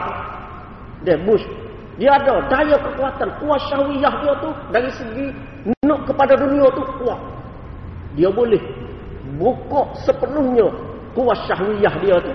dia 1.05 1.13
Bush 1.21 1.45
dia 1.97 2.13
ada 2.13 2.45
daya 2.45 2.77
kekuatan 2.77 3.29
kuat 3.41 3.59
syahwiyah 3.73 4.13
dia 4.21 4.33
tu 4.37 4.49
dari 4.69 4.89
segi 4.93 5.27
nak 5.81 6.05
kepada 6.05 6.37
dunia 6.37 6.69
tu 6.77 6.85
kuat. 7.01 7.17
Dia 8.13 8.29
boleh 8.29 8.61
buka 9.41 9.81
sepenuhnya 10.05 10.69
kuat 11.17 11.37
syahwiyah 11.49 11.93
dia 12.05 12.15
tu 12.21 12.33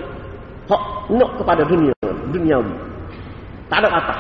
hak 0.67 0.83
nak 1.15 1.31
kepada 1.39 1.63
dunia 1.63 1.95
duniawi. 2.35 2.75
Tak 3.71 3.87
ada 3.87 3.89
kata. 3.89 4.15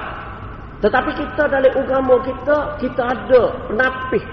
Tetapi 0.82 1.10
kita 1.14 1.42
dalam 1.46 1.72
agama 1.74 2.14
kita, 2.26 2.56
kita 2.78 3.02
ada 3.02 3.42
penapih 3.70 4.24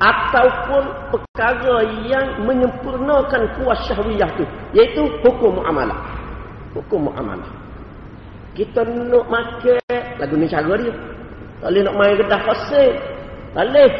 ataupun 0.00 0.84
perkara 1.12 1.84
yang 2.08 2.48
menyempurnakan 2.48 3.44
kuas 3.60 3.80
syahwiyah 3.88 4.28
tu. 4.40 4.44
Iaitu 4.72 5.04
hukum 5.20 5.60
muamalah. 5.60 6.00
Hukum 6.72 7.12
muamalah. 7.12 7.59
Kita 8.50 8.82
nak 8.82 9.26
makan, 9.30 9.78
lagu 10.18 10.34
ni 10.34 10.46
cara 10.50 10.74
dia. 10.74 10.92
Tak 11.60 11.68
boleh 11.70 11.82
nak 11.86 11.94
main 12.00 12.14
kedah 12.18 12.40
pasir. 12.42 12.90
Tak 13.54 13.64
boleh. 13.68 13.90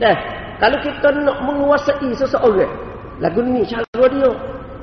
Dah. 0.00 0.16
Kalau 0.60 0.78
kita 0.84 1.08
nak 1.24 1.38
menguasai 1.44 2.08
seseorang, 2.16 2.72
lagu 3.20 3.40
ni 3.44 3.64
cara 3.68 4.04
dia. 4.08 4.30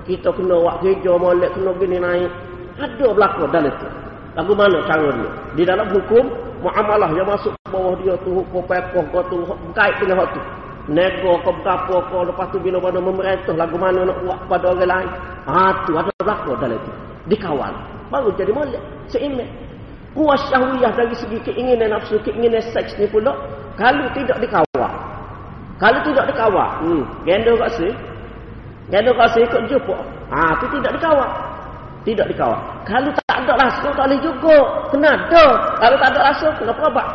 Kita 0.07 0.32
kena 0.32 0.55
buat 0.63 0.80
kerja, 0.80 1.11
molek, 1.20 1.51
kena 1.51 1.72
gini 1.82 1.97
naik. 1.99 2.32
Ada 2.78 3.05
berlaku 3.11 3.43
dalam 3.51 3.74
itu. 3.74 3.88
Lagu 4.38 4.53
mana 4.53 4.80
cara 4.86 5.07
dia? 5.11 5.30
Di 5.57 5.63
dalam 5.65 5.88
hukum, 5.91 6.24
muamalah 6.61 7.09
yang 7.18 7.28
masuk 7.28 7.51
bawah 7.74 7.97
dia 8.05 8.13
tu, 8.22 8.38
hukum 8.38 8.61
pepoh 8.70 9.03
kau 9.11 9.22
tu, 9.28 9.38
kait 9.74 9.97
dengan 9.99 10.24
hak 10.24 10.30
tu. 10.32 10.41
Nego 10.88 11.41
kau 11.43 11.51
berapa 11.59 11.95
kau, 12.07 12.24
lepas 12.24 12.47
tu 12.53 12.57
bila 12.63 12.80
mana 12.80 13.03
memerintah, 13.03 13.51
lagu 13.57 13.76
mana 13.76 14.07
nak 14.07 14.18
buat 14.24 14.39
pada 14.47 14.65
orang 14.72 14.88
lain. 14.88 15.09
Ha, 15.49 15.84
tu 15.84 15.91
ada 15.97 16.11
berlaku 16.22 16.51
dalam 16.61 16.78
itu. 16.80 16.91
Dikawal. 17.28 17.74
Baru 18.07 18.32
jadi 18.39 18.53
molek. 18.55 18.96
Seimbang. 19.12 19.49
Kuas 20.18 20.41
syahwiyah 20.49 20.91
dari 20.97 21.14
segi 21.14 21.38
keinginan 21.45 21.93
nafsu, 21.93 22.18
keinginan 22.26 22.64
seks 22.74 22.97
ni 22.97 23.05
pula, 23.05 23.38
kalau 23.78 24.10
tidak 24.18 24.41
dikawal. 24.41 24.91
Kalau 25.78 25.99
tidak 26.01 26.26
dikawal, 26.34 26.70
hmm, 26.82 27.03
sini, 27.78 27.93
gender 28.89 29.14
kat 29.14 29.30
sini 29.38 29.45
ikut 29.45 29.62
jumpa. 29.70 29.95
Ha, 30.34 30.58
tu 30.58 30.66
tidak 30.74 30.97
dikawal 30.97 31.30
tidak 32.08 32.26
dikawal. 32.32 32.60
Kalau 32.88 33.12
tak 33.12 33.43
ada 33.43 33.53
rasa, 33.60 33.88
tak 33.91 34.08
boleh 34.08 34.20
juga. 34.24 34.58
Kena 34.95 35.12
ada. 35.12 35.45
Kalau 35.76 35.95
tak 35.99 36.10
ada 36.16 36.22
rasa, 36.32 36.47
kena 36.55 36.72
perabak. 36.72 37.08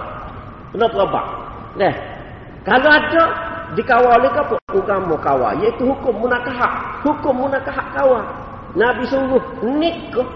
Kena 0.76 0.86
perabak. 0.93 1.26
Nah, 1.80 1.95
kalau 2.68 2.90
ada, 2.93 3.22
dikawal 3.72 4.20
oleh 4.20 4.30
apa? 4.36 4.55
Agama 4.68 5.16
kawal. 5.16 5.57
Iaitu 5.64 5.88
hukum 5.88 6.12
munakahak. 6.20 7.01
Hukum 7.09 7.49
munakahak 7.49 7.88
kawal. 7.97 8.20
Nabi 8.76 9.09
suruh 9.09 9.40
nikah. 9.64 10.28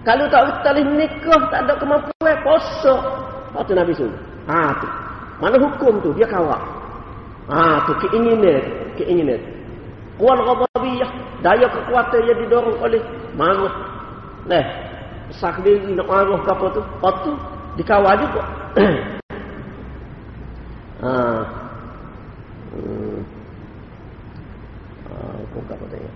Kalau 0.00 0.24
tak 0.32 0.48
boleh 0.64 0.84
nikah, 0.96 1.42
tak 1.52 1.60
ada 1.68 1.76
kemampuan, 1.76 2.36
posa. 2.40 2.94
Apa 3.52 3.66
tu 3.68 3.74
Nabi 3.76 3.92
suruh? 3.92 4.16
Ha, 4.48 4.72
tu. 4.80 4.88
Mana 5.44 5.56
hukum 5.60 6.00
tu? 6.00 6.16
Dia 6.16 6.24
kawal. 6.24 6.60
Ha, 7.52 7.84
tu 7.84 7.92
keinginan. 8.06 8.64
Keinginan. 8.96 9.40
Kual 10.16 10.40
ghadabiyah. 10.40 11.10
Daya 11.44 11.68
kekuatan 11.68 12.20
yang 12.28 12.38
didorong 12.44 12.78
oleh 12.80 13.02
marah. 13.36 13.74
Nah, 14.48 14.64
sak 15.36 15.60
diri 15.60 15.92
nak 15.92 16.08
marah 16.08 16.40
ke 16.44 16.50
apa 16.52 16.66
tu? 16.72 16.80
Apa 16.80 17.08
tu? 17.24 17.32
Dikawal 17.76 18.14
juga. 18.20 18.42
ha. 21.04 21.12
Hmm. 22.70 23.18
Ah, 25.10 25.38
kok 25.52 25.64
apa 25.68 25.84
tanya? 25.92 26.10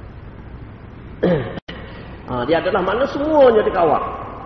ah, 2.30 2.42
dia 2.44 2.60
adalah 2.60 2.82
mana 2.84 3.04
semuanya 3.08 3.62
dikawal. 3.64 4.02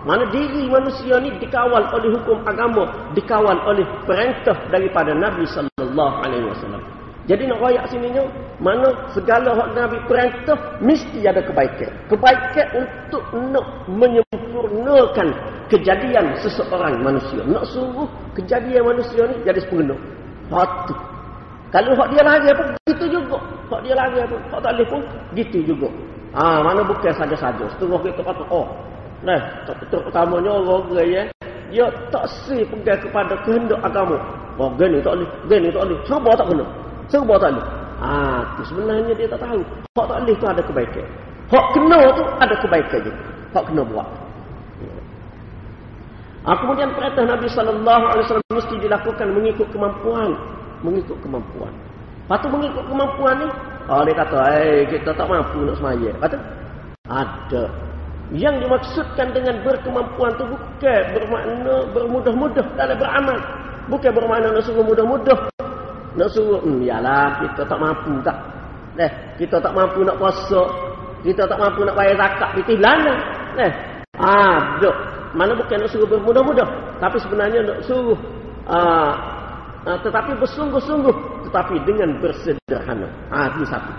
Mana 0.07 0.23
diri 0.31 0.71
manusia 0.71 1.19
ni 1.19 1.27
dikawal 1.43 1.91
oleh 1.91 2.09
hukum 2.15 2.39
agama, 2.47 2.87
dikawal 3.11 3.59
oleh 3.67 3.83
perintah 4.07 4.55
daripada 4.71 5.11
Nabi 5.11 5.43
sallallahu 5.43 6.15
alaihi 6.23 6.47
wasallam. 6.47 6.79
Jadi 7.29 7.45
nak 7.45 7.61
royak 7.61 7.85
sininya, 7.93 8.25
mana 8.57 8.89
segala 9.13 9.53
hak 9.53 9.69
Nabi 9.77 10.01
perintah 10.09 10.57
mesti 10.81 11.29
ada 11.29 11.43
kebaikan. 11.45 11.91
Kebaikan 12.09 12.67
untuk 12.73 13.21
nak 13.53 13.65
menyempurnakan 13.85 15.29
kejadian 15.69 16.33
seseorang 16.41 16.97
manusia. 17.05 17.45
Nak 17.45 17.69
suruh 17.69 18.09
kejadian 18.33 18.81
manusia 18.81 19.29
ni 19.29 19.35
jadi 19.45 19.61
sempurna. 19.61 19.93
Hak 20.49 20.89
tu. 20.89 20.95
Kalau 21.69 21.93
hak 21.93 22.07
dia 22.09 22.25
lari 22.25 22.49
apa, 22.49 22.63
gitu 22.89 23.05
juga. 23.13 23.37
Hak 23.69 23.85
dia 23.85 23.93
lari 23.93 24.17
apa, 24.25 24.35
hak 24.49 24.59
tak 24.65 24.71
boleh 24.73 24.87
pun, 24.89 25.01
gitu 25.37 25.57
juga. 25.61 25.89
Ah, 26.33 26.61
mana 26.61 26.85
bukan 26.85 27.13
saja-saja. 27.13 27.65
Setengah 27.73 27.99
kita 28.05 28.21
kata, 28.21 28.43
oh, 28.53 28.69
nah, 29.25 29.41
terutamanya 29.89 30.61
orang 30.61 30.85
ya, 31.09 31.23
dia 31.69 31.85
tak 32.13 32.25
sih 32.45 32.61
pegang 32.69 33.01
kepada 33.01 33.33
kehendak 33.45 33.81
agama. 33.81 34.17
Oh, 34.59 34.69
gini 34.75 34.99
tak 34.99 35.15
boleh, 35.15 35.29
gini 35.47 35.69
tak 35.71 35.87
boleh. 35.87 35.99
Cuba 36.03 36.31
tak 36.35 36.47
kena. 36.51 36.65
Serba 37.09 37.35
tak 37.39 37.49
boleh. 37.55 37.65
Tu 38.59 38.63
sebenarnya 38.69 39.13
dia 39.15 39.27
tak 39.31 39.41
tahu. 39.41 39.61
Hak 39.97 40.05
tak 40.05 40.17
boleh 40.19 40.35
tu 40.35 40.45
ada 40.47 40.61
kebaikan. 40.61 41.05
Hak 41.49 41.65
kena 41.73 41.99
tu 42.13 42.23
ada 42.37 42.55
kebaikan 42.59 42.99
juga. 43.07 43.21
Hak 43.55 43.63
kena 43.71 43.81
buat. 43.87 44.07
Ha, 46.39 46.49
kemudian 46.55 46.89
perintah 46.95 47.25
Nabi 47.27 47.45
SAW 47.51 48.39
mesti 48.55 48.75
dilakukan 48.79 49.27
mengikut 49.35 49.67
kemampuan. 49.75 50.31
Mengikut 50.85 51.17
kemampuan. 51.19 51.73
Tu 52.29 52.47
mengikut 52.47 52.83
kemampuan 52.87 53.35
ni, 53.43 53.47
oh, 53.89 54.01
dia 54.05 54.13
kata, 54.13 54.37
eh, 54.61 54.85
kita 54.87 55.09
tak 55.17 55.27
mampu 55.27 55.65
nak 55.65 55.75
semaya. 55.81 56.09
Tu, 56.29 56.39
ada. 57.09 57.63
Yang 58.29 58.55
dimaksudkan 58.61 59.33
dengan 59.33 59.57
berkemampuan 59.65 60.29
tu 60.37 60.45
bukan 60.45 61.01
bermakna 61.17 61.75
bermudah-mudah 61.97 62.65
dalam 62.77 62.97
beramal. 63.01 63.39
Bukan 63.89 64.11
bermakna 64.13 64.53
nak 64.53 64.63
suruh 64.69 64.85
mudah-mudah 64.85 65.49
nak 66.19 66.29
suruh, 66.35 66.59
hmm, 66.65 66.83
yalah, 66.83 67.39
kita 67.39 67.63
tak 67.63 67.79
mampu 67.79 68.11
tak. 68.27 68.37
Eh, 68.99 69.11
kita 69.39 69.55
tak 69.63 69.71
mampu 69.71 70.03
nak 70.03 70.19
puasa. 70.19 70.67
Kita 71.23 71.47
tak 71.47 71.55
mampu 71.55 71.87
nak 71.87 71.95
bayar 71.95 72.19
zakat. 72.19 72.49
Pitih 72.59 72.79
lana. 72.83 73.15
Eh, 73.55 73.71
duk. 74.83 74.95
Mana 75.31 75.55
bukan 75.55 75.79
nak 75.79 75.89
suruh 75.93 76.09
bermudah-mudah. 76.09 76.67
Tapi 76.99 77.17
sebenarnya 77.23 77.63
nak 77.63 77.79
suruh. 77.87 78.19
Ah, 78.67 79.38
ah, 79.85 79.97
tetapi 80.01 80.31
bersungguh-sungguh. 80.39 81.15
Tetapi 81.49 81.75
dengan 81.87 82.19
bersederhana. 82.19 83.07
Ah, 83.29 83.47
itu 83.53 83.63
satu. 83.67 83.93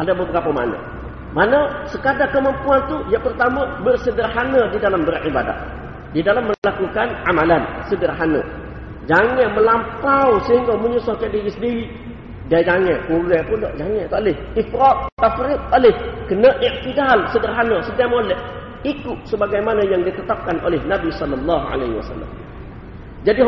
Ada 0.00 0.12
beberapa 0.16 0.48
mana. 0.54 0.78
Mana 1.30 1.86
sekadar 1.86 2.26
kemampuan 2.34 2.82
tu 2.90 2.96
yang 3.12 3.22
pertama 3.22 3.66
bersederhana 3.86 4.66
di 4.72 4.78
dalam 4.82 5.06
beribadah. 5.06 5.56
Di 6.10 6.20
dalam 6.26 6.50
melakukan 6.50 7.06
amalan 7.30 7.62
sederhana. 7.86 8.42
Jangan 9.06 9.54
melampau 9.54 10.38
sehingga 10.46 10.74
menyusahkan 10.74 11.30
diri 11.30 11.50
sendiri. 11.50 11.84
Dia 12.50 12.66
jangan. 12.66 12.98
Kurang 13.06 13.46
pun 13.46 13.58
tak. 13.62 13.72
Jangan. 13.78 14.06
Tak 14.10 14.20
boleh. 14.26 14.36
Ifrat, 14.58 14.96
tafrid, 15.22 15.60
tak 15.70 15.78
boleh. 15.78 15.94
Kena 16.26 16.50
iktidal, 16.58 17.18
sederhana, 17.30 17.76
sederhana 17.86 18.10
molek. 18.10 18.40
Ikut 18.80 19.18
sebagaimana 19.28 19.84
yang 19.86 20.02
ditetapkan 20.02 20.56
oleh 20.64 20.80
Nabi 20.88 21.12
SAW. 21.14 21.36
Jadi 23.22 23.40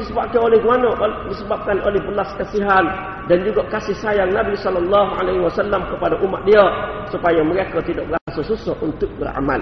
disebabkan 0.00 0.40
oleh 0.48 0.60
mana? 0.64 0.90
Disebabkan 1.28 1.76
oleh 1.84 2.00
belas 2.02 2.32
kasihan 2.40 2.84
dan 3.28 3.44
juga 3.44 3.62
kasih 3.70 3.94
sayang 4.00 4.32
Nabi 4.32 4.56
SAW 4.58 5.84
kepada 5.96 6.16
umat 6.24 6.42
dia 6.48 6.64
supaya 7.12 7.44
mereka 7.44 7.78
tidak 7.84 8.08
berasa 8.08 8.40
susah 8.42 8.74
untuk 8.80 9.08
beramal. 9.20 9.60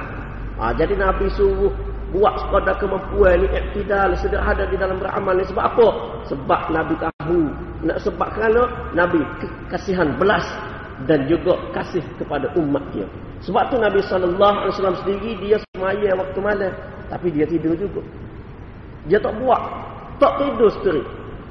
Ha, 0.58 0.74
jadi 0.74 0.94
Nabi 0.98 1.30
suruh 1.34 1.70
buat 2.08 2.40
sekadar 2.40 2.76
kemampuan 2.80 3.44
ni 3.44 3.48
iktidal 3.52 4.16
sederhana 4.16 4.64
di 4.64 4.76
dalam 4.80 4.96
beramal 4.96 5.36
ni. 5.36 5.44
Sebab 5.44 5.64
apa? 5.64 5.88
Sebab 6.32 6.60
nabi 6.72 6.94
tahu. 6.96 7.42
Nak 7.84 7.98
sebab 8.02 8.28
kerana 8.32 8.62
nabi 8.96 9.20
kasihan 9.68 10.08
belas 10.16 10.44
dan 11.06 11.28
juga 11.28 11.54
kasih 11.76 12.02
kepada 12.16 12.48
umat 12.56 12.82
dia. 12.96 13.04
Sebab 13.44 13.70
tu 13.70 13.76
nabi 13.78 14.00
sallallahu 14.02 14.56
alaihi 14.66 14.72
wasallam 14.74 14.98
sendiri 15.04 15.30
dia 15.38 15.56
semaya 15.76 16.10
waktu 16.16 16.38
malam 16.40 16.72
tapi 17.12 17.28
dia 17.30 17.44
tidur 17.44 17.76
juga. 17.76 18.02
Dia 19.06 19.20
tak 19.20 19.36
buat 19.38 19.62
tak 20.20 20.32
tidur 20.42 20.70
sendiri 20.78 21.02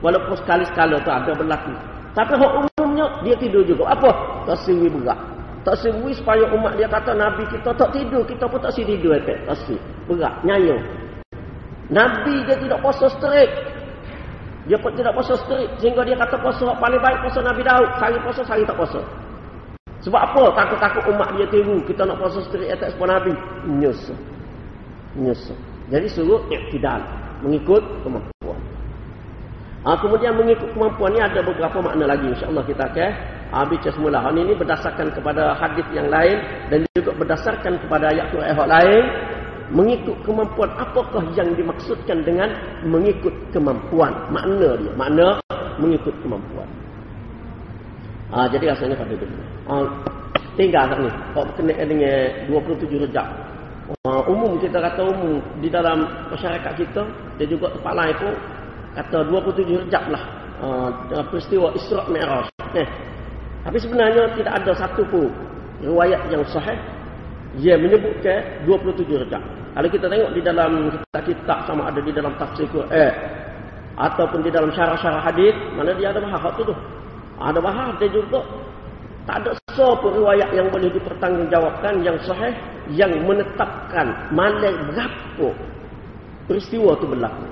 walaupun 0.03 0.35
sekali-sekala 0.39 1.01
tu 1.01 1.11
ada 1.11 1.31
berlaku 1.33 1.73
tapi 2.13 2.33
hak 2.37 2.51
umumnya 2.53 3.07
dia 3.25 3.35
tidur 3.39 3.63
juga 3.65 3.91
apa 3.91 4.09
tak 4.47 4.57
sini 4.63 4.87
berat 4.91 5.37
tak 5.67 5.83
sebui 5.83 6.15
supaya 6.15 6.47
umat 6.55 6.79
dia 6.79 6.87
kata 6.87 7.11
Nabi 7.11 7.43
kita 7.51 7.75
tak 7.75 7.91
tidur. 7.91 8.23
Kita 8.23 8.47
pun 8.47 8.55
tak 8.55 8.71
si 8.71 8.87
tidur. 8.87 9.19
Eh, 9.19 9.35
tak 9.43 9.57
si. 9.67 9.75
Berat. 10.07 10.39
Nabi 11.91 12.35
dia 12.47 12.55
tidak 12.55 12.79
puasa 12.79 13.11
strik. 13.11 13.51
Dia 14.71 14.79
pun 14.79 14.95
tidak 14.95 15.11
puasa 15.11 15.35
strik. 15.35 15.67
Sehingga 15.83 16.07
dia 16.07 16.15
kata 16.15 16.39
puasa 16.39 16.71
paling 16.71 17.03
baik 17.03 17.19
puasa 17.19 17.43
Nabi 17.43 17.67
Daud. 17.67 17.89
Sehari 17.99 18.15
puasa, 18.23 18.41
sehari 18.47 18.63
tak 18.63 18.79
puasa. 18.79 19.03
Sebab 20.07 20.21
apa? 20.23 20.43
Takut-takut 20.55 21.03
umat 21.11 21.35
dia 21.35 21.43
tiru. 21.51 21.83
Kita 21.83 22.07
nak 22.07 22.15
puasa 22.15 22.39
strik 22.47 22.71
atas 22.71 22.95
sebuah 22.95 23.19
Nabi. 23.19 23.35
Nyusul. 23.67 24.15
Menyusun. 25.19 25.59
Jadi 25.91 26.07
suruh 26.07 26.47
iktidal. 26.47 27.03
Mengikut 27.43 27.83
kemampuan. 28.07 28.56
Ha, 29.85 29.93
kemudian 30.01 30.33
mengikut 30.33 30.73
kemampuan 30.73 31.13
ni 31.13 31.21
ada 31.21 31.39
beberapa 31.45 31.77
makna 31.77 32.09
lagi. 32.09 32.33
InsyaAllah 32.33 32.65
kita 32.65 32.83
akan 32.89 33.11
ha, 33.53 33.57
bicara 33.69 33.93
semula. 33.93 34.17
Hal 34.25 34.33
ini 34.33 34.53
berdasarkan 34.57 35.07
kepada 35.13 35.53
hadis 35.53 35.85
yang 35.93 36.09
lain. 36.09 36.37
Dan 36.73 36.79
juga 36.97 37.11
berdasarkan 37.13 37.73
kepada 37.85 38.09
ayat 38.09 38.25
Quran 38.33 38.49
yang 38.49 38.65
lain. 38.65 39.03
Mengikut 39.67 40.17
kemampuan. 40.25 40.69
Apakah 40.79 41.23
yang 41.37 41.53
dimaksudkan 41.53 42.23
dengan 42.25 42.49
mengikut 42.87 43.35
kemampuan? 43.53 44.15
Makna 44.33 44.79
dia. 44.81 44.91
Makna 44.97 45.27
mengikut 45.77 46.15
kemampuan. 46.25 46.67
Ha, 48.33 48.49
jadi 48.49 48.73
rasanya 48.73 48.97
pada 48.97 49.13
dulu. 49.13 49.37
Ha, 49.71 49.73
tinggal 50.57 50.83
kat 50.89 50.99
ni. 51.05 51.11
Kalau 51.31 51.47
kena 51.53 51.73
dengan 51.85 52.17
27 52.49 53.03
rejak. 53.07 53.27
Ha, 54.03 54.09
umum 54.27 54.59
kita 54.59 54.83
kata 54.83 54.99
umum 55.05 55.39
di 55.63 55.69
dalam 55.71 56.03
masyarakat 56.33 56.73
kita. 56.75 57.07
Dia 57.39 57.47
juga 57.47 57.71
kepala 57.77 58.11
itu 58.11 58.27
kata 58.97 59.17
27 59.29 59.85
rejab 59.85 60.03
lah. 60.09 60.23
Uh, 60.57 60.89
peristiwa 61.29 61.69
Isra' 61.77 62.09
Mi'raj. 62.09 62.49
Eh. 62.75 62.89
tapi 63.63 63.77
sebenarnya 63.79 64.27
tidak 64.35 64.53
ada 64.59 64.71
satu 64.75 65.05
pun 65.07 65.29
riwayat 65.79 66.19
yang 66.33 66.43
sahih 66.49 66.75
dia 67.61 67.77
menyebutkan 67.79 68.65
27 68.65 69.05
rejab 69.23 69.43
kalau 69.77 69.89
kita 69.93 70.09
tengok 70.09 70.31
di 70.33 70.41
dalam 70.41 70.89
kitab-kitab 70.89 71.57
sama 71.69 71.93
ada 71.93 72.01
di 72.01 72.09
dalam 72.09 72.33
tafsir 72.41 72.65
Quran 72.73 73.13
ataupun 73.97 74.41
di 74.41 74.49
dalam 74.49 74.73
syarah-syarah 74.73 75.21
hadis 75.21 75.53
mana 75.77 75.93
dia 75.97 76.09
ada 76.09 76.21
bahas 76.21 76.53
tu 76.57 76.65
tu? 76.65 76.75
Ada 77.37 77.59
bahas 77.61 77.93
dia 78.01 78.09
juga. 78.09 78.41
Tak 79.29 79.43
ada 79.43 79.51
satu 79.75 80.07
riwayat 80.09 80.49
yang 80.55 80.71
boleh 80.73 80.89
dipertanggungjawabkan 80.89 82.01
yang 82.01 82.17
sahih 82.25 82.55
yang 82.89 83.11
menetapkan 83.27 84.15
malam 84.33 84.73
berapa 84.89 85.47
peristiwa 86.47 86.95
itu 86.95 87.05
berlaku 87.05 87.45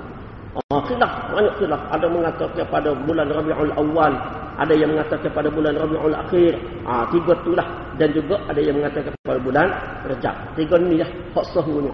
Oh, 0.55 0.79
khilaf, 0.87 1.35
banyak 1.35 1.51
khilaf. 1.59 1.81
Ada 1.91 2.07
mengatakan 2.07 2.63
pada 2.71 2.95
bulan 2.95 3.27
Rabiul 3.27 3.75
Awal, 3.75 4.15
ada 4.55 4.71
yang 4.71 4.95
mengatakan 4.95 5.27
pada 5.35 5.51
bulan 5.51 5.75
Rabiul 5.75 6.15
Akhir. 6.15 6.55
Ah, 6.87 7.03
tiga 7.11 7.35
itulah 7.35 7.67
dan 7.99 8.15
juga 8.15 8.39
ada 8.47 8.63
yang 8.63 8.79
mengatakan 8.79 9.11
pada 9.27 9.39
bulan 9.43 9.67
Rejab. 10.07 10.31
Tiga 10.55 10.79
ni 10.79 11.03
lah 11.03 11.11
hak 11.35 11.45
sahihnya. 11.51 11.91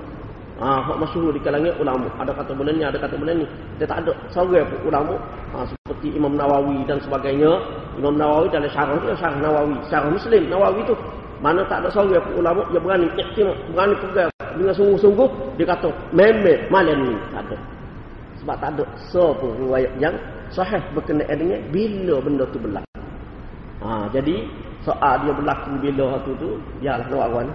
Ah, 0.62 0.78
hak 0.78 0.94
masyhur 1.02 1.34
di 1.34 1.42
kalangan 1.42 1.74
ulama. 1.82 2.06
Ada 2.22 2.38
kata 2.38 2.54
bulan 2.54 2.74
ni, 2.78 2.86
ada 2.86 3.02
kata 3.02 3.18
bulan 3.18 3.42
ni. 3.42 3.46
Dia 3.82 3.90
tak 3.90 4.06
ada 4.06 4.14
seorang 4.30 4.66
pun 4.70 4.80
ulama 4.94 5.14
ah, 5.58 5.66
seperti 5.66 6.14
Imam 6.14 6.38
Nawawi 6.38 6.86
dan 6.86 7.02
sebagainya. 7.02 7.58
Imam 7.98 8.14
Nawawi 8.14 8.46
dalam 8.54 8.70
syarah 8.70 8.94
dia 9.02 9.18
syarah 9.18 9.42
Nawawi, 9.42 9.76
syarah 9.90 10.10
Muslim 10.14 10.44
Nawawi 10.54 10.86
tu. 10.86 10.94
Mana 11.42 11.66
tak 11.66 11.82
ada 11.82 11.90
seorang 11.90 12.22
pun 12.30 12.46
ulama 12.46 12.62
yang 12.70 12.86
berani 12.86 13.10
iktimad, 13.18 13.58
berani 13.74 13.98
pegang 14.06 14.30
dengan 14.54 14.74
sungguh-sungguh 14.78 15.30
dia 15.58 15.66
kata 15.66 15.90
memang 16.14 16.62
malam 16.70 17.10
ni 17.10 17.18
tak 17.34 17.42
ada. 17.50 17.81
Sebab 18.42 18.56
tak 18.58 18.70
ada 18.74 18.84
seapa 19.14 19.48
riwayat 19.62 19.94
yang 20.02 20.16
sahih 20.50 20.82
berkenaan 20.98 21.38
dengan 21.38 21.62
bila 21.70 22.16
benda 22.26 22.44
tu 22.50 22.58
berlaku. 22.58 22.90
Ha, 23.82 24.10
jadi 24.10 24.46
soal 24.82 25.26
dia 25.26 25.34
berlaku 25.34 25.72
bila 25.78 26.04
waktu 26.18 26.32
tu, 26.42 26.50
ialah 26.82 27.06
kawan-kawan. 27.06 27.48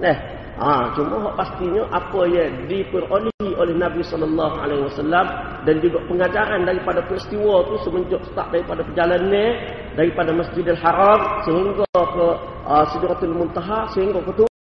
Eh, 0.00 0.16
ha, 0.56 0.88
cuma 0.96 1.16
hak 1.28 1.34
pastinya 1.36 1.84
apa 1.92 2.20
yang 2.32 2.64
diperolehi 2.64 3.48
oleh 3.60 3.74
Nabi 3.76 4.00
sallallahu 4.00 4.56
alaihi 4.56 4.82
wasallam 4.88 5.26
dan 5.68 5.76
juga 5.84 5.98
pengajaran 6.08 6.64
daripada 6.64 7.00
peristiwa 7.04 7.62
tu 7.68 7.76
semenjak 7.84 8.22
start 8.32 8.48
daripada 8.50 8.80
perjalanan 8.82 9.52
daripada 9.94 10.30
Masjidil 10.32 10.80
Haram 10.80 11.44
sehingga 11.44 11.86
ke 11.92 12.26
uh, 12.66 12.84
Sidratul 12.90 13.36
Muntaha 13.36 13.86
sehingga 13.92 14.18
ke 14.24 14.32
tu 14.32 14.51